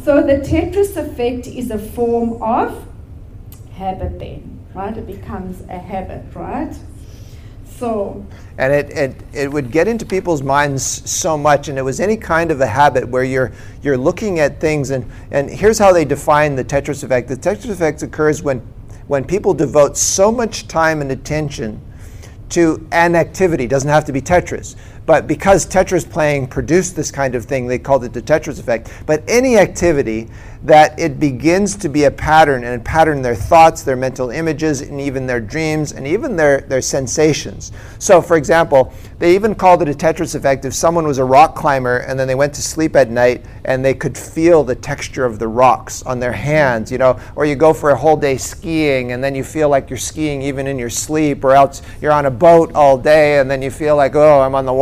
so 0.05 0.21
the 0.21 0.35
Tetris 0.35 0.97
effect 0.97 1.47
is 1.47 1.71
a 1.71 1.79
form 1.79 2.43
of 2.43 2.87
habit 3.73 4.19
then, 4.19 4.61
right? 4.75 4.97
It 4.97 5.07
becomes 5.07 5.61
a 5.69 5.79
habit, 5.79 6.25
right? 6.35 6.75
So, 7.83 8.25
and 8.59 8.73
it, 8.73 8.91
it, 8.91 9.23
it 9.33 9.53
would 9.53 9.71
get 9.71 9.89
into 9.89 10.07
people's 10.07 10.43
minds 10.43 10.85
so 11.11 11.37
much 11.37 11.69
and 11.69 11.79
it 11.79 11.83
was 11.83 12.01
any 12.01 12.17
kind 12.17 12.51
of 12.51 12.61
a 12.61 12.67
habit 12.67 13.09
where 13.09 13.25
you're, 13.25 13.51
you're 13.83 13.97
looking 13.97 14.39
at 14.39 14.61
things 14.61 14.91
and, 14.91 15.11
and 15.31 15.51
here's 15.51 15.79
how 15.79 15.93
they 15.93 16.05
define 16.05 16.55
the 16.55 16.65
tetris 16.65 17.03
effect 17.03 17.29
the 17.29 17.37
tetris 17.37 17.71
effect 17.71 18.03
occurs 18.05 18.41
when, 18.41 18.61
when 19.09 19.25
people 19.25 19.53
devote 19.53 19.97
so 19.97 20.31
much 20.31 20.69
time 20.69 21.01
and 21.01 21.11
attention 21.11 21.81
to 22.51 22.87
an 22.93 23.17
activity 23.17 23.65
it 23.65 23.71
doesn't 23.71 23.91
have 23.91 24.05
to 24.05 24.13
be 24.13 24.21
tetris 24.21 24.77
but 25.07 25.27
because 25.27 25.67
tetris 25.67 26.09
playing 26.09 26.47
produced 26.47 26.95
this 26.95 27.11
kind 27.11 27.35
of 27.35 27.45
thing 27.45 27.67
they 27.67 27.79
called 27.79 28.05
it 28.05 28.13
the 28.13 28.23
tetris 28.23 28.61
effect. 28.61 28.91
But 29.07 29.25
any 29.27 29.57
activity 29.59 30.29
that 30.65 30.97
it 30.99 31.19
begins 31.19 31.75
to 31.75 31.89
be 31.89 32.05
a 32.05 32.11
pattern 32.11 32.63
and 32.63 32.85
pattern 32.85 33.21
their 33.21 33.35
thoughts 33.35 33.83
their 33.83 33.97
mental 33.97 34.31
images 34.31 34.81
and 34.81 35.01
even 35.01 35.27
their 35.27 35.41
dreams 35.41 35.91
and 35.93 36.07
even 36.07 36.37
their, 36.37 36.61
their 36.61 36.81
sensations. 36.81 37.73
So 37.99 38.23
for 38.23 38.37
example 38.37 38.93
they 39.19 39.35
even 39.35 39.55
called 39.55 39.83
it 39.83 39.89
a 39.89 39.93
tetris 39.93 40.37
effect 40.37 40.65
if 40.65 40.75
someone 40.75 41.07
was 41.07 41.19
a 41.19 41.25
rock 41.25 41.57
climber 41.57 41.99
and 41.99 42.19
then 42.19 42.29
they 42.29 42.37
went 42.37 42.55
to 42.55 42.63
sleep 42.63 42.95
at 42.95 43.11
night 43.11 43.45
and 43.65 43.85
they 43.85 43.95
could 43.95 44.17
feel 44.17 44.63
the 44.63 44.75
texture 44.75 45.25
of 45.25 45.41
the 45.41 45.49
rocks 45.49 46.03
on 46.05 46.21
their 46.21 46.33
hands 46.33 46.93
you 46.93 46.99
know? 46.99 47.19
Or 47.35 47.45
you 47.45 47.57
go 47.57 47.75
for 47.75 47.91
a 47.91 47.97
whole 47.97 48.17
day 48.17 48.37
skiing 48.37 49.13
and 49.13 49.23
then 49.23 49.35
you 49.35 49.43
feel 49.43 49.69
like 49.69 49.91
you're 49.91 49.97
skiing 49.97 50.43
even 50.43 50.69
in 50.69 50.79
your 50.79 50.91
sleep 50.91 51.43
or 51.43 51.53
else 51.53 51.83
you're 52.01 52.13
on 52.13 52.27
a 52.27 52.31
boat 52.31 52.73
all 52.75 52.97
day 52.97 53.41
and 53.41 53.51
then 53.51 53.63
you 53.63 53.71
feel 53.71 53.97
like 53.97 54.15
oh 54.15 54.41
i'm 54.41 54.55
on 54.55 54.65
the 54.65 54.73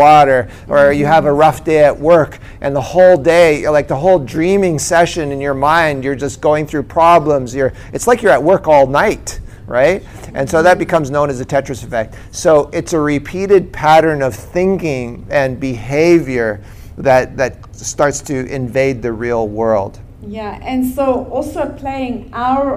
or 0.68 0.92
you 0.92 1.06
have 1.06 1.24
a 1.24 1.32
rough 1.32 1.64
day 1.64 1.84
at 1.84 1.98
work 1.98 2.38
and 2.60 2.74
the 2.74 2.80
whole 2.80 3.16
day 3.16 3.68
like 3.68 3.88
the 3.88 3.96
whole 3.96 4.18
dreaming 4.18 4.78
session 4.78 5.32
in 5.32 5.40
your 5.40 5.54
mind 5.54 6.04
you're 6.04 6.14
just 6.14 6.40
going 6.40 6.66
through 6.66 6.82
problems. 6.82 7.54
You're 7.54 7.72
it's 7.92 8.06
like 8.06 8.22
you're 8.22 8.32
at 8.32 8.42
work 8.42 8.68
all 8.68 8.86
night 8.86 9.40
right? 9.66 10.04
And 10.34 10.50
so 10.50 10.64
that 10.64 10.80
becomes 10.80 11.12
known 11.12 11.30
as 11.30 11.38
the 11.38 11.44
tetris 11.44 11.84
effect. 11.84 12.16
So 12.32 12.70
it's 12.72 12.92
a 12.92 12.98
repeated 12.98 13.72
pattern 13.72 14.20
of 14.20 14.34
thinking 14.34 15.24
and 15.30 15.60
behavior 15.60 16.60
that 16.98 17.36
that 17.36 17.74
starts 17.74 18.20
to 18.22 18.46
invade 18.52 19.00
the 19.00 19.12
real 19.12 19.46
world. 19.46 20.00
Yeah, 20.22 20.58
and 20.62 20.86
so 20.86 21.24
also 21.26 21.72
playing 21.72 22.30
hour 22.32 22.76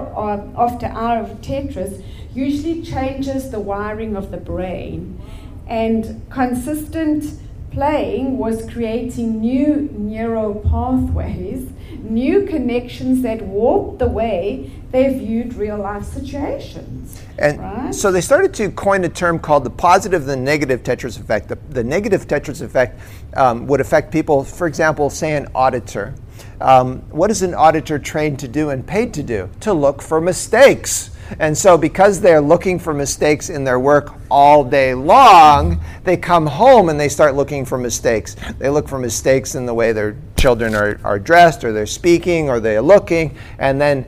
after 0.56 0.86
hour 0.86 1.22
of 1.22 1.40
Tetris 1.42 2.02
usually 2.34 2.82
changes 2.82 3.50
the 3.50 3.60
wiring 3.60 4.16
of 4.16 4.30
the 4.30 4.38
brain, 4.38 5.20
and 5.66 6.24
consistent 6.30 7.40
playing 7.70 8.38
was 8.38 8.70
creating 8.70 9.40
new 9.40 9.88
neural 9.92 10.54
pathways, 10.54 11.70
new 12.00 12.46
connections 12.46 13.22
that 13.22 13.42
warped 13.42 13.98
the 13.98 14.06
way 14.06 14.70
they 14.92 15.18
viewed 15.18 15.54
real 15.54 15.78
life 15.78 16.04
situations. 16.04 17.20
And 17.36 17.58
right? 17.58 17.94
so 17.94 18.12
they 18.12 18.20
started 18.20 18.54
to 18.54 18.70
coin 18.70 19.02
a 19.04 19.08
term 19.08 19.40
called 19.40 19.64
the 19.64 19.70
positive 19.70 20.22
and 20.22 20.30
the 20.30 20.36
negative 20.36 20.84
Tetris 20.84 21.18
effect. 21.18 21.48
The, 21.48 21.58
the 21.70 21.82
negative 21.82 22.28
Tetris 22.28 22.62
effect 22.62 23.00
um, 23.36 23.66
would 23.66 23.80
affect 23.80 24.12
people, 24.12 24.44
for 24.44 24.68
example, 24.68 25.10
say 25.10 25.34
an 25.36 25.48
auditor. 25.54 26.14
Um, 26.60 27.00
what 27.10 27.30
is 27.32 27.42
an 27.42 27.54
auditor 27.54 27.98
trained 27.98 28.38
to 28.40 28.48
do 28.48 28.70
and 28.70 28.86
paid 28.86 29.12
to 29.14 29.22
do? 29.24 29.50
To 29.60 29.72
look 29.72 30.00
for 30.00 30.20
mistakes. 30.20 31.10
And 31.38 31.56
so, 31.56 31.76
because 31.78 32.20
they're 32.20 32.40
looking 32.40 32.78
for 32.78 32.94
mistakes 32.94 33.50
in 33.50 33.64
their 33.64 33.78
work 33.78 34.14
all 34.30 34.64
day 34.64 34.94
long, 34.94 35.80
they 36.04 36.16
come 36.16 36.46
home 36.46 36.88
and 36.88 36.98
they 36.98 37.08
start 37.08 37.34
looking 37.34 37.64
for 37.64 37.78
mistakes. 37.78 38.36
They 38.58 38.68
look 38.68 38.88
for 38.88 38.98
mistakes 38.98 39.54
in 39.54 39.66
the 39.66 39.74
way 39.74 39.92
their 39.92 40.16
children 40.36 40.74
are, 40.74 41.00
are 41.04 41.18
dressed, 41.18 41.64
or 41.64 41.72
they're 41.72 41.86
speaking, 41.86 42.48
or 42.50 42.60
they're 42.60 42.82
looking. 42.82 43.36
And 43.58 43.80
then, 43.80 44.06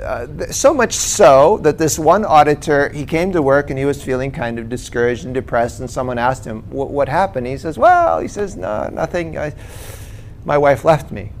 uh, 0.00 0.26
so 0.50 0.72
much 0.74 0.94
so 0.94 1.58
that 1.58 1.78
this 1.78 1.98
one 1.98 2.24
auditor, 2.24 2.88
he 2.90 3.04
came 3.04 3.32
to 3.32 3.42
work 3.42 3.70
and 3.70 3.78
he 3.78 3.84
was 3.84 4.02
feeling 4.02 4.30
kind 4.30 4.58
of 4.58 4.68
discouraged 4.68 5.24
and 5.24 5.34
depressed. 5.34 5.80
And 5.80 5.90
someone 5.90 6.18
asked 6.18 6.44
him, 6.44 6.62
What 6.70 7.08
happened? 7.08 7.46
He 7.46 7.58
says, 7.58 7.78
Well, 7.78 8.20
he 8.20 8.28
says, 8.28 8.56
No, 8.56 8.88
nothing. 8.88 9.38
I, 9.38 9.54
my 10.44 10.58
wife 10.58 10.84
left 10.84 11.12
me. 11.12 11.32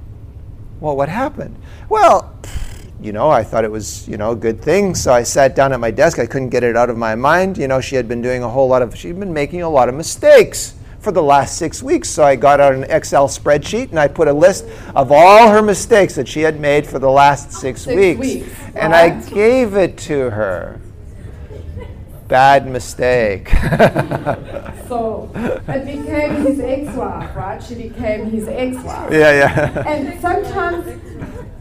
Well, 0.80 0.96
what 0.96 1.08
happened? 1.08 1.56
Well, 1.88 2.34
you 3.02 3.12
know, 3.12 3.28
I 3.30 3.42
thought 3.42 3.64
it 3.64 3.70
was, 3.70 4.06
you 4.08 4.16
know, 4.16 4.30
a 4.30 4.36
good 4.36 4.62
thing. 4.62 4.94
So 4.94 5.12
I 5.12 5.22
sat 5.24 5.54
down 5.56 5.72
at 5.72 5.80
my 5.80 5.90
desk. 5.90 6.18
I 6.18 6.26
couldn't 6.26 6.50
get 6.50 6.62
it 6.62 6.76
out 6.76 6.88
of 6.90 6.96
my 6.96 7.14
mind. 7.14 7.58
You 7.58 7.66
know, 7.68 7.80
she 7.80 7.96
had 7.96 8.06
been 8.08 8.22
doing 8.22 8.42
a 8.42 8.48
whole 8.48 8.68
lot 8.68 8.82
of, 8.82 8.96
she'd 8.96 9.18
been 9.18 9.32
making 9.32 9.62
a 9.62 9.68
lot 9.68 9.88
of 9.88 9.94
mistakes 9.94 10.74
for 11.00 11.10
the 11.10 11.22
last 11.22 11.58
six 11.58 11.82
weeks. 11.82 12.08
So 12.08 12.22
I 12.22 12.36
got 12.36 12.60
out 12.60 12.74
an 12.74 12.84
Excel 12.84 13.26
spreadsheet 13.26 13.90
and 13.90 13.98
I 13.98 14.06
put 14.06 14.28
a 14.28 14.32
list 14.32 14.64
of 14.94 15.10
all 15.10 15.48
her 15.50 15.60
mistakes 15.62 16.14
that 16.14 16.28
she 16.28 16.40
had 16.42 16.60
made 16.60 16.86
for 16.86 17.00
the 17.00 17.10
last 17.10 17.52
six, 17.52 17.82
Six 17.82 17.96
weeks. 17.96 18.20
weeks. 18.20 18.50
And 18.76 18.94
I 18.94 19.18
gave 19.28 19.74
it 19.74 19.98
to 19.98 20.30
her. 20.30 20.80
Bad 22.28 22.66
mistake. 22.66 23.52
So 24.88 25.30
it 25.68 25.86
became 25.86 26.34
his 26.44 26.60
ex-wife, 26.60 27.34
right? 27.34 27.62
She 27.62 27.74
became 27.76 28.26
his 28.30 28.46
ex-wife. 28.46 29.10
yeah, 29.10 29.32
yeah. 29.32 29.88
And 29.88 30.20
sometimes 30.20 31.00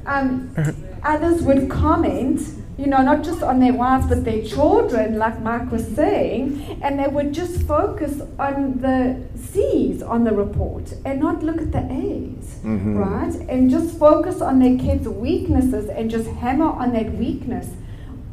um, 0.05 0.53
others 1.03 1.41
would 1.41 1.69
comment, 1.69 2.41
you 2.77 2.87
know, 2.87 3.01
not 3.01 3.23
just 3.23 3.41
on 3.43 3.59
their 3.59 3.73
wives 3.73 4.07
but 4.07 4.23
their 4.23 4.41
children, 4.43 5.17
like 5.17 5.41
Mike 5.41 5.71
was 5.71 5.87
saying, 5.87 6.79
and 6.81 6.99
they 6.99 7.07
would 7.07 7.33
just 7.33 7.63
focus 7.63 8.21
on 8.39 8.79
the 8.81 9.21
C's 9.37 10.01
on 10.03 10.23
the 10.23 10.31
report 10.31 10.93
and 11.05 11.19
not 11.19 11.43
look 11.43 11.59
at 11.61 11.71
the 11.71 11.79
A's, 11.91 12.59
Mhm. 12.63 12.95
right? 12.97 13.35
And 13.49 13.69
just 13.69 13.97
focus 13.97 14.41
on 14.41 14.59
their 14.59 14.77
kids' 14.77 15.07
weaknesses 15.07 15.89
and 15.89 16.09
just 16.09 16.27
hammer 16.27 16.65
on 16.71 16.93
that 16.93 17.17
weakness 17.17 17.69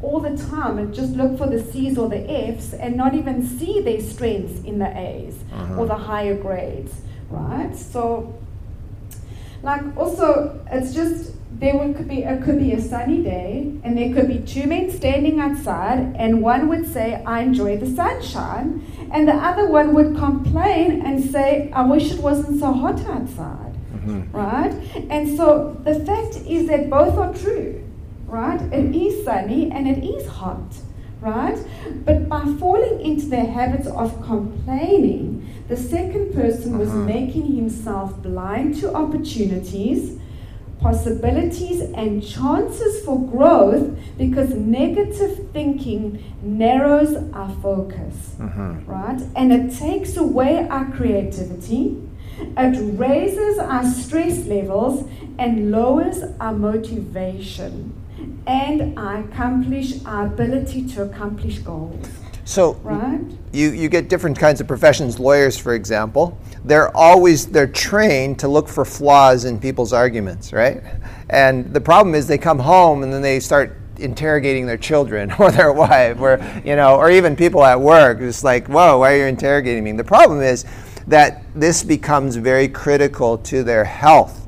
all 0.01 0.19
the 0.21 0.35
time 0.37 0.77
and 0.77 0.93
just 0.93 1.13
look 1.17 1.37
for 1.37 1.47
the 1.47 1.59
C's 1.61 1.97
or 1.97 2.07
the 2.07 2.23
F's 2.31 2.73
and 2.73 2.95
not 2.95 3.13
even 3.13 3.43
see 3.45 3.81
their 3.81 3.99
strengths 3.99 4.63
in 4.63 4.79
the 4.79 4.97
A's 4.97 5.35
or 5.77 5.85
the 5.85 5.95
higher 5.95 6.35
grades, 6.35 7.01
right? 7.29 7.75
So 7.75 8.33
like 9.61 9.81
also 9.97 10.57
it's 10.71 10.93
just 10.93 11.33
there 11.51 11.75
would, 11.77 11.95
could 11.95 12.07
be 12.07 12.23
it 12.23 12.43
could 12.43 12.59
be 12.59 12.73
a 12.73 12.81
sunny 12.81 13.21
day 13.23 13.71
and 13.83 13.97
there 13.97 14.13
could 14.13 14.27
be 14.27 14.39
two 14.39 14.67
men 14.67 14.89
standing 14.91 15.39
outside 15.39 16.15
and 16.17 16.41
one 16.41 16.69
would 16.69 16.87
say 16.91 17.21
I 17.25 17.41
enjoy 17.41 17.77
the 17.77 17.87
sunshine 17.87 18.85
and 19.11 19.27
the 19.27 19.33
other 19.33 19.67
one 19.67 19.93
would 19.95 20.15
complain 20.15 21.01
and 21.05 21.23
say 21.23 21.71
I 21.73 21.83
wish 21.85 22.11
it 22.11 22.19
wasn't 22.19 22.59
so 22.59 22.71
hot 22.71 22.99
outside 23.07 23.75
right? 24.31 24.73
And 25.09 25.35
so 25.37 25.75
the 25.83 25.99
fact 26.05 26.35
is 26.47 26.67
that 26.67 26.89
both 26.89 27.17
are 27.17 27.33
true 27.33 27.83
right? 28.27 28.61
It 28.71 28.95
is 28.95 29.25
sunny 29.25 29.71
and 29.71 29.87
it 29.87 30.03
is 30.05 30.27
hot 30.27 30.61
right? 31.19 31.57
But 32.05 32.29
by 32.29 32.45
falling 32.59 33.01
into 33.01 33.25
the 33.25 33.41
habits 33.43 33.87
of 33.87 34.21
complaining 34.23 35.45
the 35.67 35.75
second 35.77 36.33
person 36.33 36.77
was 36.77 36.89
Mhm. 36.89 37.05
making 37.05 37.55
himself 37.55 38.21
blind 38.23 38.75
to 38.79 38.93
opportunities 38.93 40.17
possibilities 40.79 41.81
and 41.81 42.23
chances 42.25 43.03
for 43.05 43.19
growth 43.19 43.97
because 44.17 44.53
negative 44.53 45.47
thinking 45.53 46.23
narrows 46.41 47.15
our 47.33 47.49
focus 47.61 48.35
Mhm. 48.39 48.87
right? 48.87 49.21
And 49.35 49.51
it 49.51 49.73
takes 49.75 50.15
away 50.17 50.67
our 50.69 50.85
creativity, 50.91 51.97
it 52.57 52.97
raises 52.97 53.59
our 53.59 53.83
stress 53.85 54.45
levels, 54.47 55.03
and 55.37 55.71
lowers 55.71 56.23
our 56.39 56.53
motivation 56.53 57.93
and 58.47 58.97
accomplish 58.97 60.03
our 60.05 60.25
ability 60.25 60.83
to 60.83 61.03
accomplish 61.03 61.59
goals, 61.59 62.07
So 62.49 62.73
right? 62.81 63.21
you, 63.53 63.69
you 63.73 63.89
get 63.89 64.09
different 64.09 64.39
kinds 64.39 64.59
of 64.59 64.67
professions. 64.67 65.19
Lawyers 65.19 65.55
for 65.55 65.75
example 65.75 66.35
they're 66.65 66.95
always 66.97 67.45
they're 67.45 67.67
trained 67.67 68.39
to 68.39 68.47
look 68.47 68.67
for 68.67 68.83
flaws 68.83 69.45
in 69.45 69.59
people's 69.59 69.93
arguments 69.93 70.51
right? 70.51 70.81
And 71.29 71.71
the 71.71 71.79
problem 71.79 72.15
is 72.15 72.25
they 72.25 72.39
come 72.39 72.57
home 72.57 73.03
and 73.03 73.13
then 73.13 73.21
they 73.21 73.39
start 73.39 73.77
interrogating 73.99 74.65
their 74.65 74.77
children 74.77 75.31
or 75.39 75.51
their 75.51 75.71
wife 75.71 76.19
or 76.19 76.43
you 76.65 76.75
know 76.75 76.95
or 76.95 77.11
even 77.11 77.35
people 77.35 77.63
at 77.63 77.79
work. 77.79 78.19
It's 78.19 78.43
like 78.43 78.67
whoa 78.67 78.97
why 78.97 79.13
are 79.13 79.17
you 79.17 79.25
interrogating 79.25 79.83
me? 79.83 79.91
The 79.91 80.03
problem 80.03 80.41
is 80.41 80.65
that 81.05 81.43
this 81.53 81.83
becomes 81.83 82.35
very 82.35 82.67
critical 82.67 83.37
to 83.37 83.63
their 83.63 83.83
health 83.83 84.47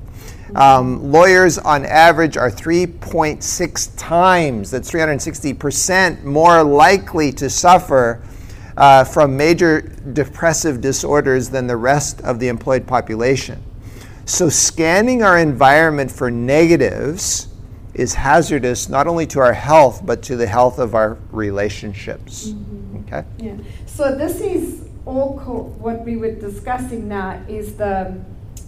um, 0.55 1.11
lawyers 1.11 1.57
on 1.57 1.85
average 1.85 2.37
are 2.37 2.51
3.6 2.51 3.97
times, 3.97 4.71
that's 4.71 4.91
360% 4.91 6.23
more 6.23 6.63
likely 6.63 7.31
to 7.33 7.49
suffer 7.49 8.21
uh, 8.77 9.03
from 9.03 9.35
major 9.35 9.81
depressive 10.13 10.81
disorders 10.81 11.49
than 11.49 11.67
the 11.67 11.77
rest 11.77 12.21
of 12.21 12.39
the 12.39 12.47
employed 12.47 12.87
population. 12.87 13.61
So, 14.25 14.49
scanning 14.49 15.23
our 15.23 15.37
environment 15.37 16.11
for 16.11 16.31
negatives 16.31 17.47
is 17.93 18.13
hazardous 18.13 18.87
not 18.89 19.07
only 19.07 19.27
to 19.27 19.39
our 19.39 19.53
health, 19.53 20.05
but 20.05 20.21
to 20.23 20.35
the 20.35 20.47
health 20.47 20.79
of 20.79 20.95
our 20.95 21.17
relationships. 21.31 22.53
Okay? 23.01 23.25
Yeah. 23.37 23.55
So 23.85 24.15
this 24.15 24.39
is 24.39 24.87
all 25.05 25.39
co- 25.39 25.75
what 25.79 26.05
we 26.05 26.15
were 26.15 26.31
discussing 26.31 27.07
now 27.07 27.41
is 27.47 27.75
the 27.75 28.17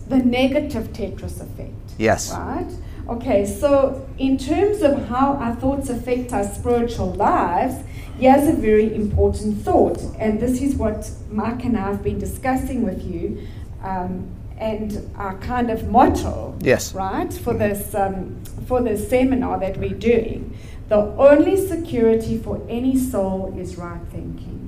the 0.08 0.18
negative 0.18 0.91
Tetris 0.93 1.41
effect. 1.41 1.93
Yes. 1.97 2.32
Right? 2.32 2.68
Okay, 3.10 3.45
so 3.45 4.08
in 4.18 4.38
terms 4.38 4.82
of 4.82 5.08
how 5.08 5.34
our 5.34 5.56
thoughts 5.56 5.89
affect 5.89 6.32
our 6.32 6.43
spiritual 6.45 7.12
lives, 7.14 7.84
here's 8.18 8.47
a 8.47 8.54
very 8.54 8.95
important 8.95 9.62
thought. 9.62 9.99
And 10.18 10.39
this 10.39 10.62
is 10.62 10.76
what 10.76 11.10
Mike 11.30 11.66
and 11.66 11.78
I 11.78 11.88
have 11.88 12.01
been 12.01 12.18
discussing 12.20 12.84
with 12.84 13.04
you, 13.04 13.45
um, 13.84 14.30
and 14.58 15.12
our 15.18 15.38
kind 15.39 15.70
of 15.70 15.89
motto, 15.89 16.56
Yes. 16.62 16.93
right, 16.93 17.34
for 17.34 17.54
this 17.54 17.93
um, 17.93 18.41
for 18.68 18.82
this 18.82 19.10
seminar 19.10 19.60
that 19.60 19.78
we're 19.78 19.89
doing. 19.89 20.56
The 20.88 20.97
only 21.18 21.58
security 21.58 22.38
for 22.38 22.62
any 22.70 22.97
soul 22.97 23.54
is 23.58 23.78
right 23.78 24.01
thinking. 24.12 24.60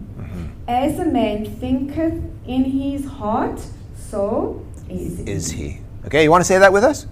As 0.68 0.98
a 1.00 1.06
man 1.06 1.46
thinketh 1.46 2.20
in 2.48 2.64
his 2.66 3.06
heart, 3.06 3.62
so 3.96 4.64
is 4.90 5.52
he. 5.52 5.80
Okay, 6.06 6.24
you 6.24 6.32
want 6.32 6.42
to 6.42 6.46
say 6.46 6.58
that 6.58 6.72
with 6.72 6.84
us? 6.84 7.08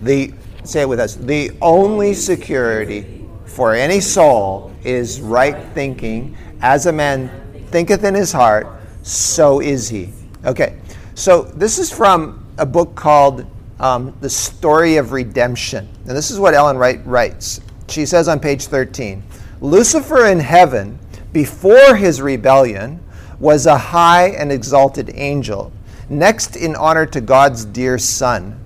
The 0.00 0.32
say 0.64 0.82
it 0.82 0.88
with 0.88 1.00
us. 1.00 1.16
The 1.16 1.50
only 1.60 2.14
security 2.14 3.28
for 3.44 3.74
any 3.74 4.00
soul 4.00 4.72
is 4.84 5.20
right 5.20 5.66
thinking. 5.74 6.36
As 6.60 6.86
a 6.86 6.92
man 6.92 7.30
thinketh 7.70 8.04
in 8.04 8.14
his 8.14 8.32
heart, 8.32 8.66
so 9.02 9.60
is 9.60 9.88
he. 9.88 10.12
Okay, 10.44 10.78
so 11.14 11.42
this 11.42 11.78
is 11.78 11.92
from 11.92 12.46
a 12.58 12.66
book 12.66 12.94
called 12.94 13.46
um, 13.80 14.16
The 14.20 14.30
Story 14.30 14.96
of 14.96 15.12
Redemption. 15.12 15.88
And 16.06 16.16
this 16.16 16.30
is 16.30 16.38
what 16.38 16.54
Ellen 16.54 16.78
White 16.78 17.04
writes. 17.06 17.60
She 17.88 18.06
says 18.06 18.28
on 18.28 18.40
page 18.40 18.66
13 18.66 19.22
Lucifer 19.60 20.26
in 20.26 20.40
heaven, 20.40 20.98
before 21.32 21.94
his 21.94 22.20
rebellion, 22.20 23.02
was 23.38 23.66
a 23.66 23.76
high 23.76 24.28
and 24.30 24.52
exalted 24.52 25.10
angel, 25.14 25.72
next 26.12 26.56
in 26.56 26.76
honor 26.76 27.06
to 27.06 27.20
God's 27.20 27.64
dear 27.64 27.98
Son. 27.98 28.58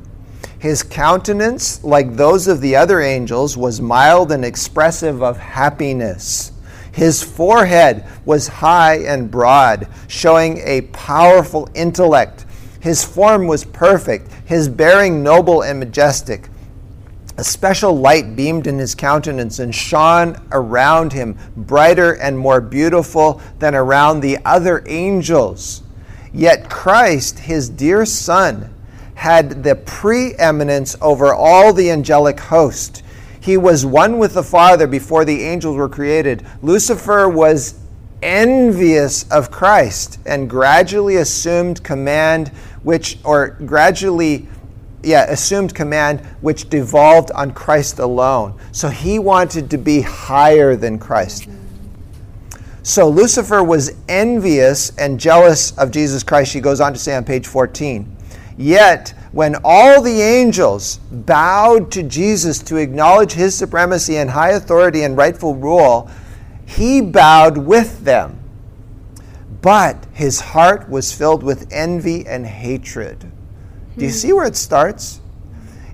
His 0.59 0.83
countenance, 0.83 1.85
like 1.85 2.17
those 2.17 2.49
of 2.49 2.61
the 2.61 2.77
other 2.77 3.01
angels, 3.01 3.57
was 3.57 3.81
mild 3.81 4.33
and 4.33 4.45
expressive 4.45 5.23
of 5.23 5.39
happiness. 5.39 6.53
His 6.93 7.23
forehead 7.23 8.05
was 8.25 8.49
high 8.49 8.97
and 9.01 9.31
broad, 9.31 9.87
showing 10.09 10.59
a 10.65 10.81
powerful 10.93 11.69
intellect. 11.75 12.47
His 12.81 13.05
form 13.05 13.47
was 13.47 13.65
perfect, 13.65 14.33
his 14.47 14.69
bearing 14.69 15.23
noble 15.23 15.63
and 15.63 15.79
majestic. 15.79 16.49
A 17.37 17.45
special 17.45 17.95
light 17.95 18.35
beamed 18.35 18.67
in 18.67 18.79
his 18.79 18.95
countenance 18.95 19.59
and 19.59 19.75
shone 19.75 20.37
around 20.53 21.13
him, 21.13 21.37
brighter 21.55 22.15
and 22.15 22.39
more 22.39 22.63
beautiful 22.63 23.43
than 23.59 23.75
around 23.75 24.21
the 24.21 24.39
other 24.47 24.83
angels. 24.87 25.83
Yet 26.37 26.69
Christ, 26.69 27.39
his 27.39 27.71
dear 27.71 28.05
Son, 28.05 28.75
had 29.15 29.63
the 29.63 29.75
preeminence 29.75 30.95
over 31.01 31.33
all 31.33 31.73
the 31.73 31.91
angelic 31.91 32.39
host. 32.39 33.03
He 33.41 33.57
was 33.57 33.87
one 33.87 34.19
with 34.19 34.35
the 34.35 34.43
Father 34.43 34.87
before 34.87 35.25
the 35.25 35.45
angels 35.45 35.77
were 35.77 35.89
created. 35.89 36.45
Lucifer 36.61 37.27
was 37.27 37.81
envious 38.21 39.27
of 39.31 39.51
Christ 39.51 40.19
and 40.27 40.51
gradually 40.51 41.17
assumed 41.17 41.83
command, 41.83 42.49
which, 42.83 43.19
or 43.25 43.57
gradually 43.65 44.47
yeah, 45.03 45.25
assumed 45.31 45.75
command 45.75 46.21
which 46.43 46.69
devolved 46.69 47.31
on 47.31 47.53
Christ 47.53 47.99
alone. 47.99 48.61
So 48.73 48.91
he 48.91 49.19
wanted 49.19 49.71
to 49.71 49.79
be 49.79 50.03
higher 50.03 50.77
than 50.77 50.99
Christ. 50.99 51.49
So 52.87 53.09
Lucifer 53.09 53.65
was 53.65 53.97
envious 54.09 54.97
and 54.97 55.19
jealous 55.19 55.77
of 55.77 55.91
Jesus 55.91 56.23
Christ, 56.23 56.53
she 56.53 56.61
goes 56.61 56.81
on 56.81 56.93
to 56.93 56.99
say 57.01 57.17
on 57.17 57.25
page 57.25 57.49
14. 57.49 58.17
Yet, 58.57 59.13
when 59.33 59.57
all 59.65 60.01
the 60.01 60.23
angels 60.23 60.99
bowed 61.11 61.91
to 61.91 62.05
Jesus 62.05 62.61
to 62.61 62.77
acknowledge 62.77 63.33
his 63.33 63.57
supremacy 63.57 64.19
and 64.19 64.31
high 64.31 64.53
authority 64.53 65.03
and 65.03 65.17
rightful 65.17 65.57
rule, 65.57 66.09
he 66.65 67.01
bowed 67.01 67.59
with 67.59 68.05
them. 68.05 68.39
But 69.63 70.07
his 70.13 70.39
heart 70.39 70.89
was 70.89 71.13
filled 71.13 71.43
with 71.43 71.67
envy 71.73 72.25
and 72.25 72.47
hatred. 72.47 73.19
Do 73.99 74.05
you 74.05 74.13
hmm. 74.13 74.17
see 74.17 74.33
where 74.33 74.47
it 74.47 74.55
starts? 74.55 75.21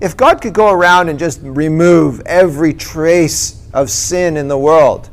If 0.03 0.15
God 0.15 0.43
could 0.43 0.53
go 0.53 0.71
around 0.71 1.09
and 1.09 1.19
just 1.19 1.41
remove 1.41 2.21
every 2.27 2.75
trace 2.75 3.67
of 3.73 3.89
sin 3.89 4.37
in 4.37 4.49
the 4.49 4.59
world, 4.59 5.09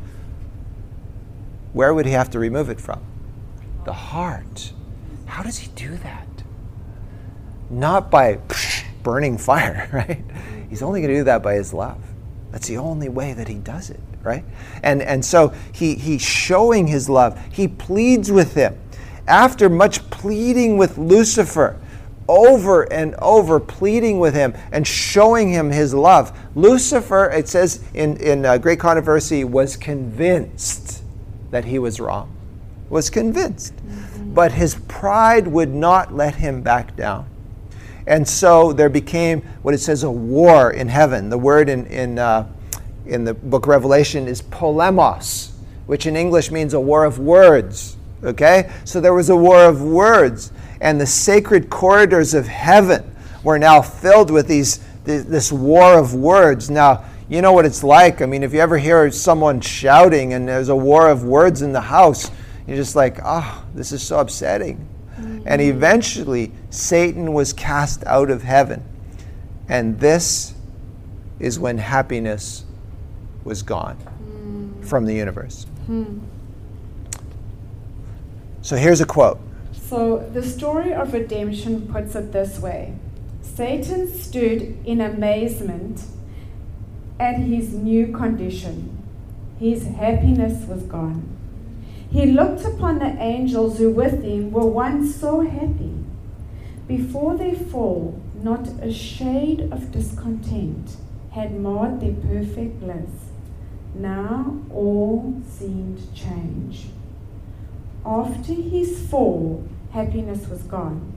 where 1.74 1.94
would 1.94 2.06
he 2.06 2.12
have 2.14 2.30
to 2.32 2.40
remove 2.40 2.70
it 2.70 2.80
from? 2.80 3.02
The 3.86 3.94
heart. 3.94 4.74
How 5.26 5.44
does 5.44 5.60
he 5.60 5.70
do 5.76 5.96
that? 5.98 6.28
Not 7.70 8.10
by 8.10 8.40
burning 9.04 9.38
fire, 9.38 9.90
right? 9.94 10.24
He's 10.70 10.82
only 10.82 11.02
going 11.02 11.14
to 11.14 11.20
do 11.20 11.24
that 11.26 11.44
by 11.44 11.56
his 11.56 11.74
love. 11.74 12.02
That's 12.52 12.68
the 12.68 12.78
only 12.78 13.10
way 13.10 13.34
that 13.34 13.48
he 13.48 13.56
does 13.56 13.90
it, 13.90 14.00
right? 14.24 14.44
And, 14.82 15.02
and 15.02 15.24
so 15.24 15.54
he, 15.72 15.96
he's 15.96 16.22
showing 16.22 16.88
his 16.88 17.10
love. 17.10 17.40
He 17.52 17.68
pleads 17.68 18.32
with 18.32 18.56
him. 18.56 18.80
After 19.28 19.70
much 19.70 20.10
pleading 20.10 20.78
with 20.78 20.98
Lucifer, 20.98 21.80
over 22.28 22.84
and 22.94 23.16
over 23.16 23.60
pleading 23.60 24.20
with 24.20 24.36
him 24.36 24.56
and 24.72 24.86
showing 24.86 25.50
him 25.50 25.72
his 25.72 25.94
love. 25.94 26.38
Lucifer, 26.56 27.30
it 27.30 27.48
says 27.48 27.84
in, 27.94 28.18
in 28.18 28.46
uh, 28.46 28.58
Great 28.58 28.80
Controversy, 28.80 29.44
was 29.44 29.76
convinced 29.76 30.99
that 31.52 31.66
he 31.66 31.80
was 31.80 32.00
wrong. 32.00 32.36
Was 32.90 33.10
convinced. 33.10 33.76
Mm-hmm. 33.76 34.34
But 34.34 34.52
his 34.52 34.76
pride 34.88 35.48
would 35.48 35.74
not 35.74 36.14
let 36.14 36.36
him 36.36 36.62
back 36.62 36.96
down. 36.96 37.30
And 38.08 38.28
so 38.28 38.74
there 38.74 38.90
became 38.90 39.42
what 39.62 39.74
it 39.74 39.80
says 39.80 40.04
a 40.04 40.12
war 40.12 40.72
in 40.72 40.88
heaven. 40.88 41.30
The 41.30 41.38
word 41.38 41.70
in, 41.70 41.86
in, 41.88 42.18
uh, 42.18 42.48
in 43.06 43.24
the 43.24 43.34
book 43.34 43.66
of 43.66 43.70
Revelation 43.70 44.28
is 44.28 44.42
polemos, 44.42 45.52
which 45.86 46.08
in 46.08 46.16
English 46.16 46.50
means 46.50 46.74
a 46.74 46.80
war 46.80 47.06
of 47.06 47.20
words. 47.20 47.98
Okay? 48.24 48.72
So 48.86 49.00
there 49.00 49.14
was 49.14 49.30
a 49.30 49.36
war 49.36 49.66
of 49.66 49.84
words 49.84 50.52
and 50.82 51.00
the 51.00 51.06
sacred 51.06 51.70
corridors 51.70 52.34
of 52.34 52.48
heaven 52.48 53.16
were 53.44 53.60
now 53.60 53.82
filled 53.82 54.32
with 54.32 54.48
these 54.48 54.80
this 55.06 55.52
war 55.52 55.98
of 55.98 56.14
words. 56.14 56.70
Now, 56.70 57.04
you 57.30 57.42
know 57.42 57.54
what 57.54 57.66
it's 57.66 57.84
like. 57.84 58.22
I 58.22 58.26
mean, 58.26 58.44
if 58.44 58.54
you 58.54 58.60
ever 58.60 58.78
hear 58.78 59.10
someone 59.12 59.62
shouting 59.62 60.34
and 60.34 60.48
there's 60.48 60.70
a 60.70 60.76
war 60.76 61.10
of 61.10 61.24
words 61.24 61.62
in 61.62 61.72
the 61.72 61.82
house, 61.82 62.30
you're 62.68 62.78
just 62.78 62.96
like, 62.96 63.20
oh, 63.24 63.66
this 63.74 63.92
is 63.92 64.02
so 64.02 64.20
upsetting. 64.20 64.88
Mm-hmm. 65.12 65.44
And 65.46 65.62
eventually, 65.62 66.52
Satan 66.70 67.34
was 67.34 67.54
cast 67.54 68.04
out 68.06 68.30
of 68.32 68.44
heaven. 68.44 68.84
And 69.68 70.00
this 70.00 70.56
is 71.40 71.60
when 71.60 71.78
happiness 71.78 72.66
was 73.44 73.62
gone 73.62 73.98
mm. 74.22 74.86
from 74.86 75.06
the 75.06 75.14
universe. 75.14 75.68
Mm. 75.88 76.22
So 78.62 78.76
here's 78.76 79.02
a 79.02 79.06
quote 79.06 79.40
so 79.90 80.20
the 80.34 80.44
story 80.44 80.94
of 80.94 81.14
redemption 81.14 81.88
puts 81.92 82.14
it 82.14 82.32
this 82.32 82.60
way 82.60 82.94
Satan 83.42 84.08
stood 84.14 84.78
in 84.86 85.02
amazement 85.02 86.04
at 87.20 87.36
his 87.36 87.74
new 87.74 88.08
condition. 88.14 88.98
His 89.60 89.86
happiness 89.86 90.66
was 90.68 90.84
gone. 90.84 91.36
He 92.10 92.26
looked 92.26 92.66
upon 92.66 93.00
the 93.00 93.22
angels 93.22 93.78
who 93.78 93.92
with 93.92 94.24
him 94.24 94.52
were 94.52 94.66
once 94.66 95.16
so 95.16 95.42
happy. 95.42 95.94
Before 96.88 97.38
they 97.38 97.54
fall, 97.54 98.20
not 98.42 98.68
a 98.82 98.92
shade 98.92 99.70
of 99.72 99.92
discontent 99.92 100.96
had 101.32 101.60
marred 101.60 102.00
their 102.00 102.14
perfect 102.14 102.80
bliss. 102.80 103.32
Now 103.94 104.58
all 104.74 105.42
seemed 105.48 106.14
changed. 106.16 106.88
After 108.06 108.54
his 108.54 109.08
fall, 109.08 109.68
happiness 109.92 110.48
was 110.48 110.64
gone. 110.64 111.14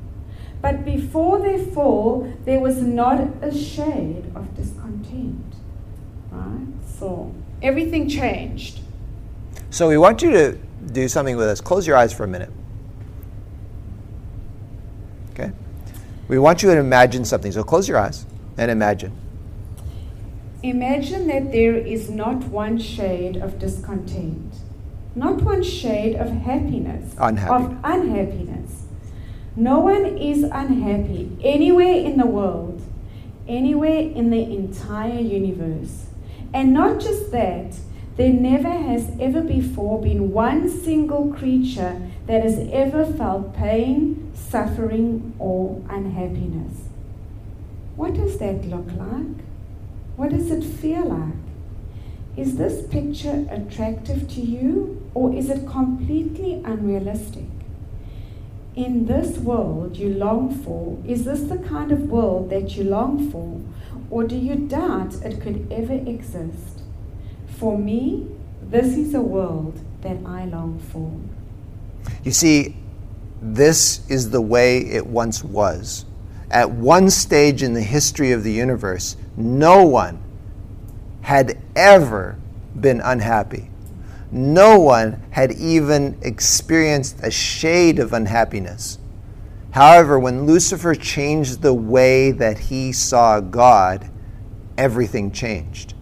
But 0.61 0.85
before 0.85 1.39
their 1.41 1.59
fall, 1.59 2.33
there 2.45 2.61
was 2.61 2.83
not 2.83 3.21
a 3.41 3.57
shade 3.57 4.31
of 4.35 4.55
discontent. 4.57 5.52
Right? 6.33 6.66
So 6.99 7.35
everything 7.62 8.09
changed. 8.09 8.80
So 9.70 9.89
we 9.89 9.99
want 9.99 10.22
you 10.22 10.30
to 10.33 10.59
do 10.93 11.09
something 11.09 11.37
with 11.37 11.49
us. 11.49 11.61
Close 11.61 11.87
your 11.87 11.97
eyes 11.97 12.12
for 12.12 12.24
a 12.24 12.28
minute. 12.28 12.51
Okay? 15.30 15.53
We 16.28 16.39
want 16.39 16.62
you 16.62 16.70
to 16.70 16.78
imagine 16.78 17.24
something. 17.24 17.53
So 17.53 17.62
close 17.62 17.89
your 17.89 17.99
eyes 17.99 18.26
and 18.59 18.70
imagine. 18.70 19.16
Imagine 20.62 21.26
that 21.28 21.53
there 21.53 21.76
is 21.76 22.11
not 22.11 22.45
one 22.45 22.78
shade 22.78 23.37
of 23.37 23.59
discontent 23.59 24.55
not 25.14 25.43
one 25.43 25.62
shade 25.62 26.16
of 26.16 26.30
happiness, 26.30 27.14
Unhappy. 27.18 27.53
of 27.53 27.76
unhappiness. 27.85 28.85
No 29.55 29.80
one 29.80 30.16
is 30.16 30.43
unhappy 30.45 31.37
anywhere 31.43 31.95
in 31.95 32.16
the 32.16 32.26
world, 32.26 32.83
anywhere 33.47 34.01
in 34.01 34.30
the 34.30 34.43
entire 34.43 35.20
universe. 35.20 36.07
And 36.55 36.73
not 36.73 37.01
just 37.01 37.33
that, 37.33 37.77
there 38.17 38.33
never 38.33 38.69
has 38.69 39.11
ever 39.19 39.41
before 39.41 40.03
been 40.03 40.33
one 40.33 40.69
single 40.69 41.33
creature 41.33 42.01
that 42.27 42.43
has 42.43 42.59
ever 42.71 43.07
felt 43.07 43.55
pain, 43.55 44.31
suffering, 44.35 45.35
or 45.39 45.83
unhappiness. 45.89 46.89
What 47.97 48.15
does 48.15 48.39
that 48.39 48.67
look 48.67 48.87
like? 48.97 49.45
What 50.17 50.31
does 50.31 50.51
it 50.51 50.63
feel 50.63 51.07
like? 51.07 51.35
Is 52.37 52.57
this 52.57 52.87
picture 52.87 53.47
attractive 53.51 54.29
to 54.31 54.41
you 54.41 55.03
or 55.15 55.35
is 55.35 55.51
it 55.51 55.67
completely 55.67 56.63
unrealistic? 56.65 57.49
In 58.75 59.05
this 59.07 59.37
world 59.39 59.97
you 59.97 60.15
long 60.15 60.55
for, 60.55 60.99
is 61.07 61.25
this 61.25 61.43
the 61.43 61.59
kind 61.59 61.93
of 61.93 62.11
world 62.11 62.49
that 62.51 62.77
you 62.77 62.85
long 62.85 63.31
for 63.31 63.61
or 64.13 64.25
do 64.25 64.37
you 64.37 64.55
doubt 64.55 65.15
it 65.25 65.41
could 65.41 65.67
ever 65.73 65.95
exist? 65.95 66.83
For 67.59 67.79
me, 67.79 68.29
this 68.61 68.95
is 68.99 69.15
a 69.15 69.23
world 69.23 69.81
that 70.03 70.19
I 70.27 70.45
long 70.45 70.79
for. 70.79 71.19
You 72.23 72.31
see, 72.31 72.77
this 73.41 74.07
is 74.11 74.29
the 74.29 74.43
way 74.43 74.81
it 74.81 75.07
once 75.07 75.43
was. 75.43 76.05
At 76.51 76.71
one 76.71 77.09
stage 77.09 77.63
in 77.63 77.73
the 77.73 77.81
history 77.81 78.33
of 78.33 78.45
the 78.45 78.53
universe, 78.53 79.17
no 79.35 79.83
one 79.83 80.23
had 81.23 81.59
ever 81.75 82.39
been 82.79 83.01
unhappy. 83.01 83.71
No 84.31 84.79
one 84.79 85.23
had 85.31 85.53
even 85.53 86.19
experienced 86.21 87.17
a 87.23 87.31
shade 87.31 87.99
of 87.99 88.13
unhappiness. 88.13 88.99
However, 89.73 90.18
when 90.18 90.45
Lucifer 90.47 90.95
changed 90.95 91.62
the 91.62 91.73
way 91.73 92.31
that 92.31 92.59
he 92.59 92.93
saw 92.93 93.41
God, 93.41 94.11
everything 94.77 95.33
changed. 95.33 95.95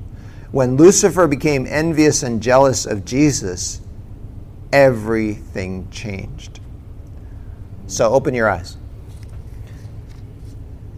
When 0.50 0.76
Lucifer 0.76 1.28
became 1.28 1.66
envious 1.68 2.24
and 2.24 2.42
jealous 2.42 2.84
of 2.84 3.04
Jesus, 3.04 3.80
everything 4.72 5.88
changed. 5.90 6.58
So 7.86 8.12
open 8.12 8.34
your 8.34 8.48
eyes. 8.48 8.76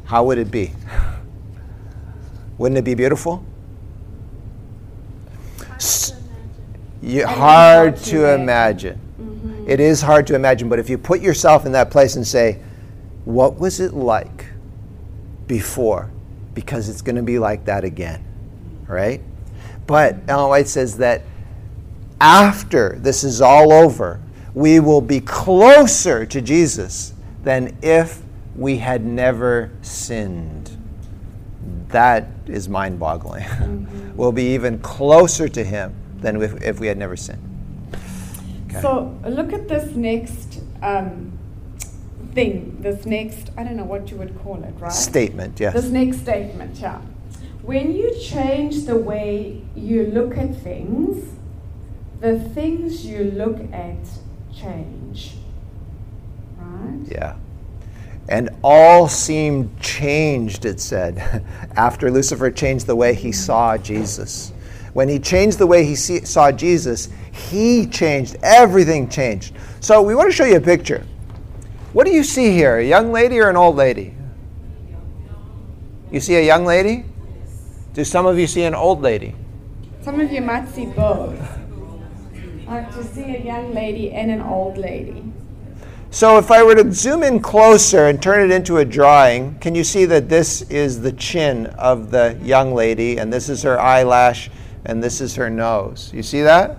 How 0.04 0.24
would 0.24 0.38
it 0.38 0.50
be? 0.50 0.72
Wouldn't 2.58 2.78
it 2.78 2.84
be 2.84 2.94
beautiful? 2.94 3.44
you, 7.02 7.26
hard 7.26 7.96
to 7.96 8.32
imagine. 8.34 8.98
It 9.66 9.80
is 9.80 10.00
hard 10.00 10.26
to 10.28 10.34
imagine, 10.34 10.68
but 10.68 10.78
if 10.78 10.90
you 10.90 10.98
put 10.98 11.20
yourself 11.20 11.66
in 11.66 11.72
that 11.72 11.90
place 11.90 12.16
and 12.16 12.26
say, 12.26 12.60
what 13.24 13.58
was 13.58 13.80
it 13.80 13.94
like 13.94 14.46
before? 15.46 16.10
Because 16.54 16.88
it's 16.88 17.02
going 17.02 17.16
to 17.16 17.22
be 17.22 17.38
like 17.38 17.64
that 17.66 17.84
again, 17.84 18.24
right? 18.86 19.20
But 19.86 20.16
Ellen 20.28 20.48
White 20.48 20.68
says 20.68 20.96
that 20.98 21.22
after 22.20 22.98
this 22.98 23.24
is 23.24 23.40
all 23.40 23.72
over, 23.72 24.20
we 24.54 24.80
will 24.80 25.00
be 25.00 25.20
closer 25.20 26.26
to 26.26 26.40
Jesus 26.40 27.14
than 27.42 27.76
if 27.82 28.22
we 28.56 28.78
had 28.78 29.04
never 29.04 29.70
sinned. 29.82 30.76
That 31.88 32.28
is 32.46 32.68
mind 32.68 32.98
boggling. 32.98 33.44
Mm-hmm. 33.44 34.16
we'll 34.16 34.32
be 34.32 34.54
even 34.54 34.78
closer 34.80 35.48
to 35.48 35.64
Him 35.64 35.94
than 36.18 36.40
if, 36.40 36.62
if 36.62 36.80
we 36.80 36.86
had 36.86 36.96
never 36.96 37.16
sinned. 37.16 37.51
Okay. 38.72 38.80
So 38.80 39.18
look 39.26 39.52
at 39.52 39.68
this 39.68 39.94
next 39.94 40.60
um, 40.82 41.38
thing, 42.32 42.78
this 42.80 43.04
next, 43.06 43.50
I 43.56 43.64
don't 43.64 43.76
know 43.76 43.84
what 43.84 44.10
you 44.10 44.16
would 44.16 44.38
call 44.42 44.62
it, 44.64 44.74
right? 44.78 44.92
Statement, 44.92 45.60
yes. 45.60 45.74
This 45.74 45.90
next 45.90 46.18
statement, 46.18 46.78
yeah. 46.78 47.00
When 47.62 47.94
you 47.94 48.18
change 48.18 48.86
the 48.86 48.96
way 48.96 49.62
you 49.76 50.06
look 50.06 50.36
at 50.36 50.56
things, 50.62 51.36
the 52.20 52.38
things 52.38 53.06
you 53.06 53.24
look 53.24 53.58
at 53.72 53.98
change. 54.54 55.34
Right? 56.56 57.06
Yeah. 57.08 57.36
And 58.28 58.50
all 58.64 59.08
seemed 59.08 59.80
changed, 59.80 60.64
it 60.64 60.80
said, 60.80 61.44
after 61.76 62.10
Lucifer 62.10 62.50
changed 62.50 62.86
the 62.86 62.96
way 62.96 63.14
he 63.14 63.32
saw 63.32 63.76
Jesus. 63.76 64.52
When 64.92 65.08
he 65.08 65.18
changed 65.18 65.58
the 65.58 65.66
way 65.66 65.84
he 65.84 65.94
see, 65.94 66.24
saw 66.24 66.52
Jesus, 66.52 67.08
he 67.32 67.86
changed. 67.86 68.36
Everything 68.42 69.08
changed. 69.08 69.54
So 69.80 70.02
we 70.02 70.14
want 70.14 70.30
to 70.30 70.36
show 70.36 70.44
you 70.44 70.56
a 70.56 70.60
picture. 70.60 71.06
What 71.92 72.06
do 72.06 72.12
you 72.12 72.24
see 72.24 72.52
here? 72.52 72.78
A 72.78 72.84
young 72.84 73.12
lady 73.12 73.38
or 73.40 73.48
an 73.48 73.56
old 73.56 73.76
lady? 73.76 74.14
You 76.10 76.20
see 76.20 76.36
a 76.36 76.42
young 76.42 76.66
lady? 76.66 77.06
Do 77.94 78.04
some 78.04 78.26
of 78.26 78.38
you 78.38 78.46
see 78.46 78.64
an 78.64 78.74
old 78.74 79.00
lady? 79.00 79.34
Some 80.02 80.20
of 80.20 80.30
you 80.30 80.40
might 80.40 80.68
see 80.68 80.86
both. 80.86 81.38
To 82.68 83.04
see 83.04 83.36
a 83.36 83.44
young 83.44 83.74
lady 83.74 84.12
and 84.12 84.30
an 84.30 84.40
old 84.40 84.78
lady. 84.78 85.22
So 86.10 86.38
if 86.38 86.50
I 86.50 86.62
were 86.62 86.74
to 86.74 86.90
zoom 86.92 87.22
in 87.22 87.40
closer 87.40 88.06
and 88.06 88.22
turn 88.22 88.50
it 88.50 88.54
into 88.54 88.78
a 88.78 88.84
drawing, 88.84 89.58
can 89.58 89.74
you 89.74 89.84
see 89.84 90.06
that 90.06 90.30
this 90.30 90.62
is 90.62 91.02
the 91.02 91.12
chin 91.12 91.66
of 91.66 92.10
the 92.10 92.38
young 92.42 92.74
lady 92.74 93.18
and 93.18 93.30
this 93.32 93.50
is 93.50 93.62
her 93.62 93.78
eyelash 93.78 94.50
and 94.84 95.02
this 95.02 95.20
is 95.20 95.34
her 95.36 95.50
nose? 95.50 96.10
You 96.12 96.22
see 96.22 96.42
that? 96.42 96.78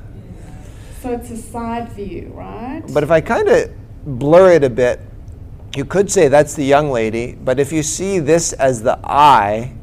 So 1.02 1.12
it's 1.12 1.32
a 1.32 1.38
side 1.38 1.90
view, 1.90 2.32
right? 2.34 2.84
But 2.94 3.04
if 3.04 3.12
I 3.12 3.22
kind 3.22 3.50
of 3.50 3.72
blur 4.06 4.54
it 4.54 4.64
a 4.64 4.70
bit, 4.70 5.02
you 5.76 5.86
could 5.86 6.12
say 6.12 6.28
that's 6.28 6.54
the 6.54 6.64
young 6.64 6.92
lady, 6.92 7.34
but 7.34 7.60
if 7.60 7.72
you 7.72 7.84
see 7.84 8.20
this 8.20 8.54
as 8.54 8.84
the 8.84 9.00
eye 9.04 9.74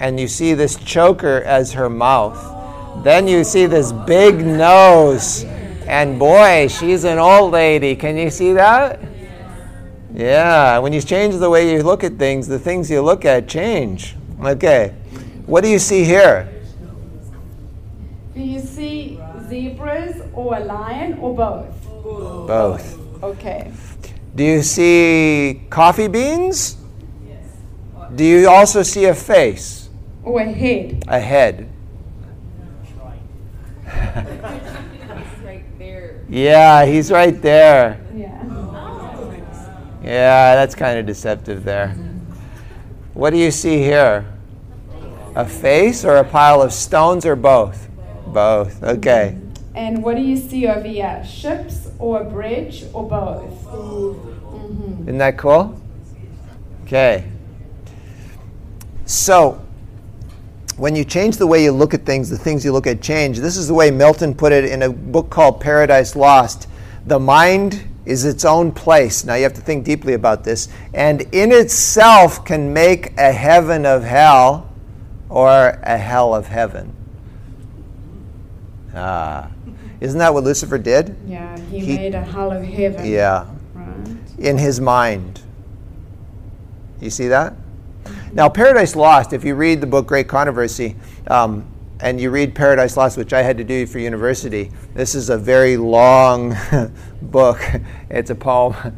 and 0.00 0.18
you 0.18 0.28
see 0.28 0.54
this 0.54 0.76
choker 0.76 1.42
as 1.42 1.72
her 1.72 1.90
mouth, 1.90 3.04
then 3.04 3.26
you 3.26 3.44
see 3.44 3.66
this 3.66 3.92
big 3.92 4.44
nose. 4.44 5.44
And 5.86 6.18
boy, 6.18 6.68
she's 6.68 7.04
an 7.04 7.18
old 7.18 7.52
lady. 7.52 7.96
Can 7.96 8.16
you 8.16 8.30
see 8.30 8.52
that? 8.52 9.00
Yeah, 10.14 10.78
when 10.78 10.92
you 10.92 11.00
change 11.00 11.36
the 11.36 11.50
way 11.50 11.72
you 11.72 11.82
look 11.82 12.04
at 12.04 12.18
things, 12.18 12.48
the 12.48 12.58
things 12.58 12.90
you 12.90 13.02
look 13.02 13.24
at 13.24 13.48
change. 13.48 14.16
Okay, 14.40 14.94
what 15.46 15.62
do 15.62 15.68
you 15.68 15.78
see 15.78 16.04
here? 16.04 16.48
Do 18.38 18.44
you 18.44 18.60
see 18.60 19.18
zebras 19.48 20.22
or 20.32 20.58
a 20.58 20.60
lion 20.60 21.18
or 21.18 21.34
both? 21.34 21.66
Both. 22.46 23.20
Okay. 23.20 23.72
Do 24.36 24.44
you 24.44 24.62
see 24.62 25.62
coffee 25.70 26.06
beans? 26.06 26.76
Yes. 27.26 27.42
Do 28.14 28.22
you 28.22 28.48
also 28.48 28.84
see 28.84 29.06
a 29.06 29.14
face, 29.16 29.88
Or 30.22 30.38
a 30.40 30.44
head. 30.52 31.02
a 31.08 31.18
head? 31.18 31.68
right 35.42 35.64
there. 35.80 36.22
Yeah, 36.28 36.86
he's 36.86 37.10
right 37.10 37.42
there. 37.42 37.98
Yeah. 38.14 38.44
Yeah, 40.00 40.54
that's 40.54 40.76
kind 40.76 40.96
of 41.00 41.06
deceptive 41.06 41.64
there. 41.64 41.88
What 43.14 43.30
do 43.30 43.36
you 43.36 43.50
see 43.50 43.78
here? 43.78 44.32
A 45.34 45.44
face 45.44 46.04
or 46.04 46.18
a 46.18 46.24
pile 46.24 46.62
of 46.62 46.72
stones 46.72 47.26
or 47.26 47.34
both? 47.34 47.87
Both. 48.32 48.82
Okay. 48.82 49.36
And 49.74 50.02
what 50.02 50.16
do 50.16 50.22
you 50.22 50.36
see 50.36 50.66
over 50.66 50.86
here? 50.86 51.24
Ships 51.24 51.88
or 51.98 52.22
a 52.22 52.24
bridge 52.24 52.84
or 52.92 53.08
both? 53.08 53.64
Mhm. 53.64 55.02
Isn't 55.02 55.18
that 55.18 55.36
cool? 55.36 55.74
Okay. 56.84 57.24
So, 59.04 59.60
when 60.76 60.94
you 60.94 61.04
change 61.04 61.36
the 61.36 61.46
way 61.46 61.62
you 61.62 61.72
look 61.72 61.94
at 61.94 62.04
things, 62.04 62.28
the 62.30 62.38
things 62.38 62.64
you 62.64 62.72
look 62.72 62.86
at 62.86 63.00
change. 63.00 63.40
This 63.40 63.56
is 63.56 63.68
the 63.68 63.74
way 63.74 63.90
Milton 63.90 64.34
put 64.34 64.52
it 64.52 64.64
in 64.64 64.82
a 64.82 64.90
book 64.90 65.30
called 65.30 65.60
Paradise 65.60 66.14
Lost. 66.14 66.68
The 67.06 67.18
mind 67.18 67.84
is 68.04 68.24
its 68.24 68.44
own 68.44 68.72
place. 68.72 69.24
Now 69.24 69.34
you 69.34 69.42
have 69.42 69.54
to 69.54 69.60
think 69.60 69.84
deeply 69.84 70.14
about 70.14 70.44
this. 70.44 70.68
And 70.94 71.22
in 71.32 71.52
itself 71.52 72.44
can 72.44 72.72
make 72.72 73.12
a 73.18 73.32
heaven 73.32 73.84
of 73.84 74.04
hell 74.04 74.68
or 75.28 75.78
a 75.82 75.98
hell 75.98 76.34
of 76.34 76.46
heaven. 76.46 76.94
Ah. 78.98 79.50
Isn't 80.00 80.18
that 80.18 80.32
what 80.34 80.44
Lucifer 80.44 80.78
did? 80.78 81.16
Yeah, 81.26 81.58
he, 81.58 81.80
He- 81.80 81.96
made 81.96 82.14
a 82.14 82.20
hell 82.20 82.52
of 82.52 82.62
heaven. 82.62 83.06
Yeah. 83.06 83.46
Right. 83.74 84.16
in 84.38 84.58
his 84.58 84.80
mind. 84.80 85.40
You 87.00 87.10
see 87.10 87.28
that? 87.28 87.54
Now, 88.32 88.48
Paradise 88.48 88.94
Lost, 88.96 89.32
if 89.32 89.44
you 89.44 89.54
read 89.54 89.80
the 89.80 89.86
book 89.86 90.06
Great 90.06 90.28
Controversy, 90.28 90.96
um, 91.28 91.64
and 92.00 92.20
you 92.20 92.30
read 92.30 92.54
Paradise 92.54 92.96
Lost, 92.96 93.16
which 93.16 93.32
I 93.32 93.42
had 93.42 93.56
to 93.58 93.64
do 93.64 93.86
for 93.86 93.98
university, 93.98 94.70
this 94.94 95.14
is 95.14 95.30
a 95.30 95.38
very 95.38 95.76
long 95.76 96.56
book. 97.22 97.60
It's 98.10 98.30
a 98.30 98.34
poem. 98.34 98.96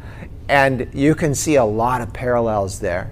And 0.49 0.89
you 0.93 1.15
can 1.15 1.33
see 1.33 1.55
a 1.55 1.63
lot 1.65 2.01
of 2.01 2.11
parallels 2.13 2.79
there. 2.79 3.11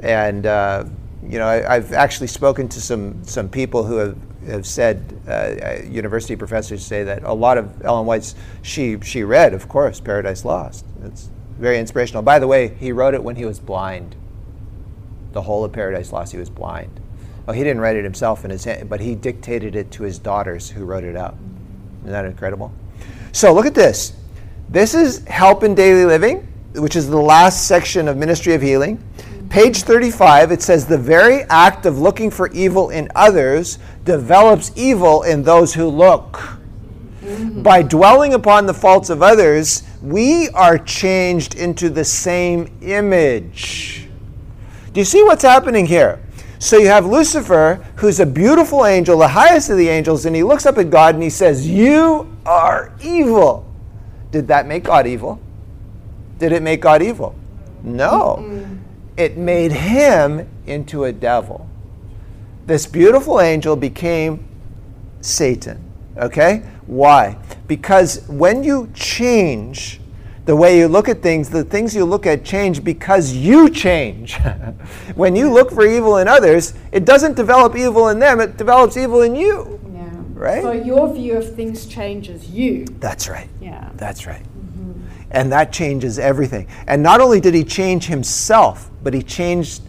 And, 0.00 0.46
uh, 0.46 0.84
you 1.22 1.38
know, 1.38 1.46
I, 1.46 1.76
I've 1.76 1.92
actually 1.92 2.28
spoken 2.28 2.68
to 2.70 2.80
some, 2.80 3.22
some 3.24 3.48
people 3.48 3.84
who 3.84 3.96
have, 3.96 4.16
have 4.48 4.66
said, 4.66 5.20
uh, 5.26 5.30
uh, 5.30 5.82
university 5.88 6.36
professors 6.36 6.84
say 6.84 7.04
that 7.04 7.22
a 7.22 7.32
lot 7.32 7.58
of 7.58 7.84
Ellen 7.84 8.06
White's, 8.06 8.34
she, 8.62 8.98
she 9.00 9.22
read, 9.22 9.54
of 9.54 9.68
course, 9.68 10.00
Paradise 10.00 10.44
Lost. 10.44 10.84
It's 11.04 11.30
very 11.58 11.78
inspirational. 11.78 12.22
By 12.22 12.38
the 12.38 12.46
way, 12.46 12.68
he 12.68 12.92
wrote 12.92 13.14
it 13.14 13.22
when 13.22 13.36
he 13.36 13.44
was 13.44 13.58
blind. 13.58 14.16
The 15.32 15.42
whole 15.42 15.64
of 15.64 15.72
Paradise 15.72 16.12
Lost, 16.12 16.32
he 16.32 16.38
was 16.38 16.50
blind. 16.50 17.00
Well, 17.46 17.54
he 17.54 17.62
didn't 17.62 17.80
write 17.80 17.96
it 17.96 18.04
himself 18.04 18.44
in 18.44 18.50
his 18.50 18.64
hand, 18.64 18.88
but 18.88 19.00
he 19.00 19.14
dictated 19.14 19.74
it 19.74 19.90
to 19.92 20.02
his 20.02 20.18
daughters 20.18 20.68
who 20.68 20.84
wrote 20.84 21.04
it 21.04 21.16
out. 21.16 21.34
Isn't 22.00 22.12
that 22.12 22.24
incredible? 22.24 22.72
So 23.32 23.54
look 23.54 23.66
at 23.66 23.74
this. 23.74 24.12
This 24.68 24.94
is 24.94 25.24
Help 25.26 25.62
in 25.62 25.74
Daily 25.74 26.04
Living, 26.04 26.46
which 26.74 26.94
is 26.94 27.08
the 27.08 27.16
last 27.16 27.66
section 27.66 28.06
of 28.06 28.16
Ministry 28.16 28.54
of 28.54 28.60
Healing. 28.60 29.02
Page 29.50 29.82
35, 29.82 30.52
it 30.52 30.62
says, 30.62 30.86
The 30.86 30.98
very 30.98 31.42
act 31.44 31.86
of 31.86 31.98
looking 31.98 32.30
for 32.30 32.50
evil 32.52 32.90
in 32.90 33.10
others 33.14 33.78
develops 34.04 34.72
evil 34.76 35.22
in 35.22 35.42
those 35.42 35.74
who 35.74 35.88
look. 35.88 36.58
Mm. 37.22 37.62
By 37.62 37.82
dwelling 37.82 38.34
upon 38.34 38.66
the 38.66 38.74
faults 38.74 39.08
of 39.08 39.22
others, 39.22 39.84
we 40.02 40.48
are 40.50 40.76
changed 40.76 41.54
into 41.54 41.88
the 41.88 42.04
same 42.04 42.70
image. 42.82 44.08
Do 44.92 45.00
you 45.00 45.04
see 45.04 45.22
what's 45.22 45.42
happening 45.42 45.86
here? 45.86 46.22
So 46.58 46.76
you 46.76 46.88
have 46.88 47.06
Lucifer, 47.06 47.84
who's 47.96 48.20
a 48.20 48.26
beautiful 48.26 48.84
angel, 48.84 49.18
the 49.18 49.28
highest 49.28 49.70
of 49.70 49.78
the 49.78 49.88
angels, 49.88 50.26
and 50.26 50.36
he 50.36 50.42
looks 50.42 50.66
up 50.66 50.76
at 50.76 50.90
God 50.90 51.14
and 51.14 51.22
he 51.22 51.30
says, 51.30 51.68
You 51.68 52.36
are 52.44 52.92
evil. 53.02 53.64
Did 54.30 54.48
that 54.48 54.66
make 54.66 54.84
God 54.84 55.06
evil? 55.06 55.40
Did 56.38 56.52
it 56.52 56.62
make 56.62 56.80
God 56.80 57.00
evil? 57.00 57.34
No. 57.82 58.76
It 59.18 59.36
made 59.36 59.72
him 59.72 60.48
into 60.66 61.04
a 61.04 61.12
devil. 61.12 61.68
This 62.66 62.86
beautiful 62.86 63.40
angel 63.40 63.74
became 63.74 64.46
Satan. 65.20 65.82
Okay? 66.16 66.62
Why? 66.86 67.36
Because 67.66 68.26
when 68.28 68.62
you 68.62 68.88
change 68.94 70.00
the 70.44 70.54
way 70.54 70.78
you 70.78 70.86
look 70.86 71.08
at 71.08 71.20
things, 71.20 71.50
the 71.50 71.64
things 71.64 71.94
you 71.96 72.04
look 72.04 72.26
at 72.26 72.44
change 72.44 72.82
because 72.84 73.32
you 73.32 73.68
change. 73.68 74.36
when 75.14 75.34
you 75.34 75.52
look 75.52 75.72
for 75.72 75.84
evil 75.84 76.18
in 76.18 76.28
others, 76.28 76.74
it 76.92 77.04
doesn't 77.04 77.34
develop 77.34 77.76
evil 77.76 78.08
in 78.08 78.20
them, 78.20 78.40
it 78.40 78.56
develops 78.56 78.96
evil 78.96 79.22
in 79.22 79.34
you. 79.34 79.80
Yeah. 79.92 80.10
Right? 80.32 80.62
So 80.62 80.72
your 80.72 81.12
view 81.12 81.36
of 81.36 81.56
things 81.56 81.86
changes 81.86 82.48
you. 82.48 82.86
That's 83.00 83.28
right. 83.28 83.48
Yeah. 83.60 83.90
That's 83.96 84.26
right. 84.26 84.44
And 85.30 85.52
that 85.52 85.72
changes 85.72 86.18
everything. 86.18 86.66
And 86.86 87.02
not 87.02 87.20
only 87.20 87.40
did 87.40 87.54
he 87.54 87.64
change 87.64 88.06
himself, 88.06 88.90
but 89.02 89.12
he 89.14 89.22
changed 89.22 89.82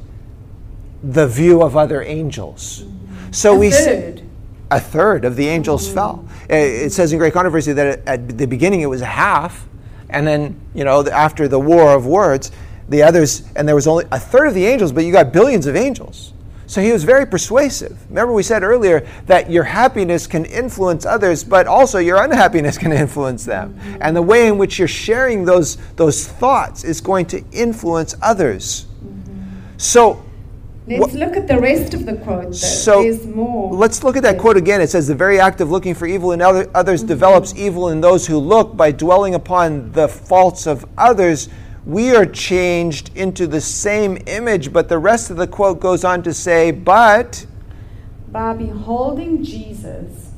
the 1.04 1.28
view 1.28 1.62
of 1.62 1.78
other 1.78 2.02
angels. 2.02 2.84
So 3.32 3.56
A 3.56 3.60
we 3.60 3.72
see- 3.72 4.24
a 4.72 4.80
third 4.80 5.26
of 5.26 5.36
the 5.36 5.48
angels 5.48 5.88
fell. 5.88 6.26
Uh, 6.50 6.56
It 6.56 6.92
says 6.92 7.12
in 7.14 7.20
Great 7.20 7.34
Controversy 7.34 7.74
that 7.74 8.02
at 8.06 8.38
the 8.38 8.46
beginning 8.46 8.82
it 8.82 8.88
was 8.90 9.02
a 9.02 9.06
half, 9.06 9.66
and 10.10 10.28
then 10.28 10.56
you 10.76 10.84
know 10.84 11.06
after 11.08 11.48
the 11.48 11.60
war 11.60 11.94
of 11.96 12.06
words, 12.06 12.52
the 12.90 13.04
others, 13.04 13.44
and 13.56 13.68
there 13.68 13.76
was 13.76 13.88
only 13.88 14.06
a 14.12 14.20
third 14.20 14.48
of 14.48 14.54
the 14.56 14.66
angels, 14.66 14.92
but 14.92 15.06
you 15.06 15.12
got 15.12 15.32
billions 15.32 15.68
of 15.68 15.76
angels. 15.76 16.34
So 16.70 16.84
he 16.84 16.92
was 16.92 17.04
very 17.04 17.26
persuasive. 17.26 17.98
Remember, 18.10 18.32
we 18.32 18.44
said 18.44 18.62
earlier 18.62 19.08
that 19.26 19.50
your 19.50 19.64
happiness 19.64 20.28
can 20.28 20.46
influence 20.46 21.04
others, 21.04 21.44
but 21.44 21.66
also 21.66 21.98
your 21.98 22.24
unhappiness 22.24 22.78
can 22.84 22.92
influence 22.92 23.44
them. 23.44 23.80
And 24.00 24.16
the 24.16 24.22
way 24.22 24.48
in 24.48 24.60
which 24.60 24.78
you're 24.78 24.88
sharing 24.88 25.46
those, 25.46 25.78
those 25.96 26.28
thoughts 26.28 26.84
is 26.84 27.02
going 27.02 27.26
to 27.28 27.44
influence 27.52 28.14
others. 28.22 28.86
So 29.78 30.24
Let's 30.86 31.14
look 31.14 31.36
at 31.36 31.48
the 31.48 31.60
rest 31.60 31.96
of 31.96 32.06
the 32.06 32.18
quote. 32.18 32.46
Though. 32.46 32.52
So, 32.52 33.02
There's 33.02 33.26
more. 33.26 33.74
Let's 33.74 34.04
look 34.04 34.16
at 34.16 34.24
that 34.24 34.38
quote 34.38 34.58
again. 34.58 34.82
It 34.82 34.90
says, 34.90 35.08
The 35.08 35.16
very 35.16 35.40
act 35.40 35.62
of 35.62 35.70
looking 35.70 35.94
for 35.94 36.08
evil 36.08 36.32
in 36.32 36.42
other, 36.42 36.70
others 36.74 37.02
mm-hmm. 37.02 37.10
develops 37.10 37.56
evil 37.56 37.90
in 37.90 38.02
those 38.02 38.26
who 38.26 38.38
look. 38.38 38.76
By 38.76 38.92
dwelling 38.92 39.36
upon 39.36 39.92
the 39.92 40.08
faults 40.08 40.66
of 40.66 40.86
others, 40.98 41.50
we 41.86 42.16
are 42.16 42.26
changed 42.26 43.12
into 43.16 43.48
the 43.48 43.62
same 43.62 44.18
image. 44.28 44.72
But 44.74 44.90
the 44.90 44.98
rest 44.98 45.30
of 45.30 45.38
the 45.38 45.48
quote 45.48 45.80
goes 45.80 46.04
on 46.04 46.24
to 46.24 46.34
say, 46.34 46.72
but 46.72 47.46
By 48.32 48.54
beholding 48.54 49.44
Jesus, 49.44 50.32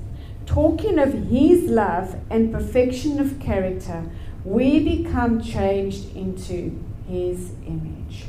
talking 0.46 1.00
of 1.00 1.14
his 1.14 1.70
love 1.70 2.16
and 2.30 2.54
perfection 2.54 3.20
of 3.20 3.40
character, 3.40 4.04
we 4.44 4.80
become 4.80 5.42
changed 5.42 6.16
into 6.16 6.84
his 7.08 7.52
image. 7.66 8.26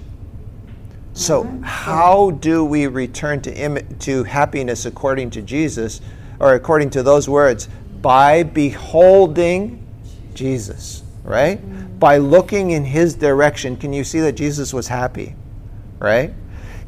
So, 1.14 1.44
how 1.62 2.30
do 2.30 2.64
we 2.64 2.86
return 2.86 3.42
to, 3.42 3.54
Im- 3.54 3.98
to 3.98 4.24
happiness 4.24 4.86
according 4.86 5.30
to 5.30 5.42
Jesus, 5.42 6.00
or 6.40 6.54
according 6.54 6.90
to 6.90 7.02
those 7.02 7.28
words? 7.28 7.68
By 8.00 8.42
beholding 8.42 9.86
Jesus, 10.34 11.02
right? 11.22 11.58
Mm-hmm. 11.58 11.81
By 12.02 12.16
looking 12.16 12.72
in 12.72 12.84
his 12.84 13.14
direction. 13.14 13.76
Can 13.76 13.92
you 13.92 14.02
see 14.02 14.18
that 14.18 14.32
Jesus 14.32 14.74
was 14.74 14.88
happy, 14.88 15.36
right? 16.00 16.34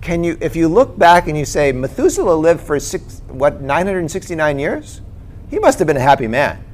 Can 0.00 0.24
you, 0.24 0.36
if 0.40 0.56
you 0.56 0.66
look 0.66 0.98
back 0.98 1.28
and 1.28 1.38
you 1.38 1.44
say, 1.44 1.70
Methuselah 1.70 2.34
lived 2.34 2.60
for 2.60 2.80
six, 2.80 3.22
what, 3.28 3.60
969 3.60 4.58
years? 4.58 5.02
He 5.50 5.60
must 5.60 5.78
have 5.78 5.86
been 5.86 5.96
a 5.96 6.00
happy 6.00 6.26
man 6.26 6.64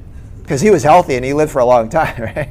because 0.41 0.59
he 0.59 0.71
was 0.71 0.81
healthy 0.81 1.17
and 1.17 1.23
he 1.23 1.33
lived 1.33 1.51
for 1.51 1.59
a 1.59 1.65
long 1.65 1.87
time, 1.99 2.19
right? 2.19 2.49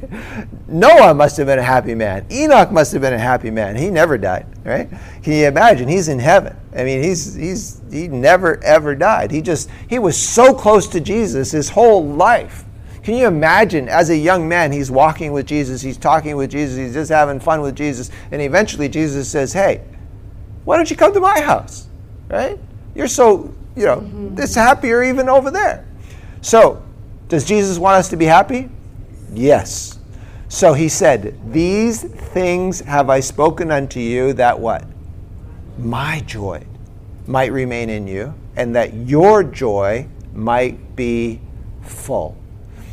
Noah 0.68 1.12
must 1.12 1.36
have 1.38 1.49
been 1.49 1.59
a 1.59 1.62
happy 1.62 1.97
man. 1.97 2.24
Enoch 2.30 2.70
must 2.70 2.93
have 2.93 3.03
been 3.03 3.14
a 3.14 3.18
happy 3.18 3.51
man. 3.51 3.74
He 3.74 3.91
never 3.91 4.16
died, 4.16 4.47
right? 4.64 4.88
Can 5.24 5.32
you 5.32 5.49
imagine? 5.49 5.88
He's 5.88 6.07
in 6.07 6.20
heaven. 6.20 6.57
I 6.72 6.84
mean, 6.84 7.03
he's 7.03 7.34
he's 7.34 7.82
he 7.91 8.07
never 8.07 8.62
ever 8.62 8.95
died. 8.95 9.32
He 9.32 9.43
just 9.43 9.68
he 9.88 9.99
was 9.99 10.16
so 10.16 10.55
close 10.55 10.86
to 10.86 11.01
Jesus 11.01 11.51
his 11.51 11.68
whole 11.68 12.07
life. 12.07 12.64
Can 13.03 13.14
you 13.14 13.26
imagine 13.26 13.88
as 13.88 14.11
a 14.11 14.16
young 14.16 14.48
man 14.48 14.72
he's 14.72 14.90
walking 14.90 15.32
with 15.32 15.46
Jesus, 15.46 15.80
he's 15.80 15.96
talking 15.96 16.36
with 16.36 16.51
Jesus, 16.51 16.76
he's 16.76 16.92
just 16.92 17.11
having 17.11 17.40
fun 17.40 17.62
with 17.62 17.74
Jesus, 17.74 18.11
and 18.30 18.42
eventually 18.42 18.88
Jesus 18.88 19.28
says, 19.28 19.53
"Hey, 19.53 19.82
why 20.64 20.76
don't 20.76 20.90
you 20.90 20.96
come 20.96 21.12
to 21.14 21.20
my 21.20 21.40
house?" 21.40 21.88
Right? 22.28 22.59
You're 22.94 23.09
so, 23.09 23.55
you 23.76 23.86
know, 23.86 23.98
mm-hmm. 23.98 24.34
this 24.34 24.55
happier 24.55 25.03
even 25.03 25.28
over 25.28 25.51
there. 25.51 25.86
So, 26.42 26.82
does 27.28 27.44
Jesus 27.44 27.78
want 27.78 27.96
us 27.96 28.09
to 28.11 28.16
be 28.16 28.24
happy? 28.24 28.68
Yes. 29.32 29.98
So 30.48 30.72
he 30.72 30.88
said, 30.88 31.38
These 31.53 32.03
things 32.03 32.80
have 32.80 33.09
I 33.09 33.20
spoken 33.20 33.70
unto 33.70 34.01
you 34.01 34.32
that 34.34 34.59
what? 34.59 34.84
My 35.78 36.20
joy 36.26 36.64
might 37.26 37.53
remain 37.53 37.88
in 37.88 38.09
you, 38.09 38.34
and 38.57 38.74
that 38.74 38.92
your 38.92 39.44
joy 39.44 40.09
might 40.34 40.96
be 40.96 41.40
full. 41.82 42.36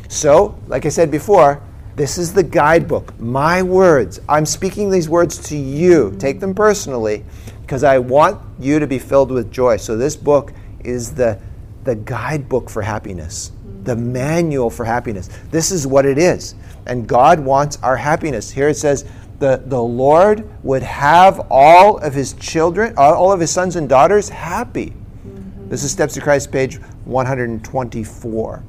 So, 0.08 0.58
like 0.66 0.86
I 0.86 0.88
said 0.88 1.10
before, 1.10 1.62
this 1.94 2.16
is 2.16 2.32
the 2.32 2.42
guidebook. 2.42 3.18
My 3.20 3.62
words. 3.62 4.20
I'm 4.28 4.46
speaking 4.46 4.90
these 4.90 5.08
words 5.08 5.38
to 5.50 5.56
you. 5.56 6.16
Take 6.18 6.40
them 6.40 6.54
personally 6.54 7.24
because 7.60 7.84
I 7.84 7.98
want 7.98 8.40
you 8.58 8.78
to 8.78 8.86
be 8.86 8.98
filled 8.98 9.30
with 9.30 9.52
joy. 9.52 9.76
So, 9.76 9.96
this 9.96 10.16
book 10.16 10.54
is 10.82 11.14
the, 11.14 11.38
the 11.84 11.94
guidebook 11.94 12.70
for 12.70 12.80
happiness, 12.80 13.52
the 13.84 13.96
manual 13.96 14.70
for 14.70 14.84
happiness. 14.84 15.28
This 15.50 15.70
is 15.70 15.86
what 15.86 16.06
it 16.06 16.16
is. 16.16 16.54
And 16.86 17.06
God 17.06 17.38
wants 17.38 17.78
our 17.82 17.96
happiness. 17.96 18.50
Here 18.50 18.70
it 18.70 18.76
says, 18.76 19.04
the, 19.38 19.62
the 19.66 19.80
Lord 19.80 20.48
would 20.64 20.82
have 20.82 21.46
all 21.50 21.98
of 21.98 22.14
his 22.14 22.32
children, 22.34 22.94
all 22.96 23.14
all 23.14 23.32
of 23.32 23.40
his 23.40 23.50
sons 23.50 23.76
and 23.76 23.88
daughters 23.88 24.28
happy. 24.28 24.86
Mm-hmm. 24.86 25.68
This 25.68 25.84
is 25.84 25.92
Steps 25.92 26.14
to 26.14 26.20
Christ, 26.20 26.50
page 26.50 26.76
124. 27.04 28.64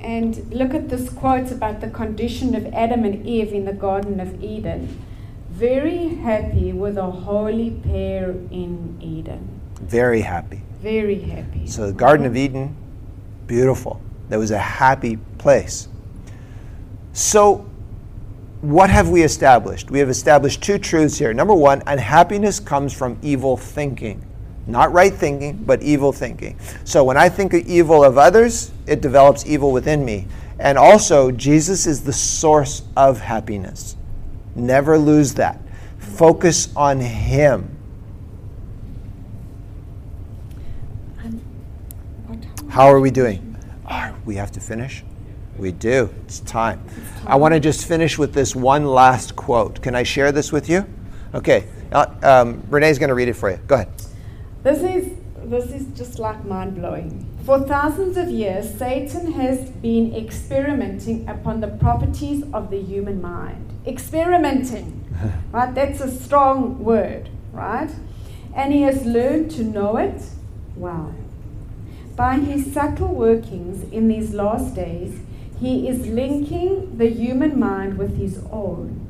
And 0.00 0.52
look 0.52 0.74
at 0.74 0.88
this 0.88 1.10
quote 1.10 1.50
about 1.50 1.80
the 1.80 1.90
condition 1.90 2.54
of 2.54 2.66
Adam 2.72 3.04
and 3.04 3.26
Eve 3.26 3.52
in 3.52 3.64
the 3.64 3.72
Garden 3.72 4.20
of 4.20 4.42
Eden. 4.42 5.04
Very 5.50 6.08
happy 6.08 6.72
with 6.72 6.96
a 6.96 7.10
holy 7.10 7.70
pair 7.70 8.30
in 8.30 8.98
Eden. 9.00 9.60
Very 9.80 10.20
happy. 10.20 10.62
Very 10.80 11.18
happy. 11.20 11.66
So 11.66 11.86
the 11.86 11.92
Garden 11.92 12.26
of 12.26 12.36
Eden, 12.36 12.76
beautiful. 13.46 14.00
That 14.28 14.38
was 14.38 14.50
a 14.50 14.58
happy 14.58 15.16
place. 15.38 15.88
So, 17.12 17.66
what 18.60 18.90
have 18.90 19.08
we 19.08 19.22
established? 19.22 19.90
We 19.90 19.98
have 19.98 20.08
established 20.08 20.62
two 20.62 20.78
truths 20.78 21.18
here. 21.18 21.32
Number 21.32 21.54
one, 21.54 21.82
unhappiness 21.86 22.60
comes 22.60 22.92
from 22.92 23.18
evil 23.22 23.56
thinking. 23.56 24.24
Not 24.68 24.92
right 24.92 25.12
thinking, 25.12 25.56
but 25.64 25.82
evil 25.82 26.12
thinking. 26.12 26.58
So 26.84 27.02
when 27.02 27.16
I 27.16 27.30
think 27.30 27.54
of 27.54 27.66
evil 27.66 28.04
of 28.04 28.18
others, 28.18 28.70
it 28.86 29.00
develops 29.00 29.46
evil 29.46 29.72
within 29.72 30.04
me. 30.04 30.26
And 30.58 30.76
also, 30.76 31.30
Jesus 31.30 31.86
is 31.86 32.02
the 32.02 32.12
source 32.12 32.82
of 32.94 33.18
happiness. 33.18 33.96
Never 34.54 34.98
lose 34.98 35.32
that. 35.34 35.58
Focus 35.98 36.68
on 36.76 37.00
Him. 37.00 37.74
How 42.68 42.88
are 42.88 43.00
we 43.00 43.10
doing? 43.10 43.56
Are 43.86 44.14
we 44.26 44.34
have 44.34 44.52
to 44.52 44.60
finish? 44.60 45.02
We 45.56 45.72
do. 45.72 46.10
It's 46.24 46.40
time. 46.40 46.84
I 47.26 47.36
want 47.36 47.54
to 47.54 47.60
just 47.60 47.88
finish 47.88 48.18
with 48.18 48.34
this 48.34 48.54
one 48.54 48.84
last 48.84 49.34
quote. 49.34 49.80
Can 49.80 49.94
I 49.94 50.02
share 50.02 50.30
this 50.30 50.52
with 50.52 50.68
you? 50.68 50.86
Okay. 51.34 51.66
Uh, 51.90 52.06
um, 52.22 52.62
René's 52.64 52.98
going 52.98 53.08
to 53.08 53.14
read 53.14 53.28
it 53.28 53.34
for 53.34 53.50
you. 53.50 53.56
Go 53.66 53.76
ahead. 53.76 53.88
This 54.62 54.82
is 54.82 55.16
this 55.44 55.66
is 55.70 55.86
just 55.96 56.18
like 56.18 56.44
mind 56.44 56.74
blowing. 56.74 57.24
For 57.44 57.60
thousands 57.60 58.16
of 58.16 58.28
years, 58.28 58.74
Satan 58.74 59.32
has 59.32 59.70
been 59.70 60.14
experimenting 60.14 61.28
upon 61.28 61.60
the 61.60 61.68
properties 61.68 62.42
of 62.52 62.70
the 62.70 62.82
human 62.82 63.22
mind. 63.22 63.72
Experimenting, 63.86 65.04
right? 65.52 65.72
That's 65.74 66.00
a 66.00 66.10
strong 66.10 66.82
word, 66.84 67.30
right? 67.52 67.90
And 68.54 68.72
he 68.72 68.82
has 68.82 69.06
learned 69.06 69.52
to 69.52 69.62
know 69.62 69.96
it 69.96 70.22
well. 70.76 71.14
By 72.16 72.38
his 72.38 72.72
subtle 72.72 73.14
workings 73.14 73.90
in 73.92 74.08
these 74.08 74.34
last 74.34 74.74
days, 74.74 75.20
he 75.60 75.88
is 75.88 76.08
linking 76.08 76.98
the 76.98 77.08
human 77.08 77.58
mind 77.58 77.96
with 77.96 78.18
his 78.18 78.40
own 78.50 79.07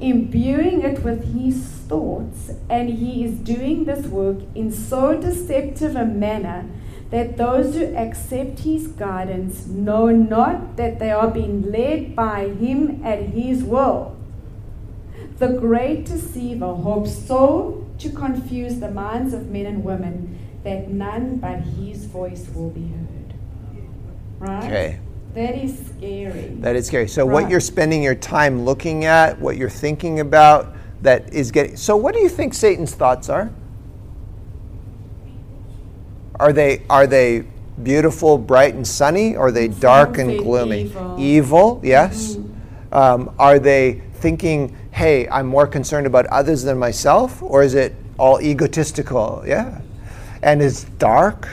imbuing 0.00 0.82
it 0.82 1.02
with 1.02 1.34
his 1.34 1.56
thoughts, 1.88 2.50
and 2.68 2.88
he 2.88 3.24
is 3.24 3.34
doing 3.34 3.84
this 3.84 4.06
work 4.06 4.38
in 4.54 4.72
so 4.72 5.20
deceptive 5.20 5.96
a 5.96 6.04
manner 6.04 6.66
that 7.10 7.36
those 7.36 7.74
who 7.74 7.94
accept 7.94 8.60
his 8.60 8.88
guidance 8.88 9.66
know 9.66 10.08
not 10.08 10.76
that 10.76 10.98
they 10.98 11.10
are 11.10 11.30
being 11.30 11.70
led 11.70 12.16
by 12.16 12.48
him 12.48 13.04
at 13.04 13.20
his 13.20 13.62
will. 13.62 14.16
The 15.38 15.48
great 15.48 16.06
deceiver 16.06 16.74
hopes 16.74 17.26
so 17.26 17.86
to 17.98 18.10
confuse 18.10 18.80
the 18.80 18.90
minds 18.90 19.34
of 19.34 19.50
men 19.50 19.66
and 19.66 19.84
women 19.84 20.38
that 20.64 20.88
none 20.88 21.36
but 21.36 21.60
his 21.60 22.06
voice 22.06 22.48
will 22.54 22.70
be 22.70 22.88
heard. 22.88 23.34
Right? 24.38 24.64
Okay. 24.64 25.00
That 25.34 25.56
is 25.56 25.86
scary. 25.86 26.54
That 26.60 26.76
is 26.76 26.86
scary. 26.86 27.08
So, 27.08 27.26
what 27.26 27.50
you're 27.50 27.58
spending 27.58 28.02
your 28.02 28.14
time 28.14 28.64
looking 28.64 29.04
at, 29.04 29.40
what 29.40 29.56
you're 29.56 29.68
thinking 29.68 30.20
about, 30.20 30.74
that 31.02 31.32
is 31.34 31.50
getting. 31.50 31.76
So, 31.76 31.96
what 31.96 32.14
do 32.14 32.20
you 32.20 32.28
think 32.28 32.54
Satan's 32.54 32.94
thoughts 32.94 33.28
are? 33.28 33.50
Are 36.38 36.52
they 36.52 36.82
are 36.88 37.08
they 37.08 37.44
beautiful, 37.82 38.38
bright, 38.38 38.74
and 38.74 38.86
sunny? 38.86 39.34
Or 39.34 39.48
are 39.48 39.52
they 39.52 39.66
dark 39.66 40.18
and 40.18 40.38
gloomy? 40.38 40.82
evil. 40.82 41.16
Evil, 41.18 41.80
yes. 41.82 42.38
Um, 42.92 43.34
are 43.36 43.58
they 43.58 44.02
thinking, 44.14 44.76
"Hey, 44.92 45.28
I'm 45.28 45.46
more 45.46 45.66
concerned 45.66 46.06
about 46.06 46.26
others 46.26 46.62
than 46.62 46.78
myself," 46.78 47.42
or 47.42 47.64
is 47.64 47.74
it 47.74 47.96
all 48.18 48.40
egotistical? 48.40 49.42
Yeah, 49.44 49.80
and 50.44 50.62
is 50.62 50.84
dark. 50.98 51.48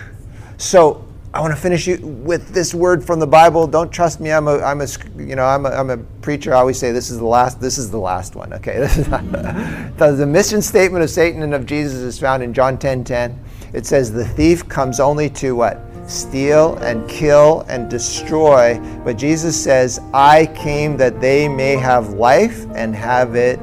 So 0.58 1.04
I 1.34 1.40
want 1.40 1.56
to 1.56 1.62
finish 1.62 1.88
you 1.88 1.98
with 1.98 2.50
this 2.50 2.74
word 2.74 3.06
from 3.06 3.22
the 3.22 3.28
Bible. 3.28 3.66
Don't 3.66 3.90
trust 3.90 4.20
me. 4.20 4.34
I'm 4.34 4.50
a, 4.50 4.58
I'm 4.58 4.82
a, 4.82 4.88
you 5.16 5.38
know, 5.38 5.46
I'm 5.46 5.66
a, 5.66 5.70
I'm 5.70 5.90
a 5.90 5.96
preacher. 6.22 6.54
I 6.54 6.60
always 6.60 6.78
say 6.78 6.92
this 6.92 7.10
is 7.10 7.20
the 7.20 7.26
last. 7.26 7.62
This 7.62 7.78
is 7.78 7.90
the 7.90 8.00
last 8.00 8.36
one. 8.36 8.52
Okay. 8.54 8.80
This 8.82 8.98
is 8.98 10.18
the, 10.18 10.26
mission 10.26 10.62
statement 10.62 11.04
of 11.04 11.10
Satan 11.10 11.44
and 11.44 11.54
of 11.54 11.66
Jesus 11.66 12.00
is 12.00 12.20
found 12.20 12.44
in 12.44 12.54
John 12.54 12.78
10:10. 12.78 13.38
It 13.72 13.86
says, 13.86 14.12
"The 14.12 14.26
thief 14.26 14.68
comes 14.68 15.00
only 15.00 15.30
to 15.30 15.56
what? 15.56 15.80
Steal 16.06 16.76
and 16.78 17.08
kill 17.08 17.66
and 17.70 17.90
destroy." 17.90 18.78
But 19.06 19.18
Jesus 19.18 19.56
says, 19.56 20.02
"I 20.14 20.48
came 20.48 20.98
that 20.98 21.22
they 21.22 21.48
may 21.48 21.78
have 21.78 22.10
life 22.10 22.66
and 22.76 22.94
have 22.94 23.36
it 23.36 23.60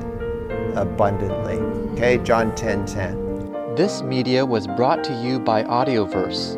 abundantly." 0.74 1.56
Okay. 1.92 2.16
John 2.24 2.52
10:10. 2.52 3.28
This 3.76 4.02
media 4.02 4.44
was 4.44 4.66
brought 4.66 5.04
to 5.04 5.12
you 5.22 5.38
by 5.38 5.62
Audioverse, 5.62 6.57